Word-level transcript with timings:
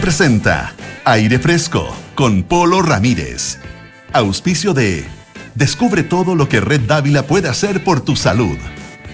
presenta 0.00 0.74
Aire 1.04 1.38
Fresco 1.38 1.94
con 2.16 2.42
Polo 2.42 2.82
Ramírez. 2.82 3.58
Auspicio 4.12 4.74
de 4.74 5.06
Descubre 5.54 6.02
todo 6.02 6.34
lo 6.34 6.48
que 6.48 6.60
Red 6.60 6.82
Dávila 6.82 7.22
puede 7.22 7.48
hacer 7.48 7.84
por 7.84 8.00
tu 8.00 8.16
salud. 8.16 8.58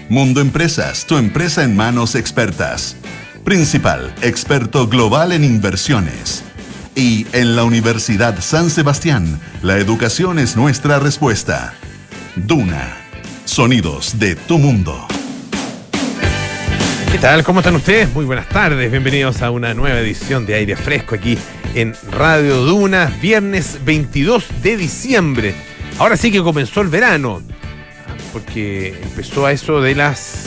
Mundo 0.09 0.41
Empresas, 0.41 1.05
tu 1.05 1.17
empresa 1.17 1.63
en 1.63 1.75
manos 1.75 2.15
expertas. 2.15 2.95
Principal, 3.45 4.15
experto 4.23 4.87
global 4.87 5.31
en 5.31 5.43
inversiones. 5.43 6.43
Y 6.95 7.27
en 7.33 7.55
la 7.55 7.63
Universidad 7.63 8.39
San 8.41 8.71
Sebastián, 8.71 9.39
la 9.61 9.77
educación 9.77 10.39
es 10.39 10.57
nuestra 10.57 10.97
respuesta. 10.97 11.75
Duna, 12.35 12.97
sonidos 13.45 14.17
de 14.17 14.35
tu 14.35 14.57
mundo. 14.57 15.07
¿Qué 17.13 17.19
tal? 17.19 17.43
¿Cómo 17.43 17.59
están 17.59 17.75
ustedes? 17.75 18.11
Muy 18.11 18.25
buenas 18.25 18.49
tardes. 18.49 18.89
Bienvenidos 18.89 19.43
a 19.43 19.51
una 19.51 19.75
nueva 19.75 19.99
edición 19.99 20.47
de 20.47 20.55
Aire 20.55 20.75
Fresco 20.75 21.13
aquí 21.13 21.37
en 21.75 21.93
Radio 22.11 22.55
Duna, 22.65 23.15
viernes 23.21 23.77
22 23.85 24.63
de 24.63 24.77
diciembre. 24.77 25.53
Ahora 25.99 26.17
sí 26.17 26.31
que 26.31 26.41
comenzó 26.41 26.81
el 26.81 26.87
verano, 26.87 27.43
porque 28.33 28.99
empezó 28.99 29.45
a 29.45 29.51
eso 29.51 29.79
de 29.79 29.93
las... 29.93 30.45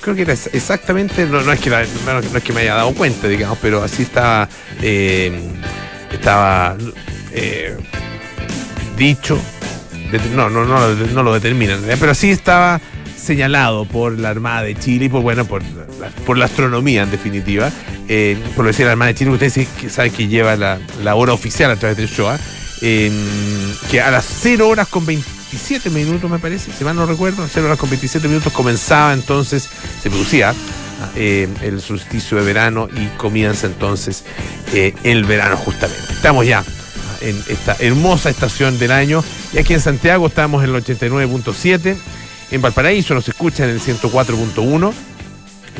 Creo 0.00 0.16
que 0.16 0.22
era 0.22 0.32
exactamente, 0.32 1.26
no, 1.26 1.38
es, 1.52 1.60
que 1.60 1.70
no, 1.70 1.78
es 1.78 2.42
que 2.42 2.52
me 2.52 2.62
haya 2.62 2.74
dado 2.74 2.92
cuenta, 2.92 3.28
digamos, 3.28 3.58
pero 3.62 3.80
así 3.80 4.02
estaba, 4.02 4.48
eh, 4.82 5.30
estaba 6.10 6.76
eh, 7.30 7.76
dicho, 8.96 9.40
no, 10.34 10.50
no, 10.50 10.64
no, 10.64 10.88
no 10.92 11.22
lo 11.22 11.34
determinan, 11.34 11.80
pero 12.00 12.10
así 12.10 12.32
estaba 12.32 12.80
señalado 13.20 13.84
por 13.84 14.18
la 14.18 14.30
Armada 14.30 14.62
de 14.62 14.74
Chile 14.74 15.06
y 15.06 15.08
por, 15.08 15.22
bueno, 15.22 15.44
por, 15.44 15.62
la, 15.62 16.08
por 16.26 16.38
la 16.38 16.46
astronomía 16.46 17.02
en 17.02 17.10
definitiva. 17.10 17.70
Eh, 18.08 18.36
por 18.56 18.64
lo 18.64 18.70
decir 18.70 18.86
la 18.86 18.92
Armada 18.92 19.12
de 19.12 19.14
Chile, 19.14 19.30
ustedes 19.30 19.68
saben 19.88 20.12
que 20.12 20.26
lleva 20.26 20.56
la, 20.56 21.14
hora 21.14 21.32
oficial 21.32 21.70
a 21.70 21.76
través 21.76 21.96
del 21.96 22.08
show, 22.08 22.28
que 22.80 24.00
a 24.00 24.10
las 24.10 24.26
0 24.40 24.68
horas 24.68 24.88
con 24.88 25.06
27 25.06 25.90
minutos, 25.90 26.30
me 26.30 26.38
parece, 26.38 26.72
si 26.72 26.82
mal 26.84 26.96
no 26.96 27.06
recuerdo, 27.06 27.46
0 27.48 27.66
horas 27.66 27.78
con 27.78 27.90
27 27.90 28.26
minutos 28.26 28.52
comenzaba 28.52 29.12
entonces, 29.12 29.68
se 30.02 30.08
producía 30.08 30.54
eh, 31.16 31.48
el 31.62 31.80
solsticio 31.80 32.36
de 32.36 32.44
verano 32.44 32.88
y 32.94 33.06
comienza 33.16 33.66
entonces 33.66 34.24
eh, 34.74 34.94
el 35.02 35.24
verano 35.24 35.56
justamente. 35.56 36.12
Estamos 36.12 36.46
ya 36.46 36.64
en 37.20 37.36
esta 37.48 37.76
hermosa 37.80 38.30
estación 38.30 38.78
del 38.78 38.92
año 38.92 39.24
y 39.52 39.58
aquí 39.58 39.74
en 39.74 39.80
Santiago 39.80 40.26
estamos 40.26 40.64
en 40.64 40.74
el 40.74 40.84
89.7 40.84 41.96
en 42.50 42.62
Valparaíso 42.62 43.14
nos 43.14 43.28
escucha 43.28 43.64
en 43.64 43.70
el 43.70 43.80
104.1, 43.80 44.92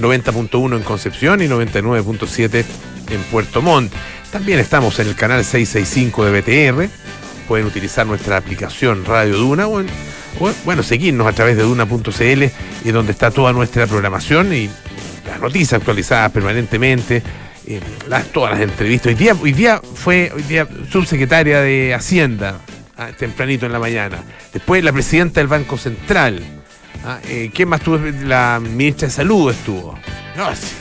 90.1 0.00 0.76
en 0.76 0.82
Concepción 0.82 1.42
y 1.42 1.46
99.7 1.46 2.64
en 3.10 3.22
Puerto 3.24 3.60
Montt. 3.60 3.92
También 4.30 4.60
estamos 4.60 4.98
en 5.00 5.08
el 5.08 5.16
canal 5.16 5.44
665 5.44 6.24
de 6.24 6.40
BTR. 6.40 6.88
Pueden 7.48 7.66
utilizar 7.66 8.06
nuestra 8.06 8.36
aplicación 8.36 9.04
Radio 9.04 9.36
Duna 9.36 9.66
o, 9.66 9.82
bueno, 10.64 10.82
seguirnos 10.84 11.26
a 11.26 11.32
través 11.32 11.56
de 11.56 11.64
duna.cl 11.64 12.44
y 12.84 12.90
donde 12.92 13.12
está 13.12 13.32
toda 13.32 13.52
nuestra 13.52 13.88
programación 13.88 14.54
y 14.54 14.70
las 15.26 15.40
noticias 15.40 15.74
actualizadas 15.74 16.30
permanentemente. 16.30 17.22
Eh, 17.66 17.80
todas 18.32 18.52
las 18.52 18.60
entrevistas. 18.60 19.08
Hoy 19.08 19.14
día, 19.14 19.36
hoy 19.40 19.52
día 19.52 19.80
fue 19.94 20.32
hoy 20.34 20.42
día 20.42 20.66
subsecretaria 20.90 21.60
de 21.60 21.94
Hacienda, 21.94 22.60
ah, 22.96 23.08
tempranito 23.16 23.66
en 23.66 23.72
la 23.72 23.78
mañana. 23.78 24.22
Después 24.52 24.82
la 24.82 24.92
presidenta 24.92 25.40
del 25.40 25.48
Banco 25.48 25.76
Central, 25.76 26.59
Ah, 27.04 27.18
eh, 27.28 27.50
¿Quién 27.54 27.68
más 27.68 27.80
tuvo? 27.80 27.98
La 28.24 28.60
ministra 28.60 29.08
de 29.08 29.14
Salud 29.14 29.50
estuvo. 29.50 29.98
No, 30.36 30.44
así, 30.44 30.74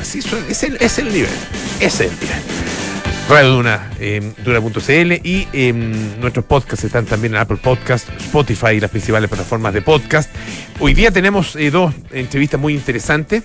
así 0.00 0.20
es, 0.48 0.62
el, 0.62 0.76
es 0.80 0.98
el 0.98 1.12
nivel. 1.12 1.30
Es 1.80 2.00
el 2.00 2.10
nivel. 2.10 2.42
Radio 3.28 3.50
Duna, 3.50 3.90
eh, 4.00 4.32
Duna.cl 4.44 5.12
y 5.24 5.46
em, 5.52 6.20
nuestros 6.20 6.44
podcasts 6.44 6.84
están 6.84 7.06
también 7.06 7.34
en 7.34 7.40
Apple 7.40 7.58
Podcast, 7.62 8.08
Spotify 8.18 8.70
y 8.76 8.80
las 8.80 8.90
principales 8.90 9.28
plataformas 9.28 9.72
de 9.72 9.82
podcast. 9.82 10.30
Hoy 10.80 10.94
día 10.94 11.10
tenemos 11.10 11.54
eh, 11.54 11.70
dos 11.70 11.94
entrevistas 12.10 12.60
muy 12.60 12.74
interesantes 12.74 13.44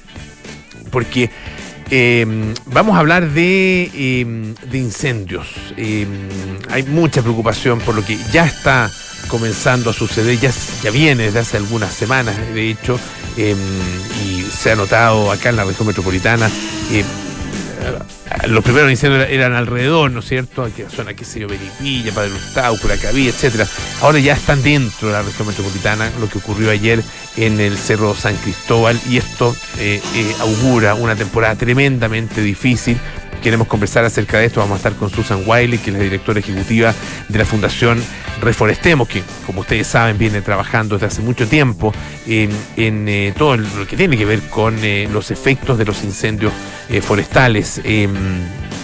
porque 0.91 1.29
em, 1.91 2.53
vamos 2.65 2.95
a 2.95 2.99
hablar 2.99 3.29
de, 3.29 3.91
em, 3.93 4.55
de 4.55 4.77
incendios. 4.77 5.47
hay 5.77 6.83
mucha 6.87 7.21
preocupación 7.21 7.79
por 7.79 7.93
lo 7.93 8.03
que 8.03 8.17
ya 8.31 8.45
está 8.45 8.89
comenzando 9.27 9.89
a 9.89 9.93
suceder, 9.93 10.39
ya, 10.39 10.51
ya 10.83 10.91
viene 10.91 11.23
desde 11.23 11.39
hace 11.39 11.57
algunas 11.57 11.93
semanas, 11.93 12.35
de 12.53 12.69
hecho, 12.69 12.99
em, 13.37 13.57
y 14.25 14.43
se 14.43 14.71
ha 14.71 14.75
notado 14.75 15.31
acá 15.31 15.49
en 15.49 15.57
la 15.57 15.65
región 15.65 15.87
metropolitana. 15.87 16.49
Eh, 16.91 17.03
los 18.47 18.63
primeros 18.63 18.89
incendios 18.89 19.27
eran 19.29 19.53
alrededor, 19.53 20.11
¿no 20.11 20.19
es 20.19 20.27
cierto? 20.27 20.63
Aquí 20.63 20.83
zona, 20.93 21.13
qué 21.13 21.25
sé 21.25 21.39
yo, 21.39 21.47
Beripilla, 21.47 22.11
Padre 22.13 22.31
Hurtado, 22.31 22.77
Curacaví, 22.79 23.27
etcétera. 23.27 23.67
Ahora 24.01 24.19
ya 24.19 24.33
están 24.33 24.61
dentro 24.63 25.07
de 25.09 25.13
la 25.13 25.21
región 25.21 25.47
metropolitana, 25.47 26.11
lo 26.19 26.27
que 26.29 26.39
ocurrió 26.39 26.71
ayer 26.71 27.03
en 27.37 27.59
el 27.59 27.77
Cerro 27.77 28.15
San 28.15 28.35
Cristóbal, 28.37 28.99
y 29.09 29.17
esto 29.17 29.55
eh, 29.77 30.01
eh, 30.15 30.35
augura 30.39 30.95
una 30.95 31.15
temporada 31.15 31.55
tremendamente 31.55 32.41
difícil 32.41 32.97
queremos 33.41 33.67
conversar 33.67 34.05
acerca 34.05 34.39
de 34.39 34.45
esto. 34.45 34.59
Vamos 34.59 34.75
a 34.75 34.77
estar 34.77 34.93
con 34.93 35.09
Susan 35.09 35.43
Wiley, 35.45 35.79
que 35.79 35.91
es 35.91 35.97
la 35.97 36.03
directora 36.03 36.39
ejecutiva 36.39 36.93
de 37.27 37.37
la 37.39 37.45
Fundación 37.45 38.01
Reforestemos, 38.41 39.07
que 39.07 39.23
como 39.45 39.61
ustedes 39.61 39.87
saben 39.87 40.17
viene 40.17 40.41
trabajando 40.41 40.95
desde 40.95 41.07
hace 41.07 41.21
mucho 41.21 41.47
tiempo 41.47 41.93
en, 42.27 42.51
eh, 42.77 43.33
todo 43.37 43.57
lo 43.57 43.87
que 43.87 43.95
tiene 43.95 44.17
que 44.17 44.25
ver 44.25 44.41
con 44.49 44.77
eh, 44.83 45.07
los 45.11 45.31
efectos 45.31 45.77
de 45.77 45.85
los 45.85 46.03
incendios 46.03 46.51
eh, 46.89 47.01
forestales. 47.01 47.81
Em, 47.83 48.13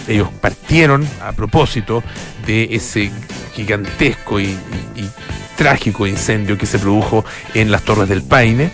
ellos 0.08 0.28
partieron 0.40 1.06
a 1.22 1.32
propósito 1.32 2.02
de 2.46 2.68
ese 2.74 3.10
gigantesco 3.54 4.40
y 4.40 4.56
trágico 5.56 6.06
incendio 6.06 6.58
que 6.58 6.66
se 6.66 6.78
produjo 6.78 7.24
en 7.54 7.70
las 7.70 7.82
Torres 7.82 8.08
del 8.08 8.22
Paine 8.22 8.72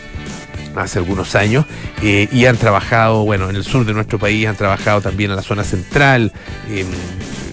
hace 0.76 0.98
algunos 0.98 1.34
años 1.34 1.66
eh, 2.02 2.28
y 2.32 2.46
han 2.46 2.56
trabajado, 2.56 3.24
bueno, 3.24 3.48
en 3.50 3.56
el 3.56 3.64
sur 3.64 3.84
de 3.84 3.92
nuestro 3.92 4.18
país, 4.18 4.46
han 4.46 4.56
trabajado 4.56 5.00
también 5.00 5.30
en 5.30 5.36
la 5.36 5.42
zona 5.42 5.64
central, 5.64 6.32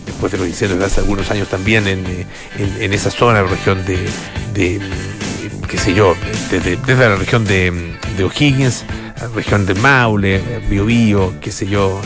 después 0.06 0.32
de 0.32 0.38
los 0.38 0.48
incendios 0.48 0.80
de 0.80 0.86
hace 0.86 1.02
algunos 1.02 1.30
años 1.32 1.48
también 1.48 1.88
en, 1.88 2.06
en, 2.58 2.94
esa 2.94 3.12
zona, 3.12 3.42
la 3.42 3.50
región 3.50 3.86
de, 3.86 4.08
qué 5.68 5.78
sé 5.78 5.94
yo, 5.94 6.16
desde, 6.52 6.78
la 6.96 7.16
región 7.16 7.46
de, 7.46 7.96
de 8.18 8.24
O'Higgins, 8.24 8.86
la 9.20 9.28
región 9.28 9.66
de 9.66 9.74
Maule, 9.76 10.42
Biobío, 10.70 11.34
qué 11.42 11.52
sé 11.52 11.68
yo, 11.68 12.02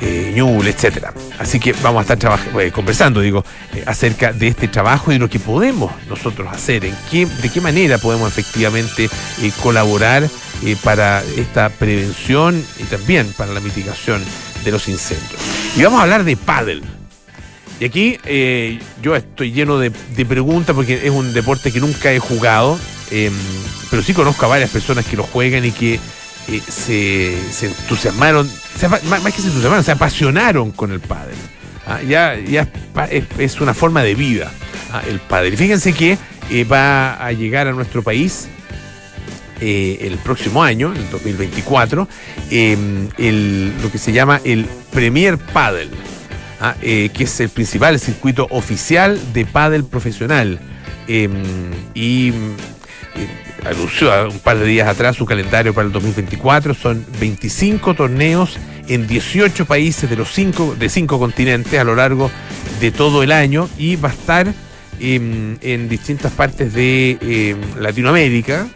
eh, 0.00 0.32
Ñuble, 0.34 0.70
etcétera. 0.70 1.12
Así 1.38 1.58
que 1.58 1.72
vamos 1.82 2.08
a 2.08 2.12
estar 2.12 2.38
eh, 2.60 2.70
conversando, 2.70 3.20
digo, 3.20 3.44
eh, 3.74 3.82
acerca 3.84 4.32
de 4.32 4.46
este 4.46 4.68
trabajo 4.68 5.10
y 5.10 5.14
de 5.14 5.18
lo 5.18 5.28
que 5.28 5.40
podemos 5.40 5.90
nosotros 6.08 6.48
hacer, 6.52 6.84
en 6.84 6.94
qué, 7.10 7.26
de 7.26 7.48
qué 7.48 7.60
manera 7.60 7.98
podemos 7.98 8.30
efectivamente 8.30 9.10
colaborar 9.60 10.28
para 10.82 11.22
esta 11.36 11.68
prevención 11.68 12.64
y 12.78 12.84
también 12.84 13.32
para 13.36 13.52
la 13.52 13.60
mitigación 13.60 14.22
de 14.64 14.70
los 14.70 14.88
incendios. 14.88 15.40
Y 15.76 15.82
vamos 15.82 16.00
a 16.00 16.02
hablar 16.02 16.24
de 16.24 16.36
paddle. 16.36 16.82
Y 17.80 17.84
aquí 17.84 18.18
yo 19.00 19.14
estoy 19.14 19.52
lleno 19.52 19.78
de, 19.78 19.90
preguntas 20.26 20.74
porque 20.74 21.06
es 21.06 21.12
un 21.12 21.32
deporte 21.32 21.70
que 21.70 21.78
nunca 21.78 22.12
he 22.12 22.18
jugado, 22.18 22.78
em, 23.10 23.32
pero 23.88 24.02
sí 24.02 24.12
conozco 24.14 24.46
a 24.46 24.48
varias 24.48 24.70
personas 24.70 25.06
que 25.06 25.16
lo 25.16 25.22
juegan 25.22 25.64
y 25.64 25.70
que 25.70 26.00
se, 26.68 27.36
entusiasmaron, 27.62 28.50
más, 29.04 29.22
que 29.22 29.42
se 29.42 29.48
entusiasmaron, 29.48 29.84
se 29.84 29.92
apasionaron 29.92 30.70
con 30.72 30.92
el 30.92 31.00
padre. 31.00 31.34
Ah, 31.86 32.02
ya 32.02 32.36
ya 32.36 32.68
es, 33.38 33.60
una 33.60 33.72
forma 33.72 34.02
de 34.02 34.14
vida 34.14 34.50
ah, 34.92 35.02
el 35.08 35.20
padre. 35.20 35.56
Fíjense 35.56 35.92
que 35.92 36.18
eh, 36.50 36.64
va 36.64 37.14
a 37.14 37.32
llegar 37.32 37.66
a 37.66 37.72
nuestro 37.72 38.02
país 38.02 38.48
eh, 39.60 39.98
el 40.02 40.18
próximo 40.18 40.62
año, 40.62 40.92
el 40.92 41.10
2024, 41.10 42.08
em, 42.50 43.08
lo 43.82 43.90
que 43.90 43.98
se 43.98 44.12
llama 44.12 44.40
el 44.44 44.66
Premier 44.92 45.38
Paddle, 45.38 45.90
ah, 46.60 46.74
eh, 46.82 47.10
que 47.12 47.24
es 47.24 47.40
el 47.40 47.48
principal 47.48 47.98
circuito 47.98 48.46
oficial 48.50 49.20
de 49.32 49.46
paddle 49.46 49.82
profesional. 49.84 50.58
Em, 51.08 51.32
y 51.94 52.32
anunció 53.64 54.28
un 54.28 54.38
par 54.38 54.58
de 54.58 54.66
días 54.66 54.88
atrás 54.88 55.16
su 55.16 55.26
calendario 55.26 55.74
para 55.74 55.86
el 55.86 55.92
2024. 55.92 56.74
Son 56.74 57.04
25 57.20 57.94
torneos 57.94 58.58
en 58.88 59.06
18 59.06 59.66
países 59.66 60.08
de 60.08 60.16
los 60.16 60.32
cinco, 60.32 60.74
de 60.78 60.88
cinco 60.88 61.18
continentes 61.18 61.78
a 61.78 61.84
lo 61.84 61.94
largo 61.94 62.30
de 62.80 62.90
todo 62.90 63.22
el 63.22 63.32
año 63.32 63.68
y 63.78 63.96
va 63.96 64.10
a 64.10 64.12
estar 64.12 64.54
en, 65.00 65.88
distintas 65.88 66.32
partes 66.32 66.72
de 66.74 67.18
em, 67.20 67.58
Latinoamérica, 67.80 68.68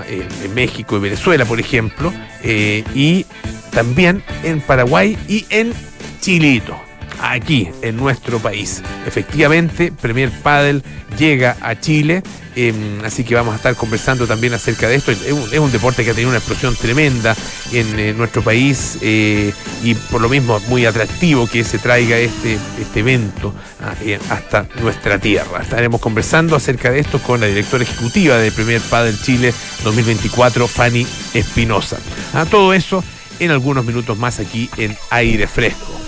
ah, 0.00 0.04
en, 0.08 0.54
México 0.54 0.96
y 0.96 1.00
Venezuela, 1.00 1.44
por 1.44 1.60
ejemplo, 1.60 2.12
eh, 2.42 2.84
y 2.94 3.26
también 3.70 4.22
en 4.42 4.60
Paraguay 4.60 5.16
y 5.28 5.46
en 5.50 5.72
Chilito. 6.20 6.87
Aquí 7.20 7.68
en 7.82 7.96
nuestro 7.96 8.38
país. 8.38 8.82
Efectivamente, 9.06 9.92
Premier 9.92 10.30
Padel 10.30 10.82
llega 11.18 11.56
a 11.60 11.78
Chile, 11.78 12.22
em, 12.54 13.04
así 13.04 13.24
que 13.24 13.34
vamos 13.34 13.54
a 13.54 13.56
estar 13.56 13.74
conversando 13.74 14.26
también 14.26 14.54
acerca 14.54 14.88
de 14.88 14.96
esto. 14.96 15.12
Es 15.12 15.58
un, 15.58 15.72
deporte 15.72 16.04
que 16.04 16.10
ha 16.10 16.14
tenido 16.14 16.30
una 16.30 16.38
explosión 16.38 16.74
tremenda 16.76 17.36
en, 17.72 18.16
nuestro 18.16 18.42
país 18.42 18.98
eh, 19.02 19.52
y 19.82 19.94
por 19.94 20.20
lo 20.20 20.28
mismo 20.28 20.58
muy 20.68 20.86
atractivo 20.86 21.46
que 21.46 21.62
se 21.64 21.78
traiga 21.78 22.16
este, 22.16 22.58
este 22.80 23.00
evento 23.00 23.54
ah, 23.82 23.94
eh, 24.02 24.18
hasta 24.30 24.66
nuestra 24.80 25.18
tierra. 25.18 25.62
Estaremos 25.62 26.00
conversando 26.00 26.56
acerca 26.56 26.90
de 26.90 27.00
esto 27.00 27.20
con 27.20 27.40
la 27.40 27.46
directora 27.46 27.84
ejecutiva 27.84 28.36
de 28.36 28.50
Premier 28.50 28.80
Padel 28.80 29.20
Chile 29.20 29.52
2024, 29.84 30.66
Fanny 30.66 31.06
Espinosa. 31.34 31.98
A 32.32 32.42
ah, 32.42 32.46
todo 32.46 32.72
eso 32.72 33.04
en 33.40 33.50
algunos 33.50 33.84
minutos 33.84 34.18
más 34.18 34.40
aquí 34.40 34.68
en 34.76 34.96
Aire 35.10 35.46
Fresco. 35.46 35.98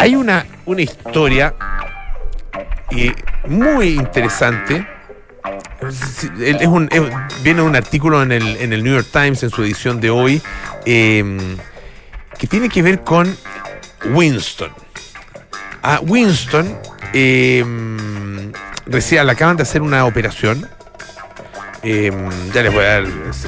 Hay 0.00 0.14
una, 0.14 0.46
una 0.64 0.80
historia 0.80 1.54
eh, 2.90 3.14
muy 3.46 3.88
interesante. 3.96 4.88
Viene 7.42 7.60
un 7.60 7.76
artículo 7.76 8.22
en 8.22 8.32
el, 8.32 8.56
en 8.56 8.72
el, 8.72 8.82
New 8.82 8.94
York 8.94 9.08
Times 9.12 9.42
en 9.42 9.50
su 9.50 9.62
edición 9.62 10.00
de 10.00 10.08
hoy 10.08 10.40
em, 10.86 11.58
que 12.38 12.46
tiene 12.46 12.70
que 12.70 12.80
ver 12.80 13.02
con 13.02 13.36
Winston. 14.14 14.70
A 15.82 16.00
Winston 16.00 16.78
recién 18.86 19.26
le 19.26 19.32
acaban 19.32 19.58
de 19.58 19.64
hacer 19.64 19.82
una 19.82 20.06
operación 20.06 20.66
Em, 21.82 22.28
ya 22.52 22.62
les 22.62 22.72
voy 22.72 22.84
a 22.84 22.88
dar 22.88 23.04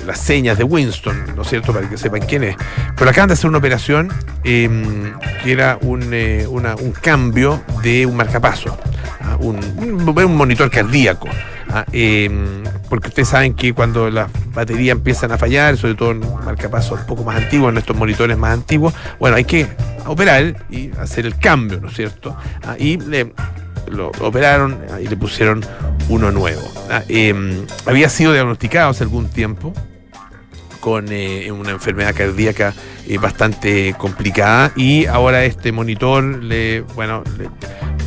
las 0.07 0.19
señas 0.19 0.57
de 0.57 0.65
Winston, 0.65 1.37
¿no 1.37 1.43
es 1.43 1.49
cierto?, 1.49 1.73
para 1.73 1.89
que 1.89 1.99
sepan 1.99 2.23
quién 2.23 2.45
es. 2.45 2.57
Pero 2.97 3.11
acaban 3.11 3.29
de 3.29 3.35
hacer 3.35 3.49
una 3.49 3.59
operación 3.59 4.11
em, 4.45 5.13
que 5.43 5.53
era 5.53 5.79
un, 5.83 6.15
eh, 6.15 6.47
un, 6.49 6.93
cambio 6.93 7.63
de 7.83 8.07
un 8.07 8.17
marcapaso, 8.17 8.79
¿ah? 9.21 9.37
un, 9.39 10.03
monitor 10.35 10.71
cardíaco. 10.71 11.29
¿ah? 11.71 11.85
Em, 11.93 12.65
porque 12.89 13.09
ustedes 13.09 13.29
saben 13.29 13.55
que 13.55 13.75
cuando 13.75 14.11
las 14.11 14.31
baterías 14.55 14.97
empiezan 14.97 15.33
a 15.33 15.39
fallar, 15.39 15.77
sobre 15.77 15.95
todo 15.95 16.13
en 16.13 16.21
marcapasos 16.45 17.01
un 17.01 17.07
poco 17.07 17.25
más 17.25 17.37
antiguos, 17.37 17.71
en 17.71 17.79
estos 17.79 17.97
monitores 17.97 18.39
más 18.39 18.55
antiguos, 18.55 18.95
bueno, 19.19 19.37
hay 19.37 19.45
que 19.45 19.67
operar 20.07 20.57
y 20.71 20.91
hacer 20.99 21.27
el 21.27 21.39
cambio, 21.39 21.81
¿no 21.81 21.89
es 21.89 21.95
cierto? 21.95 22.35
¿Ah? 22.65 22.77
y 22.79 22.97
lo 23.89 24.11
operaron 24.21 24.79
y 25.03 25.09
le 25.09 25.17
pusieron 25.17 25.65
uno 26.09 26.31
nuevo. 26.31 26.63
Ah, 26.91 27.03
em, 27.09 27.67
había 27.87 28.09
sido 28.09 28.33
diagnosticado 28.33 28.91
hace 28.91 29.05
algún 29.05 29.29
tiempo 29.29 29.73
con 30.81 31.07
eh, 31.11 31.51
una 31.53 31.71
enfermedad 31.71 32.15
cardíaca 32.15 32.75
eh, 33.07 33.19
bastante 33.19 33.95
complicada 33.97 34.73
y 34.75 35.07
ahora 35.07 35.45
este 35.45 35.71
monitor 35.71 36.25
le, 36.43 36.81
bueno, 36.95 37.23
le 37.39 37.49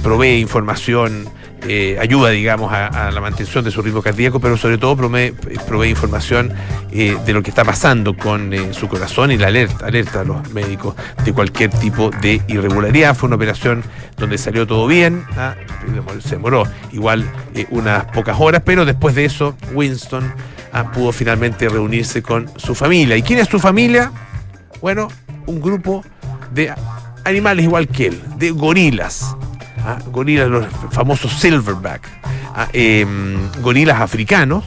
provee 0.04 0.39
información 0.39 1.25
eh, 1.68 1.98
ayuda, 2.00 2.30
digamos, 2.30 2.72
a, 2.72 3.12
la 3.12 3.22
mantención 3.22 3.64
de 3.64 3.72
su 3.72 3.82
ritmo 3.82 4.02
cardíaco, 4.02 4.40
pero 4.40 4.58
sobre 4.58 4.78
todo 4.78 4.96
provee, 4.96 5.90
información 5.90 6.54
eh, 6.92 7.18
de 7.26 7.34
lo 7.34 7.42
que 7.42 7.50
está 7.50 7.64
pasando 7.64 8.16
con 8.16 8.54
eh, 8.54 8.74
su 8.74 8.88
corazón 8.88 9.32
y 9.32 9.38
la 9.38 9.48
alerta, 9.48 9.86
alerta 9.86 10.22
a 10.22 10.24
los 10.24 10.50
médicos 10.52 10.96
de 11.24 11.34
cualquier 11.34 11.72
tipo 11.72 12.12
de 12.22 12.42
irregularidad. 12.48 13.16
Fue 13.16 13.28
una 13.28 13.36
operación 13.36 13.84
donde 14.18 14.38
salió 14.38 14.68
todo 14.68 14.88
bien, 14.88 15.24
¿ah? 15.38 15.56
se 16.20 16.36
demoró 16.36 16.64
igual 16.92 17.30
unas 17.72 18.06
pocas 18.06 18.38
horas, 18.40 18.62
pero 18.64 18.86
después 18.86 19.16
de 19.16 19.26
eso 19.26 19.56
Winston 19.74 20.34
¿ah? 20.72 20.92
pudo 20.92 21.12
finalmente 21.12 21.68
reunirse 21.68 22.22
con 22.22 22.50
su 22.58 22.76
familia. 22.76 23.18
¿Y 23.18 23.24
quién 23.24 23.40
es 23.40 23.48
su 23.48 23.60
familia? 23.60 24.12
Bueno, 24.82 25.08
un 25.48 25.62
grupo 25.62 26.04
de 26.54 26.74
animales 27.24 27.66
igual 27.66 27.88
que 27.88 28.08
él, 28.08 28.22
de 28.38 28.52
gorilas 28.52 29.36
gorilas, 30.12 30.50
los 30.50 30.66
famosos 30.92 31.34
silverback, 31.34 32.08
em, 32.74 33.38
gorilas 33.62 34.02
africanos 34.02 34.64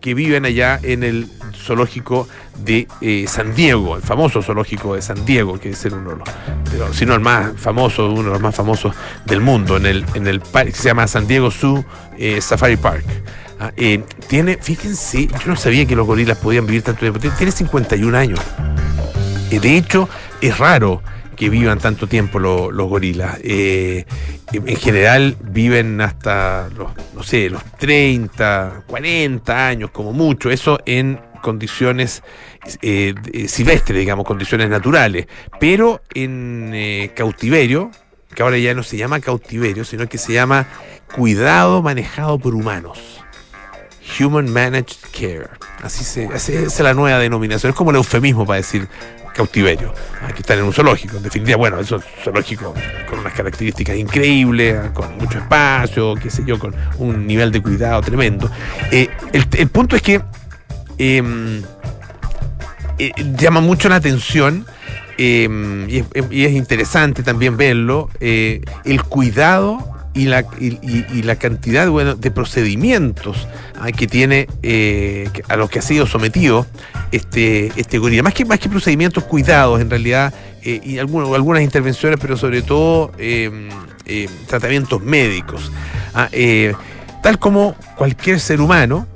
que 0.00 0.14
viven 0.14 0.44
allá 0.44 0.78
en 0.82 1.02
el 1.02 1.28
zoológico 1.54 2.28
de 2.64 2.88
eh, 3.00 3.26
San 3.28 3.54
Diego, 3.54 3.96
el 3.96 4.02
famoso 4.02 4.42
zoológico 4.42 4.94
de 4.94 5.02
San 5.02 5.24
Diego, 5.24 5.58
que 5.58 5.70
es 5.70 5.84
uno 5.86 6.10
de 6.10 6.16
los, 6.16 6.28
pero, 6.70 6.92
si 6.92 7.04
no 7.04 7.14
el 7.14 7.20
más 7.20 7.52
famoso, 7.56 8.08
uno 8.10 8.24
de 8.24 8.30
los 8.30 8.40
más 8.40 8.54
famosos 8.54 8.94
del 9.26 9.40
mundo, 9.40 9.76
en 9.76 9.86
el, 9.86 10.04
en 10.14 10.26
el 10.26 10.40
parque 10.40 10.72
que 10.72 10.78
se 10.78 10.88
llama 10.88 11.06
San 11.06 11.26
Diego 11.26 11.50
Zoo 11.50 11.84
eh, 12.16 12.40
Safari 12.40 12.76
Park. 12.76 13.04
Ah, 13.60 13.72
eh, 13.76 14.02
tiene, 14.28 14.56
fíjense, 14.56 15.26
yo 15.26 15.46
no 15.46 15.56
sabía 15.56 15.84
que 15.84 15.96
los 15.96 16.06
gorilas 16.06 16.38
podían 16.38 16.66
vivir 16.66 16.82
tanto 16.82 17.00
tiempo, 17.00 17.18
tiene 17.18 17.52
51 17.52 18.16
años. 18.16 18.40
de 19.50 19.76
hecho, 19.76 20.08
es 20.40 20.56
raro 20.58 21.02
que 21.38 21.48
vivan 21.48 21.78
tanto 21.78 22.08
tiempo 22.08 22.38
los 22.40 22.88
gorilas. 22.88 23.38
Eh, 23.42 24.04
en 24.52 24.76
general 24.76 25.36
viven 25.40 26.00
hasta 26.00 26.68
los, 26.76 26.90
no 27.14 27.22
sé, 27.22 27.48
los 27.48 27.64
30, 27.78 28.82
40 28.86 29.66
años 29.68 29.90
como 29.90 30.12
mucho, 30.12 30.50
eso 30.50 30.80
en 30.84 31.20
condiciones 31.40 32.24
eh, 32.82 33.14
silvestres, 33.46 34.00
digamos, 34.00 34.26
condiciones 34.26 34.68
naturales, 34.68 35.26
pero 35.60 36.02
en 36.12 36.72
eh, 36.74 37.12
cautiverio, 37.14 37.92
que 38.34 38.42
ahora 38.42 38.58
ya 38.58 38.74
no 38.74 38.82
se 38.82 38.96
llama 38.96 39.20
cautiverio, 39.20 39.84
sino 39.84 40.08
que 40.08 40.18
se 40.18 40.32
llama 40.32 40.66
cuidado 41.14 41.82
manejado 41.82 42.38
por 42.38 42.54
humanos. 42.54 43.22
Human 44.18 44.50
Managed 44.50 44.96
Care. 45.12 45.50
Así 45.82 46.02
se, 46.02 46.24
esa 46.24 46.52
es 46.52 46.80
la 46.80 46.94
nueva 46.94 47.18
denominación. 47.18 47.70
Es 47.70 47.76
como 47.76 47.90
el 47.90 47.96
eufemismo 47.96 48.46
para 48.46 48.56
decir 48.56 48.88
cautiverio. 49.38 49.94
Hay 50.26 50.32
que 50.32 50.40
estar 50.40 50.58
en 50.58 50.64
un 50.64 50.72
zoológico. 50.72 51.16
En 51.16 51.22
definitiva, 51.22 51.56
bueno, 51.56 51.78
es 51.78 51.90
un 51.92 52.02
zoológico 52.24 52.74
con 53.08 53.20
unas 53.20 53.32
características 53.32 53.96
increíbles, 53.96 54.90
con 54.90 55.16
mucho 55.16 55.38
espacio, 55.38 56.16
qué 56.16 56.28
sé 56.28 56.42
yo, 56.44 56.58
con 56.58 56.74
un 56.98 57.24
nivel 57.24 57.52
de 57.52 57.62
cuidado 57.62 58.02
tremendo. 58.02 58.50
Eh, 58.90 59.08
el, 59.32 59.68
punto 59.68 59.94
es 59.94 60.02
que 60.02 60.20
em, 60.98 61.62
eh, 62.98 63.12
llama 63.36 63.60
mucho 63.60 63.88
la 63.88 63.96
atención. 63.96 64.66
Em, 65.16 65.88
y, 65.88 66.04
es, 66.44 66.52
interesante 66.52 67.22
también 67.22 67.56
verlo, 67.56 68.08
eh, 68.20 68.60
el 68.84 69.02
cuidado 69.02 69.97
y 70.18 70.24
la, 70.24 70.44
y, 70.58 71.22
la 71.22 71.36
cantidad 71.36 71.88
bueno, 71.88 72.16
de 72.16 72.32
procedimientos 72.32 73.46
que 73.96 74.08
tiene 74.08 74.48
eh, 74.64 75.30
a 75.48 75.54
los 75.56 75.70
que 75.70 75.78
ha 75.78 75.82
sido 75.82 76.08
sometido 76.08 76.66
este, 77.12 77.70
este 77.76 77.98
gorila. 77.98 78.24
Más 78.24 78.34
que, 78.34 78.44
más 78.44 78.58
que 78.58 78.68
procedimientos, 78.68 79.22
cuidados 79.22 79.80
en 79.80 79.88
realidad, 79.88 80.34
eh, 80.64 80.80
y 80.82 80.98
algunas 80.98 81.62
intervenciones, 81.62 82.18
pero 82.20 82.36
sobre 82.36 82.62
todo 82.62 83.12
em, 83.16 83.68
em, 84.06 84.28
tratamientos 84.48 85.00
médicos. 85.00 85.70
Ah, 86.12 86.28
eh, 86.32 86.74
tal 87.22 87.38
como 87.38 87.76
cualquier 87.96 88.40
ser 88.40 88.60
humano 88.60 89.06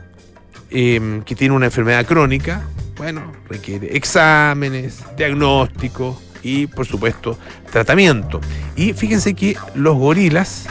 em, 0.71 1.23
que 1.23 1.35
tiene 1.35 1.53
una 1.53 1.67
enfermedad 1.67 2.07
crónica, 2.07 2.63
bueno, 2.97 3.33
requiere 3.49 3.97
exámenes, 3.97 5.01
diagnósticos 5.17 6.17
y, 6.45 6.69
por 6.69 6.87
supuesto, 6.87 7.37
tratamiento. 7.73 8.41
Y 8.77 8.93
fíjense 8.93 9.35
que 9.35 9.57
los 9.75 9.97
gorilas 9.97 10.69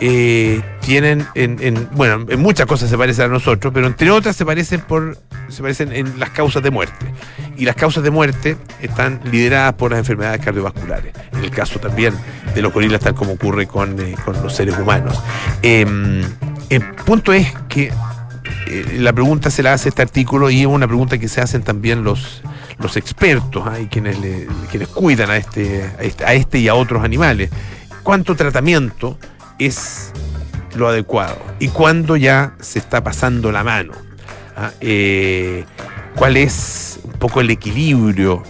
eh, 0.00 0.62
tienen 0.80 1.26
en, 1.34 1.88
bueno, 1.92 2.24
en 2.28 2.40
muchas 2.40 2.66
cosas 2.66 2.88
se 2.88 2.96
parecen 2.96 3.26
a 3.26 3.28
nosotros, 3.28 3.72
pero 3.74 3.86
entre 3.86 4.10
otras 4.10 4.36
se 4.36 4.44
parecen 4.44 4.80
por 4.80 5.18
se 5.48 5.62
parecen 5.62 5.92
en 5.92 6.18
las 6.18 6.30
causas 6.30 6.62
de 6.62 6.70
muerte. 6.70 7.06
Y 7.56 7.64
las 7.64 7.74
causas 7.74 8.02
de 8.04 8.10
muerte 8.10 8.56
están 8.80 9.20
lideradas 9.24 9.74
por 9.74 9.90
las 9.90 9.98
enfermedades 9.98 10.40
cardiovasculares. 10.44 11.14
En 11.32 11.44
el 11.44 11.50
caso 11.50 11.80
también 11.80 12.14
de 12.54 12.62
los 12.62 12.72
gorilas, 12.72 13.00
tal 13.00 13.14
como 13.14 13.32
ocurre 13.32 13.66
con, 13.66 13.98
eh, 13.98 14.14
los 14.42 14.54
seres 14.54 14.78
humanos. 14.78 15.20
Em, 15.62 16.22
el 16.68 16.82
punto 17.04 17.32
es 17.32 17.52
que 17.68 17.90
eh, 18.66 18.98
la 18.98 19.12
pregunta 19.12 19.50
se 19.50 19.62
la 19.62 19.72
hace 19.72 19.88
este 19.88 20.02
artículo 20.02 20.50
y 20.50 20.60
es 20.60 20.66
una 20.66 20.86
pregunta 20.86 21.18
que 21.18 21.28
se 21.28 21.40
hacen 21.40 21.62
también 21.62 22.04
los, 22.04 22.42
los 22.78 22.96
expertos 22.96 23.66
hay 23.66 23.86
quienes, 23.86 24.16
quienes 24.70 24.88
cuidan 24.88 25.30
este, 25.32 25.82
a 25.98 26.02
este, 26.02 26.24
a 26.24 26.34
este 26.34 26.58
y 26.58 26.68
a 26.68 26.74
otros 26.74 27.02
animales. 27.02 27.50
¿Cuánto 28.02 28.36
tratamiento 28.36 29.18
es 29.58 30.12
lo 30.74 30.88
adecuado 30.88 31.38
y 31.58 31.68
cuándo 31.68 32.16
ya 32.16 32.54
se 32.60 32.78
está 32.78 33.02
pasando 33.02 33.52
la 33.52 33.64
mano. 33.64 33.92
¿ah? 34.56 34.72
Eh, 34.80 35.64
¿Cuál 36.14 36.36
es 36.36 37.00
un 37.04 37.12
poco 37.12 37.40
el 37.40 37.50
equilibrio 37.50 38.42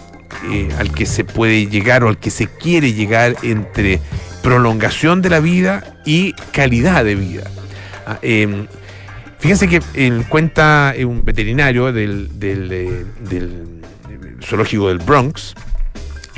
eh, 0.51 0.69
al 0.77 0.91
que 0.91 1.05
se 1.05 1.23
puede 1.23 1.67
llegar 1.67 2.03
o 2.03 2.09
al 2.09 2.17
que 2.17 2.31
se 2.31 2.47
quiere 2.47 2.93
llegar 2.93 3.35
entre 3.43 3.99
prolongación 4.41 5.21
de 5.21 5.29
la 5.29 5.39
vida 5.39 5.97
y 6.05 6.33
calidad 6.51 7.03
de 7.03 7.15
vida? 7.15 7.43
¿Ah? 8.05 8.19
Em, 8.21 8.67
fíjense 9.39 9.67
que 9.67 9.81
cuenta 10.29 10.93
un 11.05 11.23
veterinario 11.23 11.91
del, 11.91 12.39
del, 12.39 12.71
eh, 12.71 13.05
del 13.21 13.79
zoológico 14.43 14.87
del 14.89 14.99
Bronx, 14.99 15.55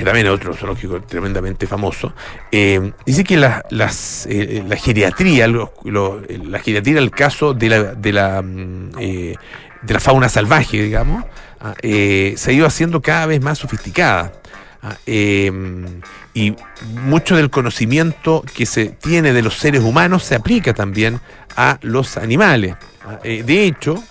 que 0.02 0.06
también 0.06 0.26
es 0.26 0.34
otro 0.34 0.56
zoológico 0.56 1.00
tremendamente 1.04 1.68
famoso, 1.68 2.12
eh, 2.52 2.92
dice 3.06 3.24
que 3.24 3.36
eh, 3.36 3.40
la 3.70 4.76
geriatría, 4.76 5.48
la 5.48 6.60
geriatría, 6.60 6.98
el 6.98 7.12
caso 7.12 7.54
de 7.54 7.70
la, 7.70 7.84
de 7.94 8.12
la, 8.12 8.42
mm, 8.42 8.90
eh, 9.00 9.36
de 9.84 9.94
la 9.94 10.00
fauna 10.00 10.28
salvaje, 10.28 10.82
digamos, 10.82 11.24
ah, 11.60 11.76
se 11.84 12.46
ha 12.48 12.52
ido 12.52 12.66
haciendo 12.66 13.00
cada 13.04 13.28
vez 13.28 13.44
más 13.44 13.60
sofisticada. 13.60 14.34
Ah, 14.82 14.98
em, 15.06 16.02
y 16.34 16.56
mucho 17.04 17.36
del 17.36 17.52
conocimiento 17.52 18.44
que 18.56 18.66
se 18.66 18.86
tiene 18.88 19.34
de 19.34 19.44
los 19.44 19.54
seres 19.60 19.84
humanos 19.84 20.24
se 20.24 20.34
aplica 20.34 20.74
también 20.74 21.20
a 21.56 21.78
los 21.84 22.18
animales. 22.18 22.74
Ah, 23.06 23.20
de 23.22 23.66
hecho, 23.66 24.04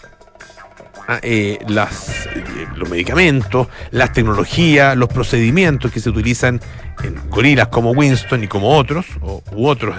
eh, 1.22 1.58
las, 1.68 2.26
eh, 2.26 2.44
los 2.76 2.88
medicamentos, 2.88 3.68
las 3.90 4.12
tecnologías, 4.12 4.96
los 4.96 5.08
procedimientos 5.08 5.90
que 5.90 6.00
se 6.00 6.10
utilizan 6.10 6.60
en 7.02 7.30
gorilas 7.30 7.68
como 7.68 7.92
Winston 7.92 8.44
y 8.44 8.48
como 8.48 8.76
otros, 8.76 9.06
o, 9.22 9.42
u 9.52 9.66
otros 9.66 9.96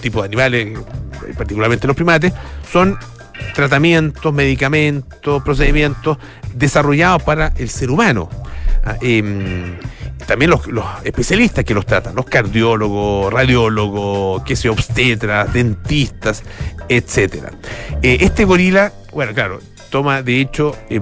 tipos 0.00 0.22
de 0.22 0.26
animales, 0.26 0.78
particularmente 1.36 1.86
los 1.86 1.96
primates, 1.96 2.32
son 2.70 2.98
tratamientos, 3.54 4.32
medicamentos, 4.32 5.42
procedimientos 5.42 6.18
desarrollados 6.54 7.22
para 7.22 7.52
el 7.56 7.68
ser 7.68 7.90
humano. 7.90 8.28
Ah, 8.84 8.96
em, 9.00 9.76
también 10.26 10.50
los, 10.50 10.62
especialistas 11.04 11.64
que 11.64 11.74
los 11.74 11.86
tratan, 11.86 12.14
los 12.14 12.24
cardiólogos, 12.24 13.32
radiólogos, 13.32 14.42
que 14.44 14.56
se 14.56 14.68
obstetras, 14.68 15.52
dentistas. 15.52 16.42
Eh, 16.88 17.04
este 18.02 18.44
gorila, 18.44 18.92
bueno, 19.12 19.34
claro, 19.34 19.60
toma 19.90 20.22
de 20.22 20.40
hecho 20.40 20.74
eh, 20.88 21.00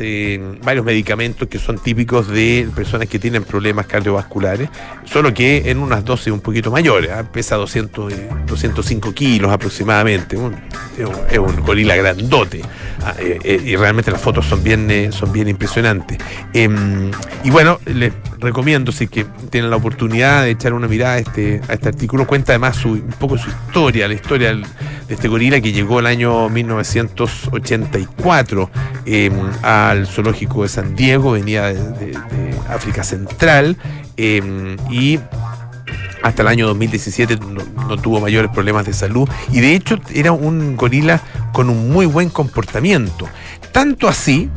eh, 0.00 0.58
varios 0.62 0.84
medicamentos 0.84 1.48
que 1.48 1.58
son 1.58 1.78
típicos 1.78 2.28
de 2.28 2.68
personas 2.74 3.08
que 3.08 3.18
tienen 3.18 3.44
problemas 3.44 3.86
cardiovasculares, 3.86 4.70
solo 5.04 5.34
que 5.34 5.70
en 5.70 5.78
unas 5.78 6.04
dosis 6.04 6.32
un 6.32 6.40
poquito 6.40 6.70
mayores, 6.70 7.10
¿ah? 7.10 7.24
pesa 7.30 7.56
200, 7.56 8.12
205 8.46 9.12
kilos 9.12 9.50
aproximadamente, 9.50 10.38
es 11.30 11.38
un 11.38 11.60
gorila 11.62 11.96
grandote 11.96 12.62
ah, 13.02 13.14
eh, 13.18 13.60
y 13.64 13.76
realmente 13.76 14.10
las 14.10 14.20
fotos 14.20 14.46
son 14.46 14.62
bien, 14.62 15.12
son 15.12 15.32
bien 15.32 15.48
impresionantes. 15.48 16.18
Em, 16.52 17.10
y 17.44 17.50
bueno, 17.50 17.80
les 17.86 18.12
recomiendo 18.38 18.92
si 18.92 19.08
que 19.08 19.26
tienen 19.50 19.70
la 19.70 19.76
oportunidad 19.76 20.44
de 20.44 20.50
echar 20.50 20.72
una 20.72 20.86
mirada 20.88 21.14
a 21.14 21.18
este, 21.18 21.60
este 21.68 21.88
artículo, 21.88 22.26
cuenta 22.26 22.52
además 22.52 22.84
un 22.84 23.12
poco 23.18 23.36
su 23.36 23.48
historia, 23.50 24.06
la 24.06 24.14
historia 24.14 24.54
de 24.54 24.62
este 25.08 25.26
gorila 25.28 25.60
que 25.60 25.72
llegó 25.72 25.98
el 25.98 26.06
año 26.06 26.48
1984 26.48 28.19
Em, 29.06 29.32
al 29.62 30.06
zoológico 30.06 30.62
de 30.62 30.68
San 30.68 30.94
Diego, 30.94 31.32
venía 31.32 31.72
de, 31.72 32.16
África 32.68 33.02
Central 33.02 33.76
em, 34.16 34.76
y 34.90 35.18
hasta 36.22 36.42
el 36.42 36.48
año 36.48 36.66
2017 36.68 37.38
no, 37.88 37.96
tuvo 37.96 38.20
mayores 38.20 38.50
problemas 38.52 38.86
de 38.86 38.92
salud 38.92 39.28
y 39.50 39.60
de 39.60 39.74
hecho 39.74 39.98
era 40.14 40.32
un 40.32 40.76
gorila 40.76 41.20
con 41.52 41.70
un 41.70 41.90
muy 41.90 42.06
buen 42.06 42.28
comportamiento. 42.28 43.28
Tanto 43.72 44.06
así 44.06 44.50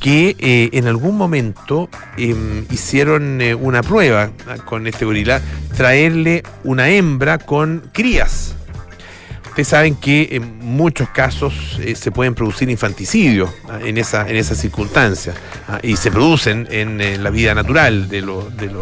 que 0.00 0.36
eh, 0.38 0.70
en 0.72 0.86
algún 0.86 1.16
momento 1.16 1.88
em, 2.16 2.64
hicieron 2.70 3.40
eh, 3.42 3.54
una 3.54 3.82
prueba 3.82 4.30
con 4.64 4.86
este 4.86 5.04
gorila, 5.04 5.42
traerle 5.76 6.42
una 6.62 6.88
hembra 6.88 7.38
con 7.38 7.90
crías. 7.92 8.54
Ustedes 9.54 9.68
saben 9.68 9.94
que 9.94 10.30
en 10.32 10.58
muchos 10.58 11.08
casos 11.10 11.78
eh, 11.80 11.94
se 11.94 12.10
pueden 12.10 12.34
producir 12.34 12.68
infanticidios 12.68 13.50
ah, 13.68 13.78
en 13.84 13.98
esa, 13.98 14.28
en 14.28 14.34
esa 14.34 14.56
circunstancia 14.56 15.32
ah, 15.68 15.78
y 15.80 15.94
se 15.94 16.10
producen 16.10 16.66
en, 16.72 17.22
la 17.22 17.30
vida 17.30 17.54
natural 17.54 18.08
de, 18.08 18.22
de, 18.22 18.72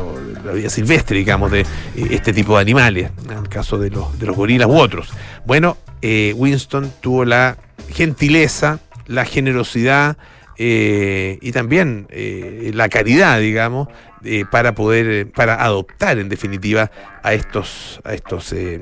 la 0.43 0.53
vida 0.53 0.71
silvestre, 0.71 1.19
digamos, 1.19 1.51
de 1.51 1.61
eh, 1.61 1.67
este 2.13 2.33
tipo 2.33 2.55
de 2.55 2.63
animales, 2.63 3.11
en 3.23 3.37
el 3.37 3.51
caso 3.51 3.77
de 3.77 3.91
los, 3.91 4.19
de 4.19 4.25
los 4.25 4.35
gorilas 4.35 4.67
u 4.67 4.79
otros. 4.79 5.11
Bueno, 5.45 5.77
eh, 6.01 6.33
Winston 6.35 6.91
tuvo 7.03 7.27
la 7.27 7.59
gentileza, 7.91 8.79
la 9.07 9.27
generosidad 9.27 10.17
y 10.57 11.53
también 11.53 12.07
la 12.11 12.89
caridad, 12.89 13.41
digamos, 13.41 13.89
eh, 14.25 14.45
para 14.51 14.75
poder, 14.75 15.07
eh, 15.09 15.27
para 15.27 15.65
adoptar 15.65 16.19
en 16.19 16.29
definitiva 16.29 16.91
a 17.23 17.33
estos, 17.35 18.01
a 18.05 18.15
estos, 18.15 18.53
eh, 18.53 18.81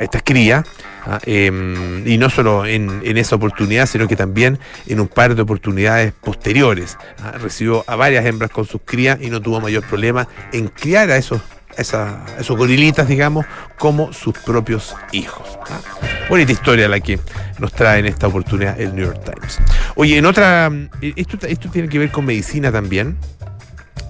estas 0.00 0.22
crías, 0.22 0.66
¿ah? 1.06 1.18
em, 1.24 2.06
y 2.06 2.18
no 2.18 2.28
solo 2.28 2.66
en, 2.66 3.02
esa 3.16 3.36
oportunidad, 3.36 3.86
sino 3.86 4.06
que 4.06 4.16
también 4.16 4.58
en 4.86 5.00
un 5.00 5.08
par 5.08 5.34
de 5.34 5.42
oportunidades 5.42 6.12
posteriores. 6.12 6.98
¿ah? 7.22 7.32
Recibió 7.38 7.84
a 7.86 7.96
varias 7.96 8.24
hembras 8.26 8.50
con 8.50 8.66
sus 8.66 8.80
crías 8.84 9.18
y 9.20 9.30
no 9.30 9.40
tuvo 9.40 9.60
mayor 9.60 9.82
problema 9.86 10.28
en 10.52 10.68
criar 10.68 11.10
a 11.10 11.16
esos 11.16 11.40
esos 11.78 12.56
gorilitas, 12.56 13.06
digamos, 13.06 13.44
como 13.78 14.12
sus 14.12 14.32
propios 14.38 14.96
hijos. 15.12 15.58
¿ah? 15.70 15.80
Bonita 16.28 16.52
historia 16.52 16.88
la 16.88 17.00
que 17.00 17.18
nos 17.58 17.72
trae 17.72 18.00
en 18.00 18.06
esta 18.06 18.26
oportunidad 18.28 18.80
el 18.80 18.94
New 18.94 19.04
York 19.04 19.22
Times. 19.24 19.58
Oye, 19.94 20.18
en 20.18 20.26
otra, 20.26 20.70
esto, 21.00 21.38
esto 21.46 21.70
tiene 21.70 21.88
que 21.88 21.98
ver 21.98 22.10
con 22.10 22.24
medicina 22.24 22.72
también. 22.72 23.16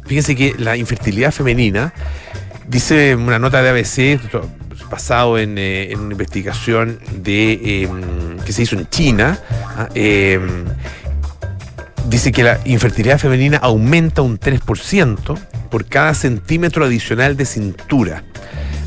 Fíjense 0.06 0.36
que 0.36 0.54
la 0.58 0.76
infertilidad 0.76 1.32
femenina, 1.32 1.92
dice 2.68 3.14
una 3.16 3.38
nota 3.38 3.62
de 3.62 3.70
ABC, 3.70 4.20
basado 4.90 5.38
en, 5.38 5.56
eh, 5.58 5.92
una 5.96 6.12
investigación 6.12 7.00
de, 7.16 7.82
em, 7.82 8.38
que 8.44 8.52
se 8.52 8.62
hizo 8.62 8.76
en 8.76 8.88
China, 8.88 9.38
ah, 9.76 9.88
em, 9.94 10.64
dice 12.08 12.30
que 12.30 12.42
la 12.42 12.60
infertilidad 12.64 13.18
femenina 13.18 13.58
aumenta 13.58 14.22
un 14.22 14.38
3% 14.38 15.36
por 15.70 15.86
cada 15.86 16.14
centímetro 16.14 16.84
adicional 16.84 17.36
de 17.36 17.44
cintura. 17.44 18.22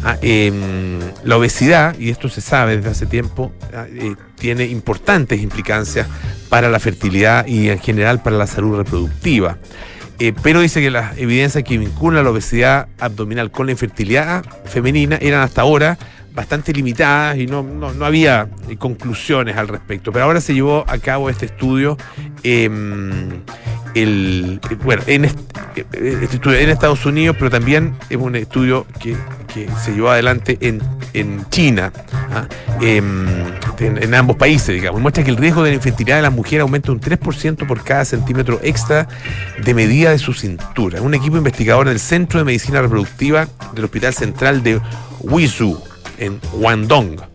Ah, 0.03 0.17
em, 0.21 0.99
la 1.25 1.35
obesidad, 1.35 1.97
y 1.99 2.09
esto 2.09 2.29
se 2.29 2.39
sabe 2.39 2.77
desde 2.77 2.91
hace 2.91 3.05
tiempo, 3.05 3.51
ah, 3.73 3.85
eh, 3.93 4.15
tiene 4.37 4.63
importantes 4.65 5.41
implicancias 5.41 6.07
para 6.47 6.69
la 6.69 6.79
fertilidad 6.79 7.45
y 7.45 7.69
en 7.69 7.79
general 7.79 8.21
para 8.23 8.37
la 8.37 8.47
salud 8.47 8.77
reproductiva. 8.77 9.57
Eh, 10.19 10.33
pero 10.43 10.59
dice 10.59 10.81
que 10.81 10.91
las 10.91 11.17
evidencias 11.17 11.63
que 11.63 11.77
vinculan 11.77 12.25
la 12.25 12.29
obesidad 12.29 12.89
abdominal 12.99 13.51
con 13.51 13.67
la 13.67 13.71
infertilidad 13.71 14.43
femenina 14.65 15.17
eran 15.21 15.41
hasta 15.41 15.61
ahora 15.61 15.97
bastante 16.33 16.73
limitadas 16.73 17.37
y 17.37 17.47
no, 17.47 17.65
había 18.01 18.49
eh, 18.67 18.75
conclusiones 18.77 19.55
al 19.57 19.69
respecto. 19.69 20.11
Pero 20.11 20.25
ahora 20.25 20.41
se 20.41 20.53
llevó 20.53 20.83
a 20.87 20.97
cabo 20.97 21.29
este 21.29 21.45
estudio, 21.45 21.97
em, 22.43 23.29
el, 23.95 24.59
bueno, 24.83 25.03
en 25.07 25.25
estudio 25.25 26.57
en 26.57 26.69
Estados 26.69 27.05
Unidos, 27.05 27.35
pero 27.37 27.49
también 27.49 27.95
es 28.09 28.17
un 28.17 28.35
estudio 28.35 28.85
que, 28.99 29.15
se 29.83 29.93
llevó 29.93 30.09
adelante 30.11 30.57
en, 30.61 30.81
China, 31.49 31.91
¿ah? 32.31 32.47
em, 32.81 33.27
en, 33.79 34.13
ambos 34.13 34.37
países, 34.37 34.75
digamos. 34.75 35.01
Muestra 35.01 35.23
que 35.23 35.31
el 35.31 35.37
riesgo 35.37 35.63
de 35.63 35.71
la 35.71 35.75
infertilidad 35.75 36.17
de 36.17 36.21
las 36.21 36.33
mujeres 36.33 36.61
aumenta 36.61 36.91
un 36.91 37.01
3% 37.01 37.67
por 37.67 37.83
cada 37.83 38.05
centímetro 38.05 38.59
extra 38.61 39.07
de 39.63 39.73
medida 39.73 40.11
de 40.11 40.19
su 40.19 40.33
cintura. 40.33 41.01
Un 41.01 41.13
equipo 41.13 41.37
investigador 41.37 41.87
del 41.87 41.99
Centro 41.99 42.39
de 42.39 42.45
Medicina 42.45 42.81
Reproductiva 42.81 43.47
del 43.73 43.85
Hospital 43.85 44.13
Central 44.13 44.63
de 44.63 44.79
Wizhou 45.21 45.81
en 46.19 46.39
Guangdong. 46.53 47.28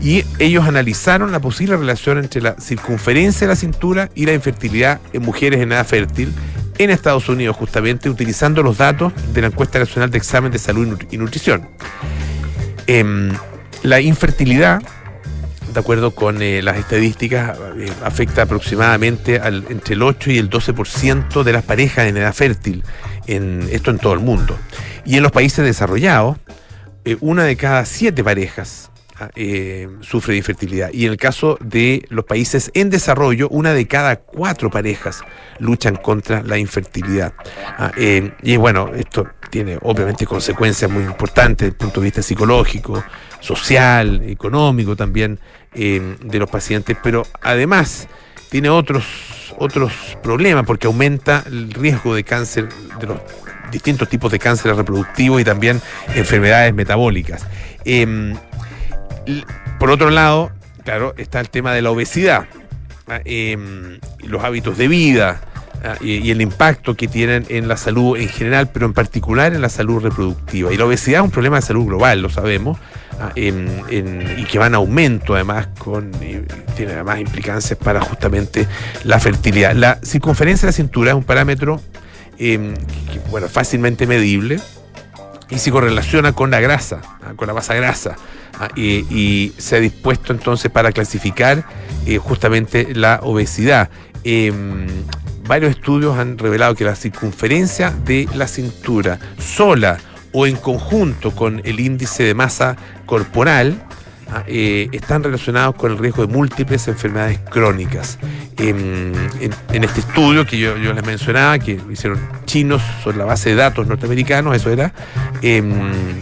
Y 0.00 0.24
ellos 0.38 0.66
analizaron 0.66 1.30
la 1.30 1.40
posible 1.40 1.76
relación 1.76 2.18
entre 2.18 2.40
la 2.40 2.56
circunferencia 2.58 3.46
de 3.46 3.52
la 3.52 3.56
cintura 3.56 4.10
y 4.14 4.24
la 4.24 4.32
infertilidad 4.32 5.00
en 5.12 5.22
mujeres 5.22 5.60
en 5.60 5.72
edad 5.72 5.86
fértil 5.86 6.32
en 6.78 6.88
Estados 6.88 7.28
Unidos, 7.28 7.56
justamente 7.56 8.08
utilizando 8.08 8.62
los 8.62 8.78
datos 8.78 9.12
de 9.34 9.42
la 9.42 9.48
encuesta 9.48 9.78
nacional 9.78 10.10
de 10.10 10.16
examen 10.16 10.50
de 10.50 10.58
salud 10.58 10.98
y 11.10 11.18
nutrición. 11.18 11.68
Em, 12.86 13.32
la 13.82 14.00
infertilidad, 14.00 14.82
de 15.74 15.78
acuerdo 15.78 16.12
con 16.12 16.40
eh, 16.40 16.62
las 16.62 16.78
estadísticas, 16.78 17.58
eh, 17.76 17.92
afecta 18.02 18.42
aproximadamente 18.42 19.36
entre 19.44 19.94
el 19.94 20.02
8 20.02 20.30
y 20.30 20.38
el 20.38 20.48
12% 20.48 21.44
de 21.44 21.52
las 21.52 21.64
parejas 21.64 22.08
en 22.08 22.16
edad 22.16 22.32
fértil, 22.32 22.82
en, 23.26 23.68
esto 23.70 23.90
en 23.90 23.98
todo 23.98 24.14
el 24.14 24.20
mundo. 24.20 24.58
Y 25.04 25.18
en 25.18 25.22
los 25.22 25.32
países 25.32 25.62
desarrollados, 25.62 26.38
eh, 27.04 27.18
una 27.20 27.44
de 27.44 27.56
cada 27.56 27.84
siete 27.84 28.24
parejas 28.24 28.89
eh, 29.34 29.88
sufre 30.00 30.32
de 30.32 30.38
infertilidad. 30.38 30.90
Y 30.92 31.06
en 31.06 31.12
el 31.12 31.18
caso 31.18 31.58
de 31.60 32.04
los 32.08 32.24
países 32.24 32.70
en 32.74 32.88
desarrollo, 32.88 33.48
una 33.48 33.74
de 33.74 33.86
cada 33.86 34.16
cuatro 34.16 34.70
parejas 34.70 35.22
luchan 35.58 35.96
contra 35.96 36.42
la 36.42 36.56
infertilidad. 36.56 37.34
Ah, 37.76 37.92
eh, 37.96 38.32
y 38.42 38.56
bueno, 38.56 38.92
esto 38.94 39.26
tiene 39.50 39.78
obviamente 39.82 40.26
consecuencias 40.26 40.90
muy 40.90 41.02
importantes 41.02 41.66
desde 41.66 41.72
el 41.72 41.76
punto 41.76 42.00
de 42.00 42.04
vista 42.04 42.22
psicológico, 42.22 43.04
social, 43.40 44.22
económico 44.22 44.96
también 44.96 45.38
de 45.72 46.38
los 46.38 46.50
pacientes, 46.50 46.96
pero 47.02 47.24
además 47.42 48.08
tiene 48.50 48.68
otros, 48.68 49.04
otros 49.58 49.92
problemas 50.22 50.66
porque 50.66 50.86
aumenta 50.86 51.44
el 51.46 51.72
riesgo 51.72 52.14
de 52.14 52.24
cáncer 52.24 52.68
de 53.00 53.06
los 53.06 53.18
distintos 53.70 54.08
tipos 54.08 54.30
de 54.32 54.38
cánceres 54.38 54.76
reproductivos 54.76 55.40
y 55.40 55.44
también 55.44 55.80
enfermedades 56.14 56.74
metabólicas. 56.74 57.46
Em, 57.84 58.36
por 59.78 59.90
otro 59.90 60.10
lado, 60.10 60.50
claro, 60.84 61.14
está 61.16 61.40
el 61.40 61.50
tema 61.50 61.72
de 61.72 61.82
la 61.82 61.90
obesidad, 61.90 62.46
¿ah? 63.08 63.20
em, 63.24 63.98
los 64.20 64.44
hábitos 64.44 64.76
de 64.76 64.88
vida 64.88 65.40
¿ah? 65.84 65.96
y, 66.00 66.30
el 66.30 66.40
impacto 66.40 66.96
que 66.96 67.08
tienen 67.08 67.46
en 67.48 67.68
la 67.68 67.76
salud 67.76 68.16
en 68.16 68.28
general, 68.28 68.70
pero 68.72 68.86
en 68.86 68.92
particular 68.92 69.54
en 69.54 69.62
la 69.62 69.68
salud 69.68 70.02
reproductiva. 70.02 70.72
Y 70.72 70.76
la 70.76 70.84
obesidad 70.84 71.20
es 71.20 71.24
un 71.24 71.30
problema 71.30 71.56
de 71.56 71.62
salud 71.62 71.86
global, 71.86 72.22
lo 72.22 72.28
sabemos, 72.28 72.78
¿ah? 73.20 73.32
y 73.36 74.44
que 74.44 74.58
va 74.58 74.66
en 74.66 74.74
aumento 74.74 75.34
además, 75.34 75.68
con, 75.78 76.10
tiene 76.76 76.92
además 76.92 77.20
implicancias 77.20 77.78
para 77.78 78.00
justamente 78.00 78.66
la 79.04 79.18
fertilidad. 79.18 79.74
La 79.74 79.98
circunferencia 80.02 80.66
de 80.66 80.72
la 80.72 80.76
cintura 80.76 81.10
es 81.10 81.16
un 81.16 81.24
parámetro 81.24 81.80
em, 82.38 82.74
bueno, 83.30 83.48
fácilmente 83.48 84.06
medible 84.06 84.60
y 85.50 85.58
se 85.58 85.70
correlaciona 85.70 86.32
con 86.32 86.50
la 86.50 86.60
grasa, 86.60 87.00
¿ah? 87.22 87.32
con 87.36 87.48
la 87.48 87.54
masa 87.54 87.74
grasa. 87.74 88.16
¿ah? 88.58 88.68
Y, 88.76 89.52
se 89.58 89.76
ha 89.76 89.80
dispuesto 89.80 90.32
entonces 90.32 90.70
para 90.70 90.92
clasificar 90.92 91.64
eh, 92.06 92.18
justamente 92.18 92.94
la 92.94 93.20
obesidad. 93.22 93.90
Em, 94.24 94.86
varios 95.46 95.72
estudios 95.72 96.18
han 96.18 96.38
revelado 96.38 96.74
que 96.74 96.84
la 96.84 96.94
circunferencia 96.94 97.90
de 97.90 98.28
la 98.34 98.46
cintura 98.46 99.18
sola 99.38 99.98
o 100.32 100.46
en 100.46 100.56
conjunto 100.56 101.32
con 101.32 101.60
el 101.64 101.80
índice 101.80 102.22
de 102.22 102.34
masa 102.34 102.76
corporal 103.06 103.82
eh, 104.46 104.88
están 104.92 105.22
relacionados 105.22 105.74
con 105.74 105.92
el 105.92 105.98
riesgo 105.98 106.26
de 106.26 106.32
múltiples 106.32 106.86
enfermedades 106.88 107.38
crónicas. 107.50 108.18
en, 108.58 109.12
este 109.70 110.00
estudio 110.00 110.44
que 110.44 110.58
yo, 110.58 110.76
les 110.76 111.04
mencionaba, 111.04 111.58
que 111.58 111.80
hicieron 111.90 112.20
chinos 112.44 112.82
sobre 113.02 113.16
la 113.16 113.24
base 113.24 113.50
de 113.50 113.56
datos 113.56 113.86
norteamericanos, 113.86 114.54
eso 114.54 114.70
era, 114.70 114.92
em, 115.40 115.72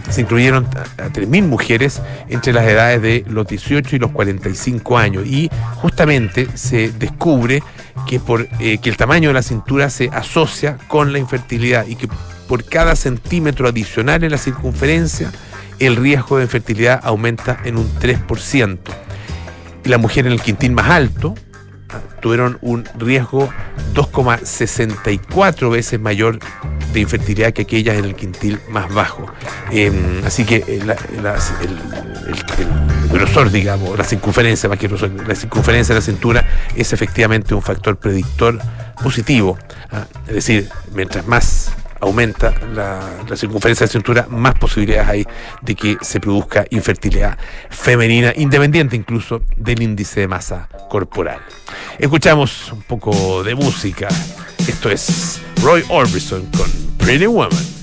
se 0.09 0.21
incluyeron 0.21 0.65
a, 0.97 1.09
3.000 1.09 1.43
mujeres 1.43 2.01
entre 2.29 2.53
las 2.53 2.65
edades 2.65 3.01
de 3.01 3.25
los 3.27 3.45
18 3.47 3.95
y 3.95 3.99
los 3.99 4.11
45 4.11 4.97
años 4.97 5.25
y 5.25 5.49
justamente 5.75 6.47
se 6.55 6.91
descubre 6.91 7.61
que, 8.07 8.19
por, 8.19 8.47
eh, 8.59 8.77
que 8.77 8.89
el 8.89 8.97
tamaño 8.97 9.29
de 9.29 9.33
la 9.33 9.43
cintura 9.43 9.89
se 9.89 10.09
asocia 10.13 10.77
con 10.87 11.11
la 11.11 11.19
infertilidad 11.19 11.85
y 11.87 11.95
que 11.95 12.07
por 12.47 12.63
cada 12.65 12.95
centímetro 12.95 13.67
adicional 13.67 14.23
en 14.23 14.31
la 14.31 14.37
circunferencia, 14.39 15.31
el 15.79 15.95
riesgo 15.95 16.37
de 16.37 16.43
infertilidad 16.43 16.99
aumenta 17.03 17.59
en 17.63 17.77
un 17.77 17.89
3%. 17.99 18.79
Y 19.85 19.89
la 19.89 19.97
mujer 19.97 20.27
en 20.27 20.33
el 20.33 20.41
quintil 20.41 20.71
más 20.71 20.89
alto 20.89 21.35
tuvieron 22.21 22.57
un 22.61 22.85
riesgo 22.97 23.49
2,64 23.93 25.71
veces 25.71 25.99
mayor 25.99 26.39
de 26.93 26.99
infertilidad 26.99 27.53
que 27.53 27.63
aquellas 27.63 27.97
en 27.97 28.05
el 28.05 28.15
quintil 28.15 28.59
más 28.69 28.93
bajo. 28.93 29.25
Em, 29.71 30.23
así 30.25 30.43
que 30.43 30.63
el, 30.67 30.93
grosor, 33.11 33.51
digamos, 33.51 33.97
la 33.97 34.03
circunferencia, 34.03 34.69
más 34.69 34.77
que 34.77 34.87
la 34.87 35.35
circunferencia 35.35 35.95
de 35.95 36.01
la 36.01 36.05
cintura 36.05 36.47
es 36.75 36.93
efectivamente 36.93 37.55
un 37.55 37.61
factor 37.61 37.97
predictor 37.97 38.59
positivo. 39.01 39.57
¿ah? 39.91 40.05
Es 40.27 40.35
decir, 40.35 40.69
mientras 40.93 41.25
más 41.25 41.71
aumenta 41.99 42.53
la, 42.73 43.35
circunferencia 43.35 43.85
de 43.85 43.91
cintura, 43.91 44.27
más 44.29 44.55
posibilidades 44.55 45.09
hay 45.09 45.27
de 45.61 45.75
que 45.75 45.97
se 46.01 46.19
produzca 46.19 46.65
infertilidad 46.69 47.37
femenina, 47.69 48.33
independiente 48.35 48.95
incluso 48.95 49.41
del 49.55 49.81
índice 49.81 50.21
de 50.21 50.27
masa 50.27 50.69
corporal. 50.89 51.39
Escuchamos 51.97 52.71
un 52.71 52.81
poco 52.81 53.43
de 53.43 53.55
música. 53.55 54.07
Esto 54.67 54.89
es 54.89 55.41
Roy 55.61 55.83
Orbison 55.89 56.45
con 56.57 56.69
Pretty 56.97 57.25
Woman. 57.27 57.78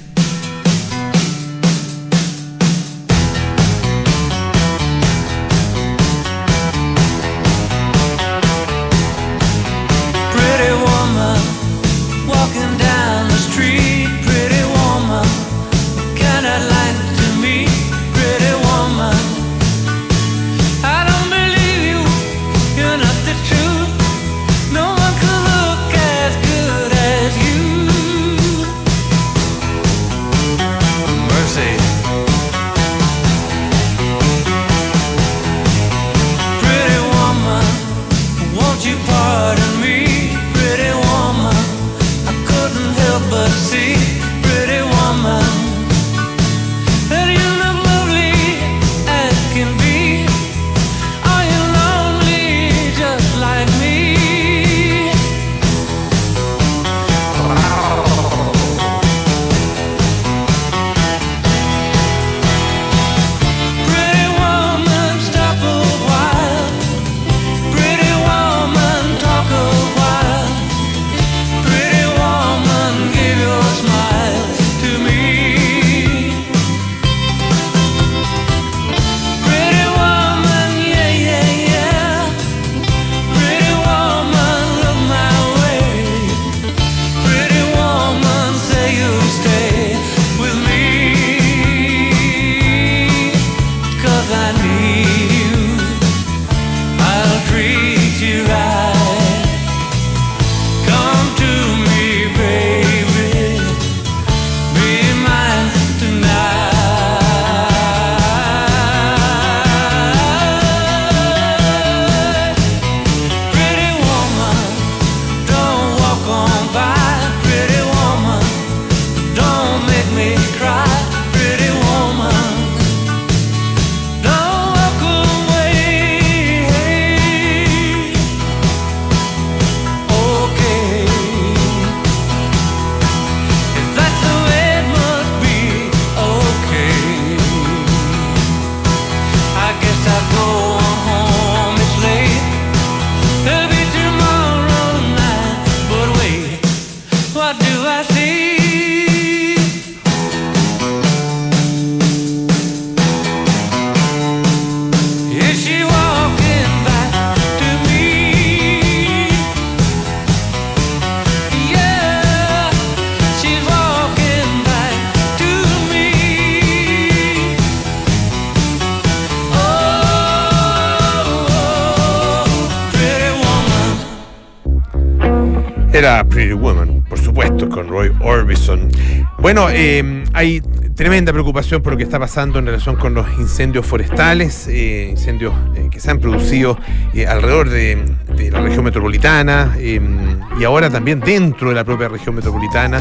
Bueno, 179.57 179.71
eh, 179.75 180.23
hay 180.35 180.61
tremenda 180.95 181.33
preocupación 181.33 181.81
por 181.81 181.95
lo 181.95 181.97
que 181.97 182.03
está 182.03 182.19
pasando 182.19 182.59
en 182.59 182.67
relación 182.67 182.97
con 182.97 183.15
los 183.15 183.27
incendios 183.39 183.87
forestales, 183.87 184.69
eh, 184.69 185.09
incendios 185.13 185.55
eh, 185.75 185.89
que 185.91 185.99
se 185.99 186.11
han 186.11 186.19
producido 186.19 186.79
alrededor 187.27 187.71
de, 187.71 188.05
la 188.51 188.61
región 188.61 188.85
metropolitana 188.85 189.75
y 189.81 190.63
ahora 190.63 190.91
también 190.91 191.21
dentro 191.21 191.71
de 191.71 191.75
la 191.75 191.85
propia 191.85 192.09
región 192.09 192.35
metropolitana. 192.35 193.01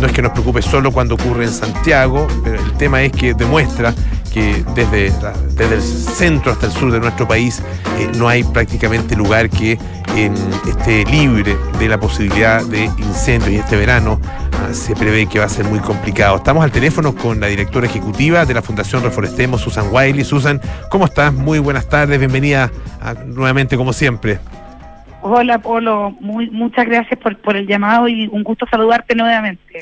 no 0.00 0.06
es 0.08 0.12
que 0.12 0.22
nos 0.22 0.32
preocupe 0.32 0.60
solo 0.60 0.90
cuando 0.90 1.14
ocurre 1.14 1.44
en 1.44 1.52
Santiago, 1.52 2.26
pero 2.42 2.60
el 2.60 2.72
tema 2.72 3.02
es 3.02 3.12
que 3.12 3.32
demuestra 3.32 3.94
que 4.32 4.64
desde, 4.74 5.12
desde 5.54 5.74
el 5.76 5.82
centro 5.82 6.50
hasta 6.50 6.66
el 6.66 6.72
sur 6.72 6.90
de 6.90 6.98
nuestro 6.98 7.28
país 7.28 7.62
no 8.16 8.28
hay 8.28 8.42
prácticamente 8.42 9.14
lugar 9.14 9.48
que 9.50 9.78
esté 10.66 11.04
libre 11.04 11.56
de 11.78 11.88
la 11.88 11.98
posibilidad 11.98 12.64
de 12.64 12.86
incendio 12.98 13.52
y 13.52 13.56
este 13.56 13.76
verano 13.76 14.20
se 14.74 14.96
prevé 14.96 15.26
que 15.26 15.38
va 15.38 15.44
a 15.44 15.48
ser 15.48 15.64
muy 15.64 15.78
complicado. 15.78 16.36
Estamos 16.36 16.64
al 16.64 16.72
teléfono 16.72 17.14
con 17.14 17.40
la 17.40 17.46
directora 17.46 17.86
ejecutiva 17.86 18.44
de 18.44 18.54
la 18.54 18.62
Fundación 18.62 19.02
Reforestemos, 19.02 19.60
Susan 19.60 19.86
Wiley. 19.90 20.24
Susan, 20.24 20.60
¿cómo 20.90 21.04
estás? 21.04 21.32
Muy 21.32 21.60
buenas 21.60 21.88
tardes, 21.88 22.18
bienvenida 22.18 22.70
nuevamente 23.26 23.76
como 23.76 23.92
siempre. 23.92 24.38
Hola 25.22 25.58
Polo, 25.58 26.10
muy, 26.20 26.50
muchas 26.50 26.86
gracias 26.86 27.18
por, 27.20 27.36
por 27.38 27.56
el 27.56 27.66
llamado 27.66 28.08
y 28.08 28.26
un 28.26 28.42
gusto 28.42 28.66
saludarte 28.70 29.14
nuevamente. 29.14 29.78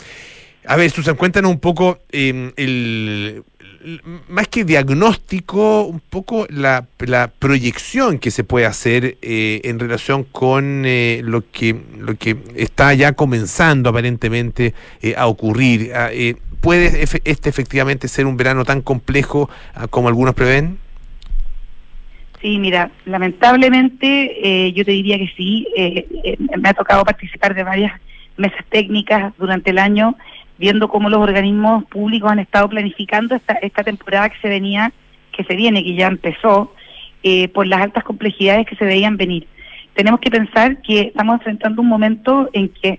A 0.67 0.77
ver, 0.77 0.91
Susan, 0.91 1.17
cuéntanos 1.17 1.51
un 1.51 1.59
poco 1.59 1.99
em, 2.13 2.53
el, 2.57 3.43
más 4.29 4.49
que 4.49 4.65
diagnóstico, 4.65 5.83
un 5.83 6.01
poco 6.01 6.47
la, 6.49 6.87
proyección 7.39 8.19
que 8.19 8.31
se 8.31 8.45
puede 8.45 8.67
hacer 8.67 9.17
eh, 9.23 9.61
en 9.65 9.79
relación 9.79 10.25
con 10.25 10.85
eh, 10.87 11.21
lo 11.25 11.43
que 11.51 11.77
lo 11.99 12.15
que 12.15 12.37
está 12.57 12.95
ya 12.95 13.13
comenzando 13.13 13.91
aparentemente 13.91 14.75
eh, 15.03 15.15
a 15.17 15.27
ocurrir. 15.27 15.93
Ah, 15.95 16.11
¿Puede 16.61 17.03
este 17.25 17.49
efectivamente 17.49 18.07
ser 18.07 18.27
un 18.27 18.37
verano 18.37 18.65
tan 18.65 18.83
complejo 18.83 19.51
ah, 19.75 19.89
como 19.89 20.09
algunos 20.09 20.35
prevén? 20.35 20.79
Sí, 22.41 22.59
mira, 22.59 22.91
lamentablemente 23.05 24.73
yo 24.75 24.85
te 24.85 24.91
diría 24.91 25.17
que 25.17 25.33
sí. 25.37 25.67
me 26.59 26.69
ha 26.69 26.75
tocado 26.75 27.05
participar 27.05 27.55
de 27.55 27.63
varias 27.63 27.93
mesas 28.37 28.65
técnicas 28.69 29.33
durante 29.39 29.71
el 29.71 29.79
año 29.79 30.17
viendo 30.59 30.89
cómo 30.89 31.09
los 31.09 31.21
organismos 31.21 31.85
públicos 31.85 32.31
han 32.31 32.39
estado 32.39 32.69
planificando 32.69 33.35
esta, 33.35 33.55
esta 33.55 33.83
temporada 33.83 34.29
que 34.29 34.39
se 34.41 34.49
venía, 34.49 34.93
que 35.33 35.45
se 35.45 35.57
viene, 35.57 35.83
que 35.83 35.95
ya 35.95 36.07
empezó, 36.07 36.75
eh, 37.23 37.49
por 37.49 37.67
las 37.67 37.81
altas 37.81 38.05
complejidades 38.05 38.67
que 38.67 38.77
se 38.77 38.85
veían 38.85 39.17
venir. 39.17 39.47
Tenemos 39.95 40.21
que 40.21 40.31
pensar 40.31 40.81
que 40.83 41.03
estamos 41.03 41.35
enfrentando 41.35 41.83
un 41.83 41.89
momento 41.89 42.49
en 42.53 42.69
que, 42.69 42.99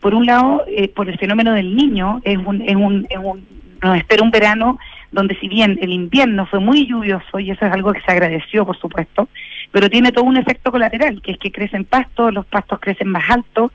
por 0.00 0.14
un 0.14 0.26
lado, 0.26 0.64
eh, 0.68 0.88
por 0.88 1.08
el 1.08 1.18
fenómeno 1.18 1.52
del 1.52 1.74
niño, 1.74 2.20
es 2.24 2.38
un, 2.38 2.62
es 2.62 2.76
un, 2.76 3.06
es 3.08 3.18
un, 3.18 3.46
nos 3.82 3.96
espera 3.96 4.22
un 4.22 4.30
verano 4.30 4.78
donde 5.12 5.36
si 5.36 5.48
bien 5.48 5.78
el 5.80 5.92
invierno 5.92 6.46
fue 6.46 6.60
muy 6.60 6.86
lluvioso, 6.86 7.38
y 7.38 7.50
eso 7.50 7.64
es 7.64 7.72
algo 7.72 7.92
que 7.92 8.02
se 8.02 8.12
agradeció, 8.12 8.66
por 8.66 8.78
supuesto, 8.78 9.28
pero 9.72 9.88
tiene 9.88 10.12
todo 10.12 10.24
un 10.24 10.36
efecto 10.36 10.70
colateral, 10.70 11.22
que 11.22 11.32
es 11.32 11.38
que 11.38 11.52
crecen 11.52 11.84
pastos, 11.84 12.32
los 12.32 12.46
pastos 12.46 12.78
crecen 12.80 13.08
más 13.08 13.28
altos, 13.30 13.72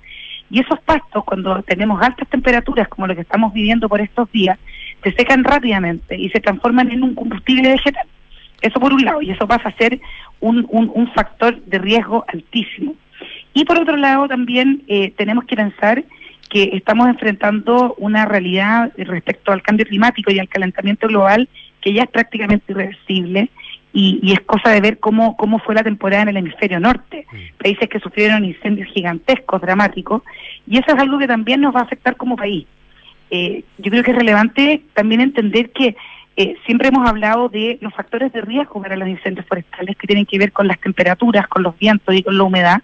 y 0.52 0.60
esos 0.60 0.80
pastos, 0.82 1.24
cuando 1.24 1.64
tenemos 1.64 2.02
altas 2.02 2.28
temperaturas, 2.28 2.90
como 2.90 3.08
lo 3.08 3.16
que 3.16 3.22
estamos 3.22 3.54
viviendo 3.54 3.88
por 3.88 4.02
estos 4.02 4.30
días, 4.32 4.60
se 5.02 5.12
secan 5.14 5.46
rápidamente 5.46 6.18
y 6.18 6.30
se 6.30 6.42
transforman 6.42 6.92
en 6.92 7.04
un 7.04 7.16
combustible 7.16 7.70
vegetal. 7.70 8.06
Eso 8.62 8.80
por 8.80 8.94
un 8.94 9.04
lado, 9.04 9.22
y 9.22 9.32
eso 9.32 9.48
pasa 9.48 9.70
a 9.70 9.78
ser 9.78 10.00
un, 10.42 10.68
un, 10.70 11.08
factor 11.14 11.60
de 11.62 11.80
riesgo 11.80 12.26
altísimo. 12.28 12.96
Y 13.54 13.64
por 13.64 13.80
otro 13.80 13.96
lado, 13.96 14.28
también 14.28 14.84
eh, 14.88 15.14
tenemos 15.16 15.46
que 15.46 15.56
pensar 15.56 16.04
que 16.50 16.72
estamos 16.74 17.08
enfrentando 17.08 17.96
una 17.98 18.26
realidad 18.26 18.92
respecto 18.98 19.54
al 19.54 19.62
cambio 19.62 19.86
climático 19.86 20.32
y 20.32 20.40
al 20.40 20.50
calentamiento 20.50 21.08
global 21.08 21.48
que 21.80 21.94
ya 21.94 22.04
es 22.04 22.10
prácticamente 22.10 22.74
irreversible 22.74 23.50
y, 23.94 24.32
es 24.32 24.40
cosa 24.42 24.70
de 24.70 24.82
ver 24.82 25.00
cómo, 25.00 25.36
cómo 25.36 25.60
fue 25.60 25.76
la 25.76 25.84
temporada 25.84 26.24
en 26.24 26.30
el 26.30 26.38
hemisferio 26.38 26.80
norte. 26.80 27.26
Países 27.62 27.90
que 27.90 28.00
sufrieron 28.00 28.46
incendios 28.46 28.88
gigantescos, 28.90 29.62
dramáticos, 29.62 30.24
y 30.68 30.78
eso 30.78 30.94
es 30.94 31.00
algo 31.00 31.18
que 31.20 31.28
también 31.28 31.62
nos 31.62 31.76
va 31.76 31.82
a 31.82 31.84
afectar 31.84 32.16
como 32.16 32.36
país. 32.36 32.66
Eh, 33.30 33.64
yo 33.78 33.92
creo 33.92 34.04
que 34.04 34.12
es 34.12 34.18
relevante 34.18 34.82
también 34.94 35.22
entender 35.22 35.72
que 35.72 35.96
eh, 36.38 36.56
siempre 36.66 36.90
hemos 36.90 37.08
hablado 37.08 37.50
de 37.50 37.78
los 37.82 37.94
factores 37.94 38.32
de 38.32 38.42
riesgo 38.42 38.82
para 38.82 38.96
los 38.96 39.08
incendios 39.08 39.46
forestales 39.46 39.98
que 39.98 40.08
tienen 40.08 40.26
que 40.26 40.38
ver 40.38 40.52
con 40.52 40.68
las 40.68 40.80
temperaturas, 40.80 41.48
con 41.48 41.64
los 41.64 41.78
vientos 41.78 42.16
y 42.16 42.24
con 42.24 42.38
la 42.38 42.44
humedad. 42.44 42.82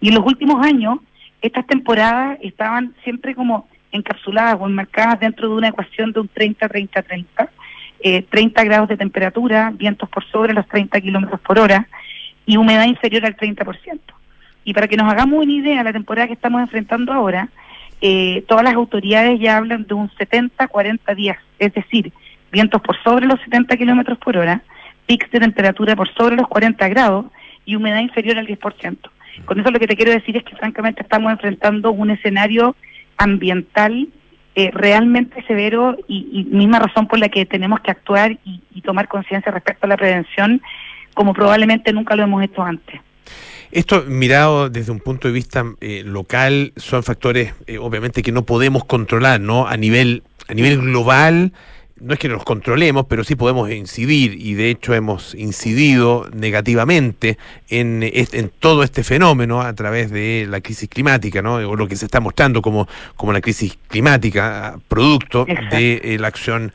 Y 0.00 0.08
en 0.08 0.14
los 0.14 0.24
últimos 0.24 0.64
años, 0.64 0.98
estas 1.42 1.66
temporadas 1.66 2.38
estaban 2.42 2.94
siempre 3.04 3.34
como 3.34 3.68
encapsuladas 3.92 4.56
o 4.60 4.66
enmarcadas 4.66 5.20
dentro 5.20 5.48
de 5.48 5.54
una 5.54 5.68
ecuación 5.68 6.12
de 6.12 6.20
un 6.20 6.30
30-30-30 6.30 7.48
eh, 8.00 8.22
30 8.22 8.64
grados 8.64 8.88
de 8.88 8.96
temperatura, 8.96 9.72
vientos 9.74 10.08
por 10.08 10.24
sobre 10.30 10.54
los 10.54 10.66
30 10.68 11.00
kilómetros 11.00 11.40
por 11.40 11.58
hora 11.58 11.88
y 12.46 12.56
humedad 12.56 12.86
inferior 12.86 13.26
al 13.26 13.36
30%. 13.36 13.98
Y 14.64 14.74
para 14.74 14.88
que 14.88 14.96
nos 14.96 15.10
hagamos 15.10 15.42
una 15.42 15.52
idea, 15.52 15.82
la 15.82 15.92
temporada 15.92 16.26
que 16.26 16.34
estamos 16.34 16.60
enfrentando 16.60 17.12
ahora, 17.12 17.48
eh, 18.00 18.44
todas 18.46 18.64
las 18.64 18.74
autoridades 18.74 19.40
ya 19.40 19.56
hablan 19.56 19.86
de 19.86 19.94
un 19.94 20.10
70-40 20.10 21.14
días, 21.16 21.38
es 21.58 21.74
decir, 21.74 22.12
vientos 22.52 22.80
por 22.80 22.96
sobre 23.02 23.26
los 23.26 23.40
70 23.40 23.76
kilómetros 23.76 24.18
por 24.18 24.36
hora, 24.36 24.62
pics 25.06 25.30
de 25.30 25.40
temperatura 25.40 25.96
por 25.96 26.12
sobre 26.14 26.36
los 26.36 26.46
40 26.48 26.88
grados 26.88 27.26
y 27.64 27.74
humedad 27.74 28.00
inferior 28.00 28.38
al 28.38 28.46
10%. 28.46 29.10
Con 29.44 29.60
eso 29.60 29.70
lo 29.70 29.78
que 29.78 29.86
te 29.86 29.96
quiero 29.96 30.12
decir 30.12 30.36
es 30.36 30.44
que 30.44 30.56
francamente 30.56 31.02
estamos 31.02 31.32
enfrentando 31.32 31.90
un 31.92 32.10
escenario 32.10 32.76
ambiental 33.16 34.08
eh, 34.54 34.70
realmente 34.72 35.44
severo 35.46 35.96
y, 36.08 36.46
misma 36.50 36.78
razón 36.78 37.06
por 37.06 37.18
la 37.18 37.28
que 37.28 37.46
tenemos 37.46 37.80
que 37.80 37.90
actuar 37.90 38.38
y, 38.44 38.62
tomar 38.82 39.08
conciencia 39.08 39.52
respecto 39.52 39.84
a 39.84 39.88
la 39.88 39.98
prevención 39.98 40.62
como 41.12 41.34
probablemente 41.34 41.92
nunca 41.92 42.16
lo 42.16 42.22
hemos 42.22 42.42
hecho 42.42 42.62
antes. 42.62 43.00
Esto, 43.70 44.04
mirado 44.06 44.70
desde 44.70 44.92
un 44.92 45.00
punto 45.00 45.28
de 45.28 45.34
vista 45.34 45.64
eh, 45.80 46.02
local, 46.06 46.72
son 46.76 47.02
factores 47.02 47.54
eh, 47.66 47.76
obviamente 47.76 48.22
que 48.22 48.32
no 48.32 48.44
podemos 48.46 48.84
controlar, 48.84 49.40
¿no? 49.40 49.66
A 49.66 49.76
nivel, 49.76 50.22
a 50.48 50.54
nivel 50.54 50.78
global, 50.78 51.52
no 52.00 52.14
es 52.14 52.18
que 52.18 52.28
nos 52.28 52.44
controlemos, 52.44 53.06
pero 53.08 53.24
sí 53.24 53.34
podemos 53.34 53.70
incidir 53.70 54.34
y 54.34 54.54
de 54.54 54.70
hecho 54.70 54.94
hemos 54.94 55.34
incidido 55.34 56.28
negativamente 56.32 57.38
en, 57.68 58.02
en 58.02 58.50
todo 58.60 58.82
este 58.82 59.04
fenómeno 59.04 59.60
a 59.60 59.72
través 59.74 60.10
de 60.10 60.46
la 60.48 60.60
crisis 60.60 60.88
climática, 60.88 61.42
¿no? 61.42 61.56
o 61.56 61.76
lo 61.76 61.88
que 61.88 61.96
se 61.96 62.04
está 62.04 62.20
mostrando 62.20 62.62
como, 62.62 62.88
como 63.16 63.32
la 63.32 63.40
crisis 63.40 63.76
climática, 63.88 64.78
producto 64.88 65.46
de 65.70 66.00
eh, 66.02 66.18
la 66.18 66.28
acción 66.28 66.72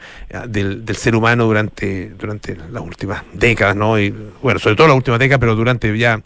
del, 0.48 0.86
del, 0.86 0.96
ser 0.96 1.16
humano 1.16 1.46
durante, 1.46 2.10
durante 2.10 2.56
las 2.56 2.84
últimas 2.84 3.24
décadas, 3.34 3.76
¿no? 3.76 4.00
y, 4.00 4.14
bueno, 4.42 4.60
sobre 4.60 4.76
todo 4.76 4.88
las 4.88 4.98
últimas 4.98 5.20
décadas, 5.20 5.40
pero 5.40 5.56
durante 5.56 5.98
ya 5.98 6.22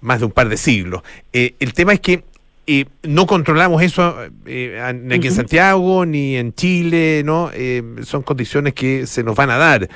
más 0.00 0.20
de 0.20 0.26
un 0.26 0.32
par 0.32 0.48
de 0.48 0.56
siglos. 0.56 1.02
Eh, 1.32 1.54
el 1.60 1.72
tema 1.72 1.94
es 1.94 2.00
que 2.00 2.24
y 2.66 2.86
no 3.02 3.26
controlamos 3.26 3.82
eso 3.82 4.16
eh, 4.46 4.80
aquí 4.82 5.26
en 5.26 5.32
Santiago 5.32 6.06
ni 6.06 6.36
en 6.36 6.54
Chile, 6.54 7.22
¿no? 7.24 7.50
Eh, 7.52 7.82
son 8.02 8.22
condiciones 8.22 8.74
que 8.74 9.06
se 9.06 9.22
nos 9.22 9.36
van 9.36 9.50
a 9.50 9.56
dar. 9.56 9.88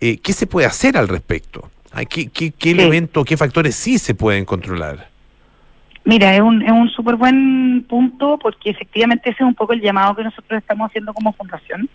Eh, 0.00 0.18
¿Qué 0.18 0.32
se 0.32 0.46
puede 0.46 0.66
hacer 0.66 0.96
al 0.96 1.08
respecto? 1.08 1.70
¿Qué, 2.10 2.28
qué, 2.28 2.50
qué 2.50 2.72
elementos, 2.72 3.24
qué 3.24 3.36
factores 3.36 3.74
sí 3.74 3.98
se 3.98 4.14
pueden 4.14 4.44
controlar? 4.44 5.08
Mira, 6.04 6.34
es 6.34 6.40
un, 6.40 6.62
es 6.62 6.70
un 6.70 6.88
súper 6.90 7.16
buen 7.16 7.84
punto 7.88 8.38
porque 8.38 8.70
efectivamente 8.70 9.30
ese 9.30 9.42
es 9.42 9.48
un 9.48 9.54
poco 9.54 9.72
el 9.72 9.80
llamado 9.80 10.14
que 10.14 10.24
nosotros 10.24 10.58
estamos 10.58 10.88
haciendo 10.88 11.14
como 11.14 11.32
fundación, 11.32 11.88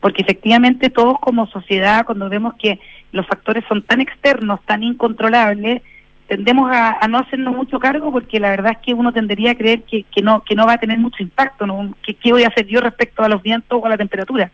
porque 0.00 0.22
efectivamente 0.22 0.90
todos 0.90 1.18
como 1.20 1.46
sociedad, 1.46 2.04
cuando 2.04 2.28
vemos 2.28 2.54
que 2.58 2.80
los 3.12 3.26
factores 3.26 3.64
son 3.68 3.82
tan 3.82 4.00
externos, 4.00 4.60
tan 4.66 4.82
incontrolables, 4.82 5.82
tendemos 6.28 6.70
a, 6.72 7.06
no 7.08 7.18
hacernos 7.18 7.54
mucho 7.54 7.78
cargo 7.78 8.10
porque 8.10 8.40
la 8.40 8.50
verdad 8.50 8.72
es 8.72 8.78
que 8.78 8.94
uno 8.94 9.12
tendería 9.12 9.52
a 9.52 9.56
creer 9.56 9.82
que, 9.82 10.04
que 10.04 10.22
no 10.22 10.42
que 10.42 10.54
no 10.54 10.66
va 10.66 10.74
a 10.74 10.78
tener 10.78 10.98
mucho 10.98 11.22
impacto, 11.22 11.66
¿no? 11.66 11.94
¿Qué, 12.02 12.14
¿Qué, 12.14 12.32
voy 12.32 12.44
a 12.44 12.48
hacer 12.48 12.66
yo 12.66 12.80
respecto 12.80 13.22
a 13.22 13.28
los 13.28 13.42
vientos 13.42 13.78
o 13.80 13.86
a 13.86 13.90
la 13.90 13.96
temperatura? 13.96 14.50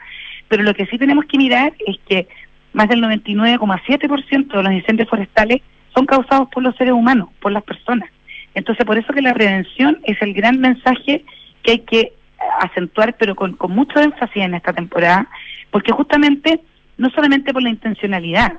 Pero 0.49 0.63
lo 0.63 0.75
que 0.75 0.87
sí 0.87 0.99
tenemos 0.99 1.25
que 1.27 1.39
mirar 1.39 1.73
es 1.87 1.97
que 2.09 2.27
más 2.73 2.89
del 2.89 3.03
99,7% 3.03 4.57
de 4.57 4.63
los 4.63 4.73
incendios 4.73 5.09
forestales 5.09 5.63
son 5.95 6.07
causados 6.07 6.49
por 6.51 6.63
los 6.63 6.75
seres 6.77 6.93
humanos, 6.93 7.29
por 7.41 7.53
las 7.53 7.63
personas. 7.63 8.11
Entonces, 8.55 8.85
por 8.85 8.99
eso 8.99 9.13
que 9.13 9.23
la 9.23 9.35
prevención 9.35 9.99
es 10.05 10.21
el 10.23 10.35
gran 10.35 10.59
mensaje 10.61 11.25
que 11.63 11.71
hay 11.73 11.79
que 11.81 12.13
acentuar, 12.61 13.17
pero 13.19 13.35
con, 13.35 13.55
con 13.55 13.73
mucho 13.73 14.01
énfasis 14.01 14.43
en 14.43 14.55
esta 14.55 14.73
temporada, 14.73 15.29
porque 15.71 15.93
justamente 15.93 16.61
no 16.97 17.11
solamente 17.11 17.53
por 17.53 17.63
la 17.63 17.71
intencionalidad, 17.71 18.55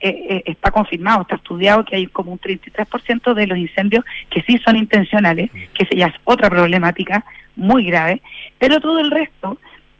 eh, 0.00 0.26
eh, 0.28 0.42
está 0.46 0.70
confirmado, 0.70 1.22
está 1.22 1.36
estudiado 1.36 1.84
que 1.84 1.96
hay 1.96 2.06
como 2.06 2.32
un 2.32 2.38
33% 2.38 3.34
de 3.34 3.46
los 3.46 3.58
incendios 3.58 4.04
que 4.30 4.42
sí 4.42 4.58
son 4.64 4.76
intencionales, 4.76 5.50
que 5.72 5.86
ya 5.96 6.06
es 6.06 6.14
otra 6.24 6.50
problemática 6.50 7.24
muy 7.56 7.84
grave, 7.84 8.20
pero 8.58 8.80
todo 8.80 8.98
el 9.00 9.10
resto 9.10 9.58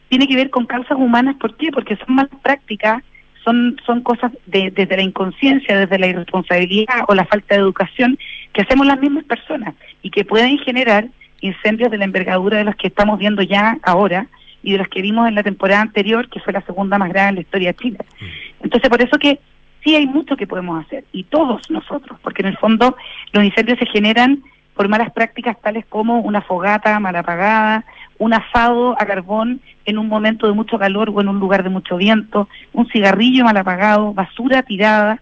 tiene 0.09 0.26
que 0.26 0.37
ver 0.37 0.50
con 0.50 0.66
causas 0.66 0.96
humanas. 0.96 1.37
¿Por 1.37 1.57
qué? 1.57 1.70
Porque 1.72 1.96
son 1.96 2.14
malas 2.14 2.30
prácticas, 2.42 3.02
son, 3.44 3.80
son 3.85 4.02
cosas 4.02 4.33
de, 4.46 4.70
desde 4.70 4.96
la 4.96 5.02
inconsciencia, 5.02 5.78
desde 5.78 5.98
la 5.98 6.07
irresponsabilidad 6.07 7.04
o 7.09 7.14
la 7.14 7.26
falta 7.26 7.54
de 7.54 7.61
educación 7.61 8.18
que 8.52 8.62
hacemos 8.62 8.87
las 8.87 8.98
mismas 8.98 9.24
personas 9.24 9.74
y 10.02 10.11
que 10.11 10.24
pueden 10.24 10.59
generar 10.59 11.09
incendios 11.40 11.90
de 11.90 11.98
la 11.98 12.04
envergadura 12.04 12.59
de 12.59 12.64
los 12.64 12.76
que 12.76 12.88
estamos 12.88 13.18
viendo 13.18 13.42
ya 13.42 13.78
ahora 13.83 14.26
y 14.62 14.72
de 14.72 14.78
los 14.78 14.88
que 14.88 15.02
vimos 15.02 15.28
en 15.28 15.35
la 15.35 15.42
temporada 15.42 15.83
anterior, 15.83 16.28
que 16.30 16.40
fue 16.40 16.52
la 16.52 16.62
segunda 16.62 16.96
más 16.96 17.11
grave 17.11 17.28
en 17.28 17.35
la 17.35 17.40
historia 17.42 17.68
de 17.72 17.78
Chile. 17.78 17.98
Entonces, 18.62 18.88
por 18.88 19.02
eso 19.02 19.18
que 19.18 19.38
sí 19.84 19.94
hay 19.94 20.06
mucho 20.06 20.36
que 20.36 20.46
podemos 20.46 20.84
hacer, 20.84 21.04
y 21.12 21.24
todos 21.24 21.70
nosotros, 21.70 22.18
porque 22.22 22.42
en 22.42 22.48
el 22.48 22.56
fondo 22.56 22.96
los 23.32 23.44
incendios 23.44 23.78
se 23.78 23.86
generan 23.86 24.42
por 24.74 24.88
malas 24.88 25.12
prácticas 25.12 25.60
tales 25.60 25.84
como 25.88 26.20
una 26.20 26.40
fogata 26.40 26.98
mal 26.98 27.14
apagada, 27.14 27.84
un 28.18 28.32
asado 28.32 29.00
a 29.00 29.06
carbón 29.06 29.60
en 29.84 29.98
un 29.98 30.08
momento 30.08 30.46
de 30.46 30.52
mucho 30.52 30.78
calor 30.78 31.10
o 31.10 31.20
en 31.20 31.28
un 31.28 31.38
lugar 31.38 31.62
de 31.62 31.68
mucho 31.68 31.96
viento, 31.96 32.48
un 32.72 32.88
cigarrillo 32.88 33.44
mal 33.44 33.56
apagado, 33.56 34.14
basura 34.14 34.62
tirada, 34.62 35.20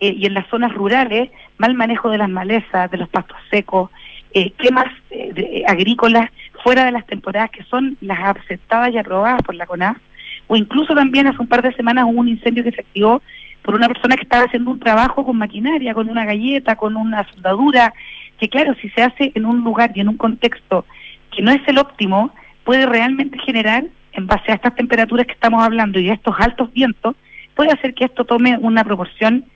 eh, 0.00 0.14
y 0.16 0.26
en 0.26 0.34
las 0.34 0.46
zonas 0.48 0.72
rurales, 0.72 1.30
mal 1.58 1.74
manejo 1.74 2.10
de 2.10 2.18
las 2.18 2.28
malezas, 2.28 2.90
de 2.90 2.96
los 2.96 3.08
pastos 3.08 3.36
secos, 3.50 3.90
eh, 4.32 4.50
quemas 4.52 4.86
eh, 5.10 5.64
agrícolas 5.66 6.30
fuera 6.62 6.84
de 6.84 6.92
las 6.92 7.06
temporadas 7.06 7.50
que 7.50 7.62
son 7.64 7.96
las 8.00 8.36
aceptadas 8.36 8.92
y 8.92 8.98
aprobadas 8.98 9.42
por 9.42 9.54
la 9.54 9.66
CONAF, 9.66 9.96
o 10.46 10.56
incluso 10.56 10.94
también 10.94 11.26
hace 11.26 11.40
un 11.40 11.46
par 11.46 11.62
de 11.62 11.72
semanas 11.74 12.04
hubo 12.06 12.20
un 12.20 12.28
incendio 12.28 12.64
que 12.64 12.72
se 12.72 12.80
activó 12.80 13.22
por 13.64 13.74
una 13.74 13.88
persona 13.88 14.14
que 14.14 14.24
estaba 14.24 14.44
haciendo 14.44 14.70
un 14.70 14.78
trabajo 14.78 15.24
con 15.24 15.38
maquinaria, 15.38 15.94
con 15.94 16.10
una 16.10 16.26
galleta, 16.26 16.76
con 16.76 16.96
una 16.96 17.26
soldadura, 17.32 17.94
que 18.38 18.48
claro, 18.50 18.74
si 18.80 18.90
se 18.90 19.02
hace 19.02 19.32
en 19.34 19.46
un 19.46 19.64
lugar 19.64 19.92
y 19.94 20.00
en 20.00 20.08
un 20.08 20.18
contexto 20.18 20.84
que 21.34 21.40
no 21.40 21.50
es 21.50 21.66
el 21.66 21.78
óptimo, 21.78 22.30
puede 22.62 22.84
realmente 22.84 23.38
generar, 23.38 23.84
en 24.12 24.26
base 24.26 24.52
a 24.52 24.56
estas 24.56 24.74
temperaturas 24.74 25.26
que 25.26 25.32
estamos 25.32 25.64
hablando 25.64 25.98
y 25.98 26.10
a 26.10 26.12
estos 26.12 26.34
altos 26.38 26.72
vientos, 26.74 27.16
puede 27.54 27.72
hacer 27.72 27.94
que 27.94 28.04
esto 28.04 28.26
tome 28.26 28.58
una 28.58 28.84
proporción 28.84 29.46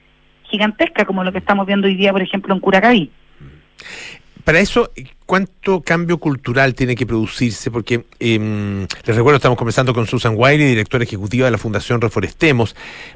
gigantesca, 0.44 1.04
como 1.04 1.22
lo 1.22 1.30
que 1.30 1.38
estamos 1.38 1.66
viendo 1.66 1.86
hoy 1.86 1.94
día, 1.94 2.10
por 2.10 2.22
ejemplo, 2.22 2.54
en 2.54 2.60
Curacaví. 2.60 3.10
Para 4.48 4.60
eso, 4.60 4.90
¿cuánto 5.26 5.82
cambio 5.82 6.16
cultural 6.16 6.74
tiene 6.74 6.96
que 6.96 7.04
producirse? 7.04 7.70
Porque 7.70 8.06
em, 8.18 8.86
les 9.04 9.14
recuerdo, 9.14 9.36
estamos 9.36 9.58
conversando 9.58 9.92
con 9.92 10.06
Susan 10.06 10.32
Wiley, 10.34 10.68
directora 10.68 11.04
ejecutiva 11.04 11.44
de 11.44 11.50
la 11.50 11.58
Fundación 11.58 12.00
Reforestemos, 12.00 12.74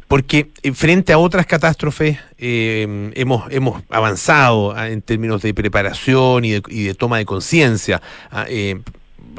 porque 0.08 0.48
eh, 0.62 0.72
frente 0.72 1.10
a 1.14 1.16
otras 1.16 1.46
catástrofes 1.46 2.18
em, 2.36 3.12
hemos, 3.14 3.50
hemos 3.50 3.82
avanzado 3.88 4.74
ah, 4.76 4.90
en 4.90 5.00
términos 5.00 5.40
de 5.40 5.54
preparación 5.54 6.44
y 6.44 6.60
de, 6.60 6.94
toma 6.98 7.16
de 7.16 7.24
conciencia. 7.24 8.02
Ah, 8.30 8.44
em, 8.46 8.82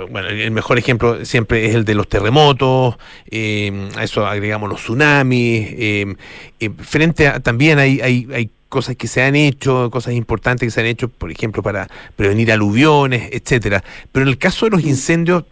bueno, 0.10 0.30
el 0.30 0.50
mejor 0.50 0.80
ejemplo 0.80 1.24
siempre 1.26 1.68
es 1.68 1.76
el 1.76 1.86
de 1.86 1.94
los 1.94 2.10
terremotos, 2.10 2.96
a 2.96 4.04
eso 4.04 4.26
agregamos 4.26 4.68
los 4.68 4.82
tsunamis, 4.82 5.68
eh, 5.70 6.16
frente 6.80 7.28
a 7.28 7.40
también 7.40 7.78
hay, 7.78 8.02
hay, 8.02 8.28
hay 8.34 8.50
cosas 8.74 8.96
que 8.96 9.08
se 9.08 9.22
han 9.22 9.36
hecho, 9.36 9.92
cosas 9.92 10.16
importantes 10.16 10.66
que 10.66 10.72
se 10.72 10.82
han 10.82 10.88
hecho, 10.88 11.08
por 11.08 11.30
ejemplo, 11.30 11.62
para 11.62 11.88
prevenir 12.16 12.52
aluviones, 12.52 13.30
etcétera. 13.32 13.84
Pero 14.12 14.24
en 14.24 14.30
el 14.30 14.40
caso 14.40 14.66
de 14.66 14.72
los 14.72 14.84
incendios, 14.84 15.44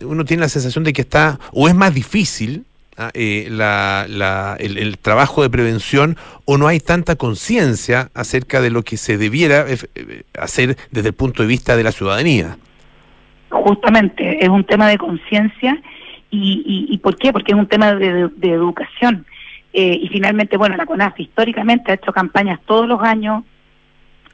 uno 0.00 0.24
tiene 0.24 0.40
la 0.40 0.48
sensación 0.48 0.82
de 0.82 0.94
que 0.94 1.02
está, 1.02 1.38
o 1.52 1.68
es 1.68 1.74
más 1.74 1.92
difícil, 1.92 2.64
ah, 2.96 3.10
eh, 3.12 3.48
el, 3.48 4.96
trabajo 4.96 5.42
de 5.42 5.50
prevención 5.50 6.16
o 6.46 6.56
no 6.56 6.68
hay 6.68 6.80
tanta 6.80 7.16
conciencia 7.16 8.10
acerca 8.14 8.62
de 8.62 8.70
lo 8.70 8.82
que 8.82 8.96
se 8.96 9.18
debiera 9.18 9.66
eh, 9.68 10.22
hacer 10.38 10.78
desde 10.90 11.08
el 11.08 11.14
punto 11.14 11.42
de 11.42 11.48
vista 11.48 11.76
de 11.76 11.84
la 11.84 11.92
ciudadanía. 11.92 12.56
Justamente, 13.50 14.42
es 14.42 14.48
un 14.48 14.64
tema 14.64 14.88
de 14.88 14.96
conciencia 14.96 15.82
y, 16.30 16.86
y, 16.88 16.96
¿por 16.96 17.18
qué? 17.18 17.30
Porque 17.30 17.52
es 17.52 17.58
un 17.58 17.66
tema 17.66 17.94
de 17.94 18.30
educación. 18.42 19.26
Eh, 19.72 19.98
y 20.02 20.08
finalmente, 20.08 20.56
bueno, 20.56 20.76
la 20.76 20.86
CONAF 20.86 21.18
históricamente 21.20 21.92
ha 21.92 21.94
hecho 21.94 22.12
campañas 22.12 22.60
todos 22.66 22.88
los 22.88 23.00
años 23.02 23.44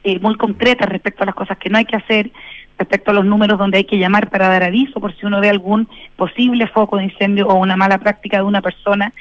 eh, 0.03 0.19
muy 0.19 0.35
concretas 0.35 0.89
respecto 0.89 1.23
a 1.23 1.25
las 1.25 1.35
cosas 1.35 1.57
que 1.57 1.69
no 1.69 1.77
hay 1.77 1.85
que 1.85 1.95
hacer, 1.95 2.31
respecto 2.77 3.11
a 3.11 3.13
los 3.13 3.25
números 3.25 3.57
donde 3.57 3.79
hay 3.79 3.83
que 3.83 3.97
llamar 3.97 4.29
para 4.29 4.47
dar 4.47 4.63
aviso 4.63 4.99
por 4.99 5.15
si 5.15 5.25
uno 5.25 5.41
ve 5.41 5.49
algún 5.49 5.87
posible 6.15 6.67
foco 6.67 6.97
de 6.97 7.05
incendio 7.05 7.47
o 7.47 7.55
una 7.55 7.75
mala 7.75 7.97
práctica 7.97 8.37
de 8.37 8.43
una 8.43 8.61
persona, 8.61 9.13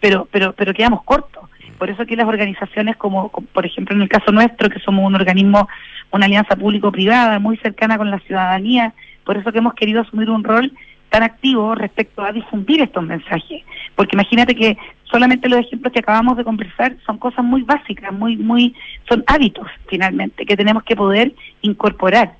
pero, 0.00 0.28
pero, 0.30 0.52
pero 0.52 0.74
quedamos 0.74 1.02
cortos. 1.04 1.48
Por 1.78 1.90
eso 1.90 2.06
que 2.06 2.16
las 2.16 2.26
organizaciones 2.26 2.96
como, 2.96 3.30
por 3.30 3.66
ejemplo, 3.66 3.94
en 3.96 4.02
el 4.02 4.08
caso 4.08 4.32
nuestro, 4.32 4.68
que 4.68 4.80
somos 4.80 5.04
un 5.04 5.14
organismo, 5.14 5.68
una 6.10 6.26
alianza 6.26 6.56
público-privada 6.56 7.38
muy 7.38 7.56
cercana 7.58 7.98
con 7.98 8.10
la 8.10 8.20
ciudadanía, 8.20 8.94
por 9.24 9.36
eso 9.36 9.50
que 9.52 9.58
hemos 9.58 9.74
querido 9.74 10.02
asumir 10.02 10.30
un 10.30 10.44
rol 10.44 10.72
tan 11.10 11.22
activo 11.22 11.74
respecto 11.74 12.24
a 12.24 12.32
difundir 12.32 12.80
estos 12.80 13.04
mensajes. 13.04 13.62
Porque 13.94 14.16
imagínate 14.16 14.54
que 14.54 14.76
solamente 15.04 15.48
los 15.48 15.60
ejemplos 15.60 15.92
que 15.92 16.00
acabamos 16.00 16.36
de 16.36 16.44
conversar 16.44 16.96
son 17.06 17.18
cosas 17.18 17.44
muy 17.44 17.62
básicas, 17.62 18.12
muy, 18.12 18.36
muy, 18.36 18.74
son 19.08 19.22
hábitos 19.26 19.68
finalmente 19.86 20.44
que 20.44 20.56
tenemos 20.56 20.82
que 20.82 20.96
poder 20.96 21.32
incorporar. 21.62 22.34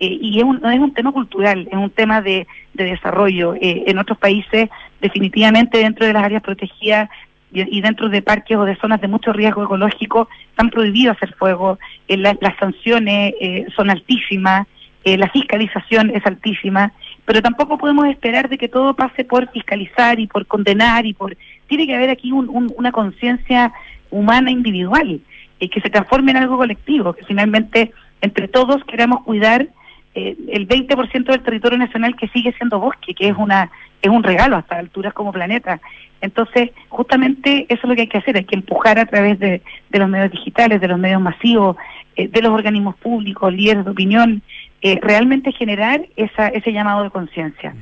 Eh, 0.00 0.18
y 0.20 0.38
es 0.38 0.44
un, 0.44 0.64
es 0.64 0.78
un 0.78 0.94
tema 0.94 1.12
cultural, 1.12 1.68
es 1.70 1.76
un 1.76 1.90
tema 1.90 2.22
de, 2.22 2.46
desarrollo. 2.72 3.54
Eh, 3.56 3.84
en 3.86 3.98
otros 3.98 4.16
países, 4.16 4.70
definitivamente 5.02 5.78
dentro 5.78 6.06
de 6.06 6.14
las 6.14 6.24
áreas 6.24 6.42
protegidas 6.42 7.10
y, 7.52 7.80
dentro 7.82 8.08
de 8.08 8.22
parques 8.22 8.56
o 8.56 8.64
de 8.64 8.76
zonas 8.76 9.00
de 9.02 9.08
mucho 9.08 9.32
riesgo 9.32 9.64
ecológico, 9.64 10.28
están 10.48 10.70
prohibido 10.70 11.12
hacer 11.12 11.34
fuego, 11.34 11.78
eh, 12.08 12.16
las 12.16 12.38
sanciones 12.58 13.34
son 13.76 13.90
altísimas, 13.90 14.66
la 15.04 15.28
fiscalización 15.30 16.10
es 16.10 16.24
altísima 16.24 16.92
pero 17.24 17.42
tampoco 17.42 17.78
podemos 17.78 18.06
esperar 18.06 18.48
de 18.48 18.58
que 18.58 18.68
todo 18.68 18.94
pase 18.94 19.24
por 19.24 19.50
fiscalizar 19.50 20.18
y 20.18 20.26
por 20.26 20.46
condenar 20.46 21.06
y 21.06 21.14
por... 21.14 21.36
Tiene 21.66 21.86
que 21.86 21.94
haber 21.94 22.10
aquí 22.10 22.32
una 22.32 22.92
conciencia 22.92 23.72
humana 24.10 24.50
individual 24.50 25.20
y 25.58 25.68
que 25.68 25.80
se 25.80 25.90
transforme 25.90 26.32
en 26.32 26.38
algo 26.38 26.56
colectivo, 26.56 27.12
que 27.12 27.24
finalmente 27.24 27.92
entre 28.20 28.48
todos 28.48 28.82
queramos 28.84 29.22
cuidar 29.22 29.68
eh, 30.14 30.36
el 30.48 30.66
20% 30.66 31.24
del 31.24 31.42
territorio 31.42 31.78
nacional 31.78 32.16
que 32.16 32.28
sigue 32.28 32.52
siendo 32.54 32.80
bosque, 32.80 33.14
que 33.14 33.28
es 33.28 33.36
una 33.36 33.70
es 34.02 34.10
un 34.10 34.22
regalo 34.22 34.56
hasta 34.56 34.78
alturas 34.78 35.12
como 35.12 35.32
planeta. 35.32 35.80
Entonces, 36.20 36.70
justamente 36.88 37.66
eso 37.68 37.80
es 37.82 37.88
lo 37.88 37.94
que 37.94 38.02
hay 38.02 38.08
que 38.08 38.18
hacer, 38.18 38.36
hay 38.36 38.44
que 38.44 38.56
empujar 38.56 38.98
a 38.98 39.06
través 39.06 39.38
de, 39.38 39.62
los 39.90 40.08
medios 40.08 40.30
digitales, 40.32 40.80
de 40.80 40.88
los 40.88 40.98
medios 40.98 41.20
masivos, 41.20 41.76
eh, 42.16 42.28
de 42.28 42.42
los 42.42 42.52
organismos 42.52 42.96
públicos, 42.96 43.52
líderes 43.52 43.84
de 43.84 43.90
opinión, 43.90 44.42
eh, 44.82 44.98
realmente 45.02 45.52
generar 45.52 46.06
esa, 46.16 46.48
ese 46.48 46.72
llamado 46.72 47.04
de 47.04 47.10
conciencia. 47.10 47.74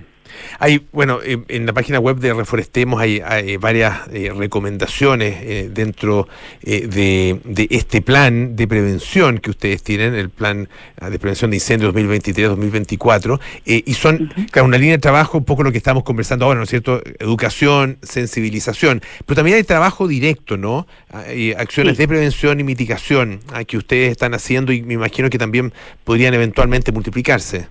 Hay, 0.59 0.87
bueno, 0.93 1.21
en 1.23 1.67
la 1.67 1.73
página 1.73 1.99
web 1.99 2.19
de 2.19 2.35
Reforestemos 2.35 3.01
hay, 3.01 3.21
varias 3.59 4.09
eh, 4.12 4.33
recomendaciones 4.35 5.37
eh, 5.43 5.71
dentro 5.73 6.29
de, 6.62 7.41
este 7.71 8.03
plan 8.03 8.57
de 8.57 8.67
prevención 8.67 9.38
que 9.38 9.51
ustedes 9.51 9.83
tienen, 9.83 10.14
el 10.14 10.31
plan 10.31 10.69
de 11.01 11.19
prevención 11.19 11.51
de 11.51 11.57
incendios 11.57 11.95
2023-2024, 11.95 13.41
y 13.64 13.95
son, 13.95 14.33
una 14.62 14.79
línea 14.79 14.97
de 14.97 15.01
trabajo, 15.01 15.38
un 15.38 15.45
poco 15.45 15.62
lo 15.62 15.73
que 15.73 15.79
estamos 15.79 16.03
conversando 16.03 16.45
ahora, 16.45 16.59
¿no 16.59 16.64
es 16.64 16.71
cierto? 16.71 17.03
Educación, 17.19 17.99
sensibilización, 18.03 19.03
pero 19.27 19.37
también 19.37 19.57
hay 19.57 19.64
trabajo 19.64 20.09
directo, 20.09 20.57
¿no? 20.57 20.87
Hay 21.11 21.53
acciones 21.53 21.97
de 21.99 22.09
prevención 22.09 22.61
y 22.61 22.64
mitigación 22.64 23.41
ah, 23.53 23.64
que 23.64 23.77
ustedes 23.77 24.11
están 24.11 24.35
haciendo 24.35 24.73
y 24.73 24.83
me 24.83 24.95
imagino 24.95 25.31
que 25.31 25.38
también 25.38 25.73
podrían 26.05 26.35
eventualmente 26.35 26.93
multiplicarse. 26.93 27.69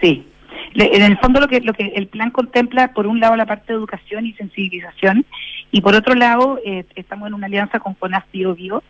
Sí, 0.00 0.26
en 0.84 1.02
el 1.02 1.18
fondo 1.18 1.40
lo 1.40 1.48
que 1.48 1.60
lo 1.60 1.72
que 1.72 1.92
el 1.96 2.06
plan 2.06 2.30
contempla 2.30 2.92
por 2.92 3.06
un 3.06 3.20
lado 3.20 3.36
la 3.36 3.46
parte 3.46 3.72
de 3.72 3.78
educación 3.78 4.26
y 4.26 4.32
sensibilización 4.34 5.24
y 5.70 5.80
por 5.80 5.94
otro 5.94 6.14
lado 6.14 6.58
eh, 6.64 6.84
estamos 6.94 7.28
en 7.28 7.34
una 7.34 7.46
alianza 7.46 7.80
con 7.80 7.94
CONAF 7.94 8.24
Bio 8.32 8.54
Bio. 8.54 8.82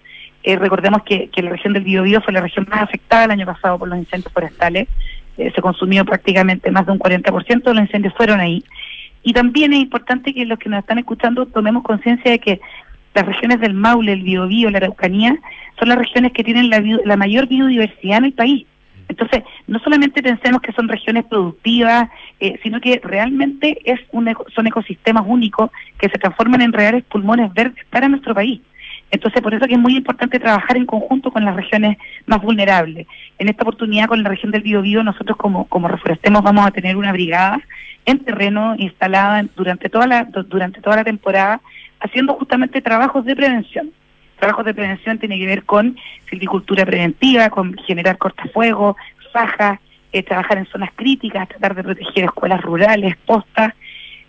Eh, 0.43 0.57
recordemos 0.57 1.03
que, 1.03 1.31
la 1.37 1.51
región 1.51 1.73
del 1.73 1.85
Bio 1.85 2.03
Bio 2.03 2.21
fue 2.21 2.33
la 2.33 2.41
región 2.41 2.67
más 2.71 2.83
afectada 2.83 3.25
el 3.25 3.33
año 3.33 3.47
pasado 3.47 3.79
por 3.79 3.89
los 3.89 3.99
incendios 3.99 4.33
forestales. 4.33 4.89
Eh, 5.39 5.51
se 5.55 5.61
consumió 5.61 6.05
prácticamente 6.05 6.71
más 6.71 6.87
de 6.87 6.93
un 6.93 6.99
40% 6.99 7.63
de 7.63 7.75
los 7.75 7.83
incendios 7.83 8.15
fueron 8.15 8.41
ahí. 8.41 8.65
Y 9.23 9.33
también 9.33 9.73
es 9.73 9.81
importante 9.81 10.33
que 10.33 10.47
los 10.47 10.59
que 10.59 10.69
nos 10.69 10.81
están 10.81 10.99
escuchando 10.99 11.47
tomemos 11.47 11.83
conciencia 11.83 12.31
de 12.31 12.39
que 12.39 12.61
las 13.15 13.27
regiones 13.27 13.61
del 13.61 13.75
Maule, 13.75 14.13
el 14.13 14.23
Biobío, 14.23 14.71
la 14.71 14.79
Araucanía, 14.79 15.37
son 15.79 15.89
las 15.89 15.99
regiones 15.99 16.33
que 16.33 16.45
tienen 16.45 16.71
la, 16.71 16.81
la 17.05 17.17
mayor 17.17 17.49
biodiversidad 17.49 18.19
en 18.19 18.25
el 18.27 18.33
país. 18.33 18.67
Entonces, 19.09 19.43
no 19.67 19.79
solamente 19.79 20.23
pensemos 20.23 20.61
que 20.61 20.73
son 20.73 20.89
regiones 20.89 21.25
productivas, 21.25 22.09
eh, 22.41 22.59
sino 22.63 22.81
que 22.81 23.01
realmente 23.03 23.79
es 23.85 24.01
un, 24.13 24.33
son 24.55 24.67
ecosistemas 24.67 25.25
únicos 25.27 25.71
que 25.99 26.09
se 26.09 26.19
transforman 26.19 26.63
en 26.63 26.73
reales 26.73 27.05
pulmones 27.05 27.53
verdes 27.55 27.85
para 27.91 28.09
nuestro 28.09 28.35
país. 28.35 28.61
Entonces, 29.11 29.41
por 29.41 29.55
eso 29.55 29.67
que 29.67 29.75
es 29.75 29.81
muy 29.81 29.97
importante 29.97 30.41
trabajar 30.41 30.77
en 30.77 30.87
conjunto 30.87 31.31
con 31.31 31.45
las 31.45 31.55
regiones 31.55 31.97
más 32.27 32.43
vulnerables. 32.43 33.07
En 33.39 33.49
esta 33.49 33.63
oportunidad, 33.63 34.09
con 34.09 34.23
la 34.23 34.29
región 34.29 34.51
del 34.51 34.63
Biobío, 34.63 35.05
nosotros 35.05 35.37
como, 35.37 35.67
como 35.67 35.87
Reforestemos 35.87 36.43
vamos 36.43 36.67
a 36.67 36.73
tener 36.73 36.97
una 36.97 37.13
brigada 37.13 37.61
en 38.05 38.19
terreno 38.19 38.75
instalada 38.77 39.45
durante 39.55 39.89
toda 39.89 40.07
la, 40.07 40.25
durante 40.25 40.81
toda 40.81 40.97
la 40.97 41.05
temporada, 41.05 41.61
haciendo 42.01 42.35
justamente 42.35 42.83
trabajos 42.83 43.25
de 43.25 43.37
prevención 43.37 43.93
trabajos 44.37 44.65
de 44.65 44.75
prevención 44.75 45.19
tiene 45.19 45.39
que 45.39 45.47
ver 45.47 45.65
con 45.65 45.97
silvicultura 46.31 46.85
preventiva, 46.85 47.51
con 47.51 47.77
generar 47.87 48.19
cortafuegos, 48.19 48.97
fajas, 49.33 49.79
eh, 50.13 50.23
trabajar 50.23 50.59
en 50.59 50.67
zonas 50.67 50.91
críticas, 50.95 51.49
tratar 51.49 51.75
de 51.75 51.85
proteger 51.85 52.25
escuelas 52.25 52.63
rurales, 52.63 53.17
postas. 53.27 53.75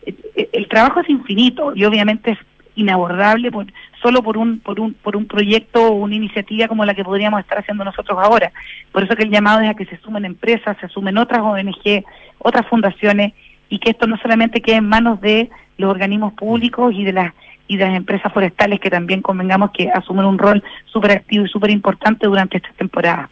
Eh, 0.06 0.13
eh, 0.36 0.50
el 0.54 0.67
trabajo 0.67 1.00
es 1.00 1.10
infinito 1.10 1.74
y 1.76 1.86
obviamente 1.86 2.32
es 2.32 2.39
inabordable 2.76 3.52
por, 3.52 3.65
solo 4.02 4.22
por 4.22 4.38
un, 4.38 4.60
por 4.60 4.80
un, 4.80 4.93
por 4.93 5.15
un 5.15 5.26
proyecto 5.26 5.88
o 5.88 5.91
una 5.91 6.15
iniciativa 6.15 6.67
como 6.67 6.86
la 6.86 6.93
que 6.93 7.04
podríamos 7.04 7.39
estar 7.39 7.58
haciendo 7.58 7.84
nosotros 7.84 8.17
ahora. 8.22 8.52
Por 8.91 9.04
eso 9.04 9.15
que 9.15 9.24
el 9.24 9.32
llamado 9.32 9.62
es 9.62 9.70
a 9.70 9.74
que 9.74 9.86
se 9.86 9.98
sumen 9.98 10.26
empresas, 10.26 10.78
se 10.80 10.88
sumen 10.89 11.17
otras 11.17 11.41
ONG, 11.41 12.04
otras 12.39 12.67
fundaciones 12.67 13.34
y 13.70 13.80
que 13.80 13.91
esto 13.91 14.08
no 14.08 14.17
solamente 14.17 14.62
quede 14.62 14.78
en 14.78 14.88
manos 14.89 15.20
de 15.22 15.50
los 15.78 15.89
organismos 15.89 16.34
públicos 16.34 16.93
y 16.93 17.04
de 17.04 17.13
las 17.13 17.34
y 17.67 17.77
de 17.77 17.86
las 17.86 17.95
empresas 17.95 18.32
forestales 18.34 18.80
que 18.80 18.89
también 18.89 19.21
convengamos 19.21 19.71
que 19.71 19.89
asumen 19.89 20.25
un 20.25 20.38
rol 20.38 20.63
súper 20.86 21.12
activo 21.12 21.45
y 21.45 21.49
súper 21.49 21.69
importante 21.69 22.27
durante 22.27 22.58
esta 22.58 22.71
temporada. 22.73 23.30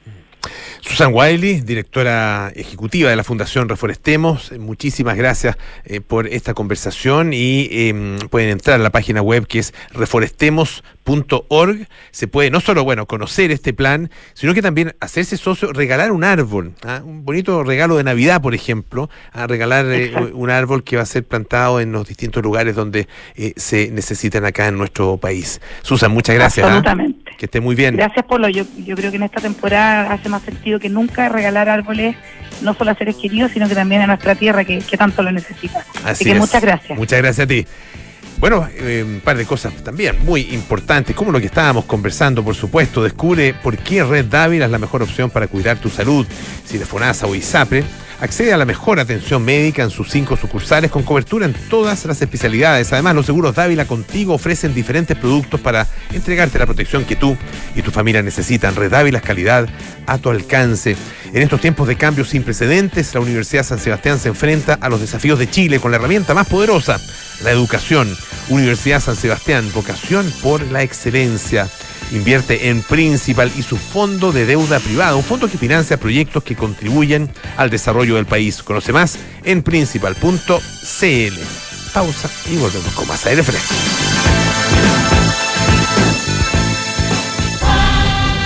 Susan 0.82 1.12
Wiley, 1.14 1.62
directora 1.62 2.52
ejecutiva 2.56 3.10
de 3.10 3.16
la 3.16 3.24
Fundación 3.24 3.68
Reforestemos, 3.68 4.52
eh, 4.52 4.60
muchísimas 4.60 5.18
gracias 5.18 5.58
eh, 5.84 6.00
por 6.00 6.28
esta 6.28 6.54
conversación 6.54 7.34
y 7.34 7.68
em, 7.72 8.20
pueden 8.30 8.50
entrar 8.50 8.80
a 8.80 8.84
la 8.84 8.92
página 8.92 9.22
web 9.22 9.48
que 9.48 9.60
es 9.60 9.74
reforestemos.org. 9.92 11.88
Se 12.12 12.28
puede 12.28 12.52
no 12.52 12.60
solo 12.60 12.84
bueno 12.84 13.08
conocer 13.08 13.52
este 13.52 13.74
plan, 13.74 14.12
sino 14.34 14.54
que 14.54 14.62
también 14.62 14.96
hacerse 15.00 15.38
socio, 15.38 15.74
regalar 15.74 16.12
un 16.12 16.24
árbol, 16.24 16.74
¿ah? 16.84 17.02
un 17.04 17.26
bonito 17.26 17.64
regalo 17.64 17.98
de 17.98 18.04
Navidad, 18.04 18.42
por 18.42 18.54
ejemplo, 18.54 19.10
a 19.32 19.48
regalar 19.48 19.86
eh, 19.88 20.14
un 20.34 20.50
árbol 20.50 20.84
que 20.84 20.98
va 20.98 21.02
a 21.04 21.08
ser 21.08 21.24
plantado 21.24 21.80
en 21.80 21.92
los 21.92 22.08
distintos 22.08 22.44
lugares 22.44 22.76
donde 22.76 23.08
se 23.56 23.90
necesitan 23.92 24.46
acá 24.46 24.68
en 24.68 24.78
nuestro 24.78 25.18
país. 25.18 25.62
Susan, 25.82 26.12
muchas 26.12 26.36
gracias. 26.36 26.66
¿ah? 26.66 26.70
Absolutamente. 26.70 27.26
Que 27.38 27.46
esté 27.46 27.60
muy 27.60 27.76
bien. 27.76 27.98
Gracias, 27.98 28.26
Polo. 28.26 28.48
Yo, 28.50 28.64
yo 28.78 28.96
creo 28.96 29.12
que 29.12 29.18
en 29.18 29.24
esta 29.24 29.42
temporada 29.42 30.14
hace 30.14 30.30
más 30.30 30.35
sentido 30.40 30.80
que 30.80 30.90
nunca 30.90 31.30
regalar 31.30 31.70
árboles, 31.70 32.16
no 32.62 32.74
solo 32.74 32.92
a 32.92 32.96
seres 32.96 33.16
queridos, 33.16 33.52
sino 33.52 33.68
que 33.68 33.76
también 33.76 34.02
a 34.02 34.08
nuestra 34.08 34.36
tierra 34.36 34.64
que, 34.64 34.82
tanto 34.98 35.24
lo 35.24 35.32
necesita. 35.32 35.86
Así, 36.04 36.26
que 36.26 36.36
muchas 36.36 36.62
gracias. 36.62 36.98
Muchas 36.98 37.20
gracias 37.20 37.46
a 37.46 37.48
ti. 37.48 37.66
Bueno, 38.38 38.68
eh, 38.74 39.04
un 39.06 39.22
par 39.22 39.38
de 39.38 39.46
cosas 39.46 39.74
también 39.84 40.18
muy 40.26 40.42
importantes, 40.54 41.16
como 41.16 41.32
lo 41.32 41.40
que 41.40 41.46
estábamos 41.46 41.86
conversando, 41.86 42.44
por 42.44 42.56
supuesto. 42.56 43.02
Descubre 43.02 43.54
por 43.54 43.78
qué 43.78 44.04
Red 44.04 44.26
Dávila 44.26 44.66
es 44.66 44.72
la 44.72 44.78
mejor 44.78 45.02
opción 45.02 45.30
para 45.30 45.48
cuidar 45.48 45.78
tu 45.78 45.90
salud, 45.90 46.28
si 46.66 46.78
de 46.78 46.86
FONASA 46.86 47.28
o 47.28 47.36
ISAPRE 47.36 47.84
Accede 48.22 48.54
a 48.54 48.58
la 48.58 48.66
mejor 48.66 49.00
atención 49.00 49.44
médica 49.44 49.84
en 49.84 49.90
sus 49.90 50.10
cinco 50.10 50.38
sucursales 50.38 50.90
con 50.90 51.04
cobertura 51.04 51.46
en 51.46 51.54
todas 51.54 52.06
las 52.06 52.22
especialidades. 52.22 52.94
Además, 52.94 53.14
los 53.14 53.26
seguros 53.26 53.56
Dávila 53.56 53.86
contigo 53.86 54.34
ofrecen 54.34 54.74
diferentes 54.74 55.18
productos 55.18 55.60
para 55.60 55.86
entregarte 56.14 56.58
la 56.58 56.66
protección 56.66 57.04
que 57.04 57.18
tú 57.18 57.36
y 57.76 57.82
tu 57.82 57.92
familia 57.92 58.22
necesitan. 58.22 58.76
Red 58.76 58.92
Dávila 58.92 59.18
es 59.18 59.24
calidad 59.24 59.68
a 60.08 60.18
tu 60.18 60.30
alcance. 60.30 60.96
En 61.34 61.42
estos 61.42 61.60
tiempos 61.60 61.88
de 61.90 61.98
cambios 61.98 62.30
sin 62.30 62.44
precedentes, 62.44 63.14
la 63.14 63.20
Universidad 63.20 63.64
San 63.64 63.80
Sebastián 63.80 64.18
se 64.18 64.30
enfrenta 64.30 64.76
a 64.76 64.88
los 64.88 65.02
desafíos 65.02 65.38
de 65.38 65.50
Chile 65.50 65.82
con 65.82 65.92
la 65.92 65.98
herramienta 65.98 66.34
más 66.34 66.48
poderosa, 66.48 66.98
la 67.44 67.52
educación. 67.52 68.16
Universidad 68.48 69.02
San 69.02 69.18
Sebastián, 69.18 69.70
vocación 69.74 70.32
por 70.42 70.62
la 70.72 70.84
excelencia. 70.84 71.68
Invierte 72.12 72.70
en 72.70 72.82
Principal 72.82 73.52
y 73.58 73.64
su 73.64 73.78
fondo 73.78 74.32
de 74.32 74.46
deuda 74.46 74.80
privada, 74.80 75.16
un 75.16 75.24
fondo 75.24 75.50
que 75.50 75.58
financia 75.58 75.98
proyectos 75.98 76.44
que 76.44 76.56
contribuyen 76.56 77.30
al 77.58 77.70
desarrollo 77.70 78.16
del 78.16 78.26
país. 78.26 78.62
Conoce 78.64 78.94
más 78.94 79.18
en 79.44 79.64
principal.cl. 79.64 81.40
Pausa 81.94 82.30
y 82.52 82.58
volvemos 82.58 82.94
con 82.94 83.08
más 83.08 83.26
aire 83.26 83.44
fresco. 83.44 83.74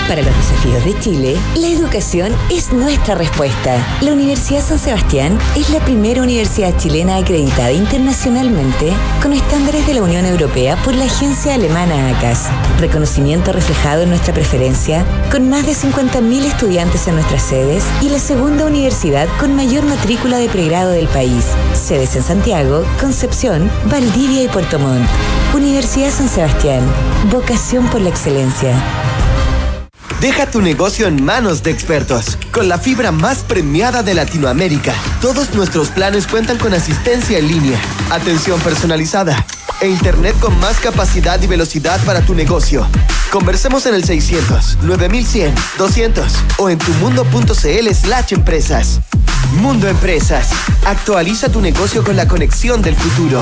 Para 0.10 0.24
los 0.24 0.36
desafíos 0.36 0.84
de 0.86 1.00
Chile, 1.00 1.38
la 1.56 1.68
educación 1.68 2.34
es 2.50 2.74
nuestra 2.74 3.14
respuesta. 3.14 3.78
La 4.02 4.12
Universidad 4.12 4.64
San 4.64 4.80
Sebastián 4.80 5.38
es 5.56 5.70
la 5.70 5.80
primera 5.82 6.24
universidad 6.24 6.76
chilena 6.78 7.18
acreditada 7.18 7.72
internacionalmente 7.72 8.92
con 9.22 9.34
estándares 9.34 9.86
de 9.86 9.94
la 9.94 10.02
Unión 10.02 10.26
Europea 10.26 10.82
por 10.84 10.96
la 10.96 11.06
agencia 11.06 11.54
alemana 11.54 12.10
ACAS. 12.10 12.50
Reconocimiento 12.80 13.54
reflejado 13.54 14.02
en 14.02 14.10
nuestra 14.10 14.34
preferencia, 14.34 15.06
con 15.32 15.48
más 15.48 15.68
de 15.68 15.74
50.000 15.74 16.44
estudiantes 16.44 17.08
en 17.08 17.14
nuestras 17.14 17.44
sedes 17.44 17.86
y 18.02 18.10
la 18.10 18.18
segunda 18.18 18.66
universidad 18.66 19.28
con 19.40 19.56
mayor 19.56 19.84
matrícula 19.84 20.40
de 20.40 20.50
pregrado 20.50 20.90
del 20.90 21.08
país. 21.10 21.46
Sedes 21.74 22.16
en 22.16 22.24
Santiago, 22.24 22.84
Concepción, 23.00 23.70
Valdivia 23.86 24.42
y 24.42 24.48
Puerto 24.48 24.80
Montt. 24.80 25.08
Universidad 25.54 26.10
San 26.10 26.30
Sebastián. 26.30 26.82
Vocación 27.30 27.88
por 27.92 28.02
la 28.02 28.10
excelencia. 28.10 28.74
Deja 30.22 30.52
tu 30.52 30.62
negocio 30.62 31.08
en 31.08 31.24
manos 31.24 31.64
de 31.64 31.72
expertos. 31.72 32.38
Con 32.52 32.68
la 32.68 32.78
fibra 32.78 33.14
más 33.14 33.38
premiada 33.38 34.04
de 34.04 34.14
Latinoamérica, 34.14 34.94
todos 35.22 35.56
nuestros 35.56 35.88
planes 35.90 36.28
cuentan 36.28 36.58
con 36.58 36.74
asistencia 36.74 37.38
en 37.38 37.48
línea, 37.48 37.80
atención 38.10 38.60
personalizada 38.60 39.46
e 39.80 39.88
internet 39.88 40.36
con 40.42 40.60
más 40.60 40.78
capacidad 40.80 41.42
y 41.42 41.48
velocidad 41.48 42.04
para 42.04 42.20
tu 42.26 42.36
negocio. 42.36 42.86
Conversemos 43.32 43.86
en 43.86 43.94
el 43.96 44.04
600 44.04 44.80
9100 44.82 45.56
200 45.78 46.34
o 46.58 46.70
en 46.70 46.80
tumundo.cl/slash 46.80 48.34
empresas. 48.34 49.00
Mundo 49.54 49.88
Empresas. 49.88 50.50
Actualiza 50.86 51.50
tu 51.50 51.62
negocio 51.62 52.04
con 52.04 52.18
la 52.18 52.28
conexión 52.28 52.82
del 52.82 52.96
futuro. 52.96 53.42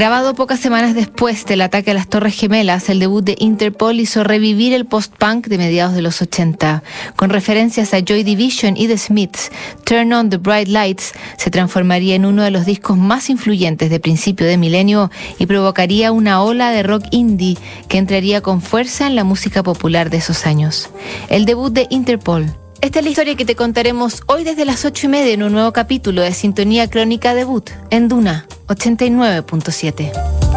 Grabado 0.00 0.32
pocas 0.32 0.58
semanas 0.58 0.94
después 0.94 1.44
del 1.44 1.60
ataque 1.60 1.90
a 1.90 1.94
las 1.94 2.08
Torres 2.08 2.34
Gemelas, 2.34 2.88
el 2.88 3.00
debut 3.00 3.22
de 3.22 3.36
Interpol 3.38 4.00
hizo 4.00 4.24
revivir 4.24 4.72
el 4.72 4.86
post-punk 4.86 5.48
de 5.48 5.58
mediados 5.58 5.94
de 5.94 6.00
los 6.00 6.22
80. 6.22 6.82
Con 7.16 7.28
referencias 7.28 7.92
a 7.92 8.00
Joy 8.00 8.22
Division 8.22 8.78
y 8.78 8.88
The 8.88 8.96
Smiths, 8.96 9.52
Turn 9.84 10.10
On 10.14 10.30
the 10.30 10.38
Bright 10.38 10.68
Lights 10.68 11.12
se 11.36 11.50
transformaría 11.50 12.14
en 12.14 12.24
uno 12.24 12.42
de 12.42 12.50
los 12.50 12.64
discos 12.64 12.96
más 12.96 13.28
influyentes 13.28 13.90
de 13.90 14.00
principio 14.00 14.46
de 14.46 14.56
milenio 14.56 15.10
y 15.38 15.44
provocaría 15.44 16.12
una 16.12 16.42
ola 16.42 16.70
de 16.70 16.82
rock 16.82 17.04
indie 17.10 17.58
que 17.86 17.98
entraría 17.98 18.40
con 18.40 18.62
fuerza 18.62 19.06
en 19.06 19.16
la 19.16 19.24
música 19.24 19.62
popular 19.62 20.08
de 20.08 20.16
esos 20.16 20.46
años. 20.46 20.88
El 21.28 21.44
debut 21.44 21.74
de 21.74 21.86
Interpol, 21.90 22.46
esta 22.80 22.98
es 22.98 23.04
la 23.04 23.10
historia 23.10 23.36
que 23.36 23.44
te 23.44 23.56
contaremos 23.56 24.22
hoy 24.26 24.44
desde 24.44 24.64
las 24.64 24.84
ocho 24.84 25.06
y 25.06 25.10
media 25.10 25.32
en 25.34 25.42
un 25.42 25.52
nuevo 25.52 25.72
capítulo 25.72 26.22
de 26.22 26.32
Sintonía 26.32 26.88
Crónica 26.88 27.34
Debut 27.34 27.70
en 27.90 28.08
Duna 28.08 28.46
89.7. 28.68 30.49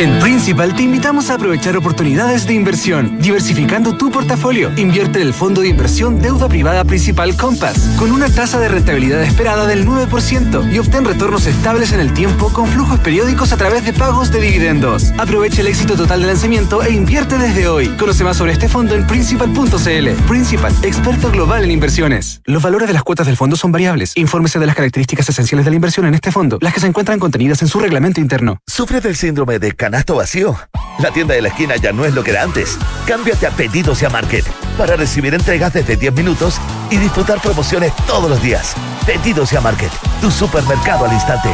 En 0.00 0.18
Principal 0.18 0.74
te 0.74 0.82
invitamos 0.82 1.28
a 1.28 1.34
aprovechar 1.34 1.76
oportunidades 1.76 2.46
de 2.46 2.54
inversión, 2.54 3.18
diversificando 3.18 3.98
tu 3.98 4.10
portafolio. 4.10 4.72
Invierte 4.78 5.20
en 5.20 5.26
el 5.26 5.34
fondo 5.34 5.60
de 5.60 5.68
inversión 5.68 6.22
Deuda 6.22 6.48
Privada 6.48 6.86
Principal 6.86 7.36
Compass, 7.36 7.96
con 7.98 8.10
una 8.10 8.30
tasa 8.30 8.58
de 8.58 8.68
rentabilidad 8.68 9.22
esperada 9.22 9.66
del 9.66 9.86
9% 9.86 10.72
y 10.72 10.78
obtén 10.78 11.04
retornos 11.04 11.46
estables 11.46 11.92
en 11.92 12.00
el 12.00 12.14
tiempo 12.14 12.50
con 12.50 12.66
flujos 12.66 12.98
periódicos 13.00 13.52
a 13.52 13.58
través 13.58 13.84
de 13.84 13.92
pagos 13.92 14.32
de 14.32 14.40
dividendos. 14.40 15.12
Aprovecha 15.18 15.60
el 15.60 15.66
éxito 15.66 15.96
total 15.96 16.22
de 16.22 16.28
lanzamiento 16.28 16.82
e 16.82 16.92
invierte 16.94 17.36
desde 17.36 17.68
hoy. 17.68 17.88
Conoce 17.98 18.24
más 18.24 18.38
sobre 18.38 18.52
este 18.52 18.70
fondo 18.70 18.94
en 18.94 19.06
principal.cl. 19.06 20.08
Principal, 20.26 20.74
experto 20.82 21.30
global 21.30 21.64
en 21.64 21.72
inversiones. 21.72 22.40
Los 22.46 22.62
valores 22.62 22.88
de 22.88 22.94
las 22.94 23.02
cuotas 23.02 23.26
del 23.26 23.36
fondo 23.36 23.54
son 23.54 23.70
variables. 23.70 24.12
Infórmese 24.16 24.58
de 24.58 24.64
las 24.64 24.76
características 24.76 25.28
esenciales 25.28 25.66
de 25.66 25.72
la 25.72 25.76
inversión 25.76 26.06
en 26.06 26.14
este 26.14 26.32
fondo, 26.32 26.56
las 26.62 26.72
que 26.72 26.80
se 26.80 26.86
encuentran 26.86 27.18
contenidas 27.18 27.60
en 27.60 27.68
su 27.68 27.80
reglamento 27.80 28.18
interno. 28.18 28.60
¿Sufre 28.66 29.02
del 29.02 29.14
síndrome 29.14 29.58
de 29.58 29.72
canasto 29.90 30.14
vacío. 30.14 30.56
La 31.00 31.10
tienda 31.10 31.34
de 31.34 31.42
la 31.42 31.48
esquina 31.48 31.74
ya 31.74 31.92
no 31.92 32.04
es 32.04 32.14
lo 32.14 32.22
que 32.22 32.30
era 32.30 32.44
antes. 32.44 32.78
Cámbiate 33.06 33.48
a 33.48 33.50
Pedidos 33.50 34.00
y 34.02 34.04
a 34.04 34.08
Market 34.08 34.44
para 34.78 34.94
recibir 34.94 35.34
entregas 35.34 35.72
desde 35.72 35.96
10 35.96 36.14
minutos 36.14 36.60
y 36.90 36.96
disfrutar 36.96 37.40
promociones 37.40 37.92
todos 38.06 38.30
los 38.30 38.40
días. 38.40 38.74
Pedidos 39.04 39.52
y 39.52 39.56
a 39.56 39.60
Market, 39.60 39.90
tu 40.20 40.30
supermercado 40.30 41.06
al 41.06 41.12
instante. 41.12 41.48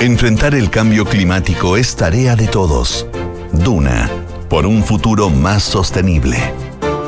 Enfrentar 0.00 0.54
el 0.54 0.70
cambio 0.70 1.04
climático 1.06 1.76
es 1.76 1.96
tarea 1.96 2.36
de 2.36 2.46
todos. 2.46 3.04
Duna, 3.50 4.08
por 4.48 4.64
un 4.64 4.84
futuro 4.84 5.30
más 5.30 5.64
sostenible. 5.64 6.38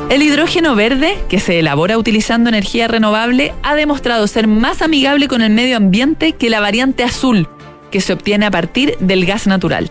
El 0.09 0.23
hidrógeno 0.23 0.75
verde, 0.75 1.17
que 1.29 1.39
se 1.39 1.59
elabora 1.59 1.97
utilizando 1.97 2.49
energía 2.49 2.89
renovable, 2.89 3.53
ha 3.63 3.75
demostrado 3.75 4.27
ser 4.27 4.47
más 4.47 4.81
amigable 4.81 5.29
con 5.29 5.41
el 5.41 5.51
medio 5.51 5.77
ambiente 5.77 6.33
que 6.33 6.49
la 6.49 6.59
variante 6.59 7.03
azul, 7.03 7.47
que 7.91 8.01
se 8.01 8.13
obtiene 8.13 8.45
a 8.45 8.51
partir 8.51 8.97
del 8.99 9.25
gas 9.25 9.47
natural. 9.47 9.89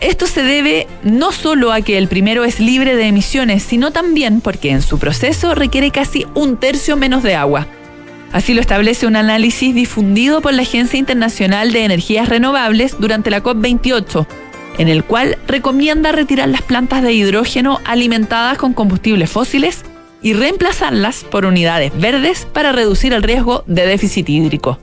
Esto 0.00 0.26
se 0.26 0.42
debe 0.42 0.86
no 1.02 1.32
solo 1.32 1.72
a 1.72 1.80
que 1.80 1.96
el 1.96 2.08
primero 2.08 2.44
es 2.44 2.60
libre 2.60 2.96
de 2.96 3.06
emisiones, 3.06 3.62
sino 3.62 3.92
también 3.92 4.40
porque 4.40 4.70
en 4.70 4.82
su 4.82 4.98
proceso 4.98 5.54
requiere 5.54 5.90
casi 5.90 6.26
un 6.34 6.58
tercio 6.58 6.96
menos 6.96 7.22
de 7.22 7.34
agua. 7.34 7.66
Así 8.32 8.52
lo 8.52 8.60
establece 8.60 9.06
un 9.06 9.16
análisis 9.16 9.74
difundido 9.74 10.42
por 10.42 10.52
la 10.52 10.62
Agencia 10.62 10.98
Internacional 10.98 11.72
de 11.72 11.84
Energías 11.84 12.28
Renovables 12.28 12.96
durante 12.98 13.30
la 13.30 13.42
COP28, 13.42 14.26
en 14.76 14.88
el 14.88 15.04
cual 15.04 15.38
recomienda 15.46 16.12
retirar 16.12 16.48
las 16.48 16.60
plantas 16.60 17.02
de 17.02 17.14
hidrógeno 17.14 17.80
alimentadas 17.84 18.58
con 18.58 18.74
combustibles 18.74 19.30
fósiles 19.30 19.84
y 20.20 20.34
reemplazarlas 20.34 21.24
por 21.24 21.46
unidades 21.46 21.98
verdes 21.98 22.46
para 22.52 22.72
reducir 22.72 23.14
el 23.14 23.22
riesgo 23.22 23.64
de 23.66 23.86
déficit 23.86 24.28
hídrico. 24.28 24.78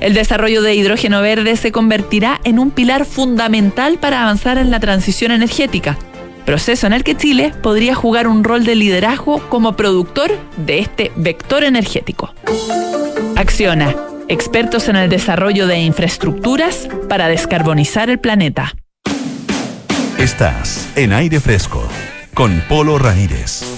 El 0.00 0.14
desarrollo 0.14 0.62
de 0.62 0.74
hidrógeno 0.74 1.20
verde 1.22 1.56
se 1.56 1.72
convertirá 1.72 2.40
en 2.44 2.58
un 2.58 2.70
pilar 2.70 3.04
fundamental 3.04 3.98
para 3.98 4.22
avanzar 4.22 4.58
en 4.58 4.70
la 4.70 4.78
transición 4.78 5.32
energética, 5.32 5.98
proceso 6.46 6.86
en 6.86 6.92
el 6.92 7.02
que 7.02 7.16
Chile 7.16 7.52
podría 7.62 7.94
jugar 7.94 8.28
un 8.28 8.44
rol 8.44 8.64
de 8.64 8.76
liderazgo 8.76 9.40
como 9.48 9.74
productor 9.74 10.30
de 10.56 10.78
este 10.78 11.10
vector 11.16 11.64
energético. 11.64 12.32
Acciona, 13.36 13.94
expertos 14.28 14.88
en 14.88 14.96
el 14.96 15.08
desarrollo 15.08 15.66
de 15.66 15.80
infraestructuras 15.80 16.88
para 17.08 17.28
descarbonizar 17.28 18.08
el 18.08 18.20
planeta. 18.20 18.74
Estás 20.16 20.88
en 20.96 21.12
aire 21.12 21.40
fresco 21.40 21.86
con 22.34 22.60
Polo 22.68 22.98
Ramírez. 22.98 23.77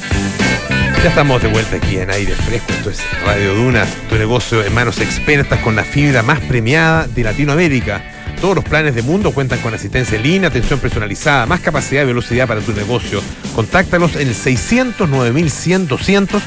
Ya 1.03 1.09
estamos 1.09 1.40
de 1.40 1.48
vuelta 1.48 1.76
aquí 1.76 1.96
en 1.96 2.11
aire 2.11 2.34
fresco. 2.34 2.72
Esto 2.74 2.90
es 2.90 3.01
Radio 3.24 3.55
Dunas, 3.55 3.88
tu 4.11 4.16
negocio 4.16 4.62
en 4.62 4.74
manos 4.74 5.01
expertas 5.01 5.59
con 5.61 5.74
la 5.74 5.82
fibra 5.82 6.22
más 6.22 6.40
premiada 6.40 7.07
de 7.07 7.24
Latinoamérica. 7.24 8.03
Todos 8.38 8.57
los 8.57 8.64
planes 8.64 8.94
de 8.94 9.01
mundo 9.01 9.32
cuentan 9.32 9.61
con 9.61 9.72
asistencia 9.72 10.18
en 10.18 10.24
línea, 10.24 10.51
atención 10.51 10.78
personalizada, 10.78 11.46
más 11.46 11.61
capacidad 11.61 12.03
y 12.03 12.07
velocidad 12.07 12.46
para 12.46 12.61
tu 12.61 12.72
negocio. 12.72 13.22
Contáctalos 13.55 14.14
en 14.16 14.28
el 14.28 14.34
609 14.34 15.42
200 15.88 16.42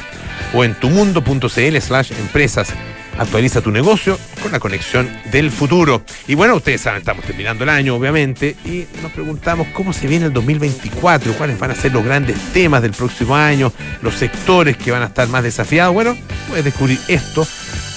o 0.54 0.62
en 0.62 0.74
tumundo.cl 0.76 1.80
slash 1.80 2.12
empresas. 2.12 2.68
Actualiza 3.18 3.60
tu 3.60 3.70
negocio 3.70 4.18
con 4.42 4.50
la 4.52 4.58
conexión 4.58 5.08
del 5.30 5.50
futuro. 5.50 6.02
Y 6.26 6.34
bueno, 6.34 6.56
ustedes 6.56 6.80
saben, 6.80 7.00
estamos 7.00 7.24
terminando 7.24 7.64
el 7.64 7.70
año, 7.70 7.94
obviamente, 7.94 8.56
y 8.64 8.86
nos 9.02 9.12
preguntamos 9.12 9.68
cómo 9.68 9.92
se 9.92 10.06
viene 10.06 10.26
el 10.26 10.32
2024, 10.32 11.32
cuáles 11.34 11.58
van 11.58 11.70
a 11.70 11.74
ser 11.74 11.92
los 11.92 12.04
grandes 12.04 12.36
temas 12.52 12.82
del 12.82 12.92
próximo 12.92 13.36
año, 13.36 13.72
los 14.02 14.14
sectores 14.14 14.76
que 14.76 14.90
van 14.90 15.02
a 15.02 15.06
estar 15.06 15.28
más 15.28 15.42
desafiados. 15.42 15.94
Bueno, 15.94 16.16
puedes 16.48 16.64
descubrir 16.64 16.98
esto 17.08 17.46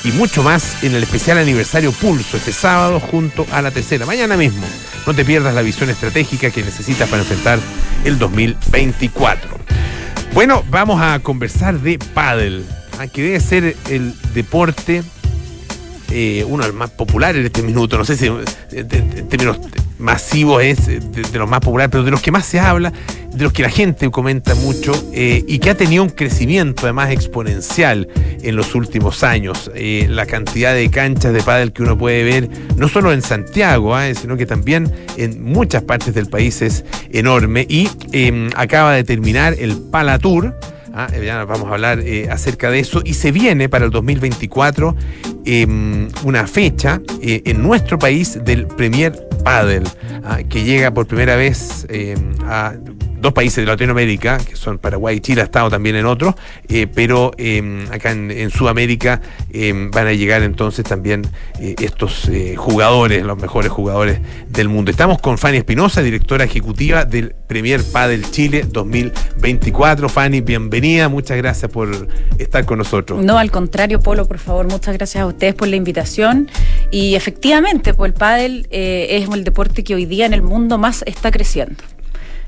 y 0.03 0.11
mucho 0.11 0.43
más 0.43 0.83
en 0.83 0.95
el 0.95 1.03
especial 1.03 1.37
aniversario 1.37 1.91
Pulso 1.91 2.37
este 2.37 2.53
sábado 2.53 2.99
junto 2.99 3.45
a 3.51 3.61
la 3.61 3.71
tercera, 3.71 4.05
mañana 4.05 4.37
mismo. 4.37 4.65
No 5.05 5.13
te 5.13 5.25
pierdas 5.25 5.53
la 5.55 5.61
visión 5.61 5.89
estratégica 5.89 6.51
que 6.51 6.63
necesitas 6.63 7.09
para 7.09 7.23
enfrentar 7.23 7.59
el 8.03 8.19
2024. 8.19 9.57
Bueno, 10.33 10.63
vamos 10.69 11.01
a 11.01 11.19
conversar 11.19 11.79
de 11.79 11.97
pádel 11.97 12.63
que 13.13 13.23
debe 13.23 13.39
ser 13.39 13.75
el 13.89 14.13
deporte 14.33 15.03
eh, 16.09 16.45
uno 16.47 16.63
de 16.63 16.69
los 16.69 16.77
más 16.77 16.89
populares 16.91 17.41
en 17.41 17.47
este 17.47 17.61
minuto, 17.61 17.97
no 17.97 18.05
sé 18.05 18.15
si 18.15 18.27
en 18.27 19.27
términos 19.27 19.59
masivos 19.99 20.63
es 20.63 20.87
de, 20.87 21.37
los 21.37 21.49
más 21.49 21.59
populares, 21.59 21.89
pero 21.91 22.03
de 22.05 22.11
los 22.11 22.21
que 22.21 22.31
más 22.31 22.45
se 22.45 22.61
habla, 22.61 22.93
de 23.33 23.43
los 23.43 23.51
que 23.51 23.61
la 23.61 23.69
gente 23.69 24.09
comenta 24.09 24.55
mucho 24.55 24.93
eh, 25.11 25.43
y 25.45 25.59
que 25.59 25.71
ha 25.71 25.75
tenido 25.75 26.03
un 26.03 26.09
crecimiento 26.09 26.83
además 26.83 27.11
exponencial 27.11 28.07
en 28.41 28.55
los 28.55 28.73
últimos 28.73 29.23
años. 29.23 29.69
Eh, 29.75 30.07
la 30.09 30.25
cantidad 30.25 30.73
de 30.73 30.89
canchas 30.89 31.33
de 31.33 31.41
pádel 31.43 31.73
que 31.73 31.83
uno 31.83 31.97
puede 31.97 32.23
ver, 32.23 32.49
no 32.77 32.87
solo 32.87 33.11
en 33.11 33.21
Santiago, 33.21 33.95
sino 34.15 34.37
que 34.37 34.45
también 34.45 34.89
en 35.17 35.43
muchas 35.43 35.83
partes 35.83 36.13
del 36.13 36.27
país 36.27 36.61
es 36.61 36.85
enorme 37.11 37.65
y 37.67 37.89
em, 38.13 38.49
acaba 38.55 38.93
de 38.93 39.03
terminar 39.03 39.55
el 39.59 39.77
Palatour 39.91 40.55
Ah, 40.99 41.07
eh, 41.13 41.23
ya 41.23 41.45
vamos 41.45 41.69
a 41.69 41.75
hablar 41.75 41.99
eh, 41.99 42.27
acerca 42.31 42.71
de 42.71 42.79
eso. 42.79 43.01
Y 43.05 43.13
se 43.13 43.31
viene 43.31 43.69
para 43.69 43.85
el 43.85 43.91
2024 43.91 44.95
em, 45.45 46.07
una 46.23 46.47
fecha 46.47 47.03
eh, 47.21 47.43
en 47.45 47.61
nuestro 47.61 47.99
país 47.99 48.43
del 48.43 48.65
Premier 48.65 49.13
Padel, 49.43 49.83
ah, 50.23 50.39
que 50.49 50.63
llega 50.63 50.89
por 50.89 51.05
primera 51.05 51.35
vez 51.35 51.85
em, 51.89 52.31
a 52.45 52.73
dos 53.19 53.33
países 53.33 53.57
de 53.57 53.65
Latinoamérica, 53.65 54.37
que 54.37 54.55
son 54.55 54.77
Paraguay 54.77 55.17
y 55.17 55.19
Chile, 55.19 55.41
ha 55.41 55.45
estado 55.45 55.69
también 55.69 55.95
en 55.95 56.05
otros, 56.05 56.35
eh, 56.69 56.87
pero 56.87 57.31
em, 57.37 57.89
acá 57.91 58.11
en, 58.11 58.49
Sudamérica 58.51 59.21
em, 59.51 59.91
van 59.91 60.07
a 60.07 60.13
llegar 60.13 60.43
entonces 60.43 60.85
también 60.85 61.23
eh, 61.59 61.75
estos 61.81 62.29
eh, 62.29 62.55
jugadores, 62.55 63.23
los 63.23 63.37
mejores 63.37 63.71
jugadores 63.71 64.19
del 64.49 64.69
mundo. 64.69 64.91
Estamos 64.91 65.19
con 65.19 65.37
Fanny 65.37 65.57
Espinosa, 65.57 66.01
directora 66.01 66.45
ejecutiva 66.45 67.05
del 67.05 67.33
Premier 67.47 67.81
Padel 67.83 68.29
Chile 68.31 68.65
2024. 68.67 70.09
Fanny, 70.09 70.41
bienvenida, 70.41 71.09
muchas 71.09 71.37
gracias 71.37 71.71
por 71.71 72.07
estar 72.37 72.65
con 72.65 72.77
nosotros. 72.77 73.23
No, 73.23 73.37
al 73.37 73.51
contrario, 73.51 73.99
Polo, 73.99 74.27
por 74.27 74.37
favor, 74.37 74.67
muchas 74.67 74.95
gracias 74.95 75.23
a 75.23 75.25
ustedes 75.25 75.55
por 75.55 75.67
la 75.67 75.75
invitación. 75.75 76.49
Y 76.91 77.15
efectivamente, 77.15 77.93
pues 77.93 78.09
el 78.09 78.13
pádel 78.13 78.67
es 78.69 79.27
el 79.29 79.43
deporte 79.43 79.83
que 79.83 79.95
hoy 79.95 80.05
día 80.05 80.25
en 80.25 80.33
el 80.33 80.41
mundo 80.41 80.77
más 80.77 81.03
está 81.05 81.31
creciendo. 81.31 81.83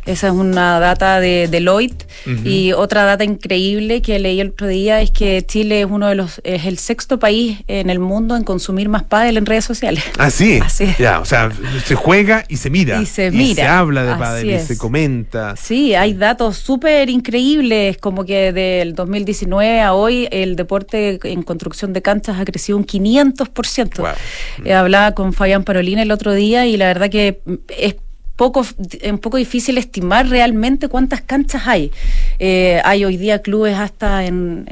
Esa 0.06 0.28
es 0.28 0.34
una 0.34 0.80
data 0.80 1.20
de 1.20 1.48
Deloitte. 1.48 2.08
Y 2.44 2.74
otra 2.74 3.06
data 3.06 3.24
increíble 3.24 4.02
que 4.02 4.20
leí 4.20 4.40
el 4.40 4.50
otro 4.50 4.68
día 4.68 5.02
es 5.02 5.12
que 5.12 5.44
Chile 5.46 5.82
es 5.82 5.88
uno 5.90 6.08
de 6.08 6.16
los, 6.16 6.42
es 6.44 6.66
el 6.66 6.78
sexto 6.78 7.18
país 7.20 7.60
en 7.68 7.90
el 7.90 8.00
mundo 8.00 8.36
en 8.36 8.44
consumir 8.44 8.90
más 8.90 9.04
pádel 9.04 9.38
en 9.38 9.46
redes 9.46 9.66
sociales. 9.66 10.04
Ah, 10.18 10.30
sí. 10.30 10.60
Así 10.64 10.94
Ya, 11.00 11.20
o 11.20 11.26
sea, 11.26 11.52
se 11.86 11.96
juega 11.96 12.46
y 12.48 12.58
se 12.58 12.70
mira. 12.70 13.02
Y 13.02 13.06
se 13.06 13.32
mira. 13.32 13.44
Y 13.44 13.56
se 13.56 13.64
habla 13.64 14.04
de 14.04 14.16
pádel 14.16 14.52
y 14.52 14.60
se 14.60 14.78
comenta. 14.78 15.56
Sí, 15.56 15.96
hay 15.96 16.14
datos 16.14 16.58
súper 16.58 17.10
increíbles, 17.10 17.98
como 17.98 18.26
que 18.26 18.54
del 18.54 18.96
2019 18.96 19.82
a 19.82 19.94
hoy 19.94 20.28
el 20.32 20.56
deporte 20.56 21.20
en 21.24 21.44
construcción 21.44 21.94
de 21.94 22.02
canchas 22.02 22.40
ha 22.40 22.46
crecido 22.46 22.78
un 22.78 22.86
500%. 22.86 23.98
Wow. 23.98 24.74
hablaba 24.74 25.14
con 25.14 25.34
Fabián 25.34 25.64
Parolina 25.64 26.02
el 26.02 26.12
otro 26.12 26.34
día 26.34 26.66
y 26.66 26.78
la 26.78 26.88
verdad 26.88 27.10
que 27.10 27.42
es 27.78 27.96
poco, 28.40 28.66
un 29.04 29.20
poco 29.20 29.36
difícil 29.36 29.78
estimar 29.78 30.30
realmente 30.30 30.88
cuántas 30.88 31.20
canchas 31.20 31.64
hay. 31.66 31.92
Eh, 32.40 32.80
hay 32.86 33.04
hoy 33.04 33.18
día 33.18 33.42
clubes 33.42 33.78
hasta 33.78 34.24
en, 34.24 34.66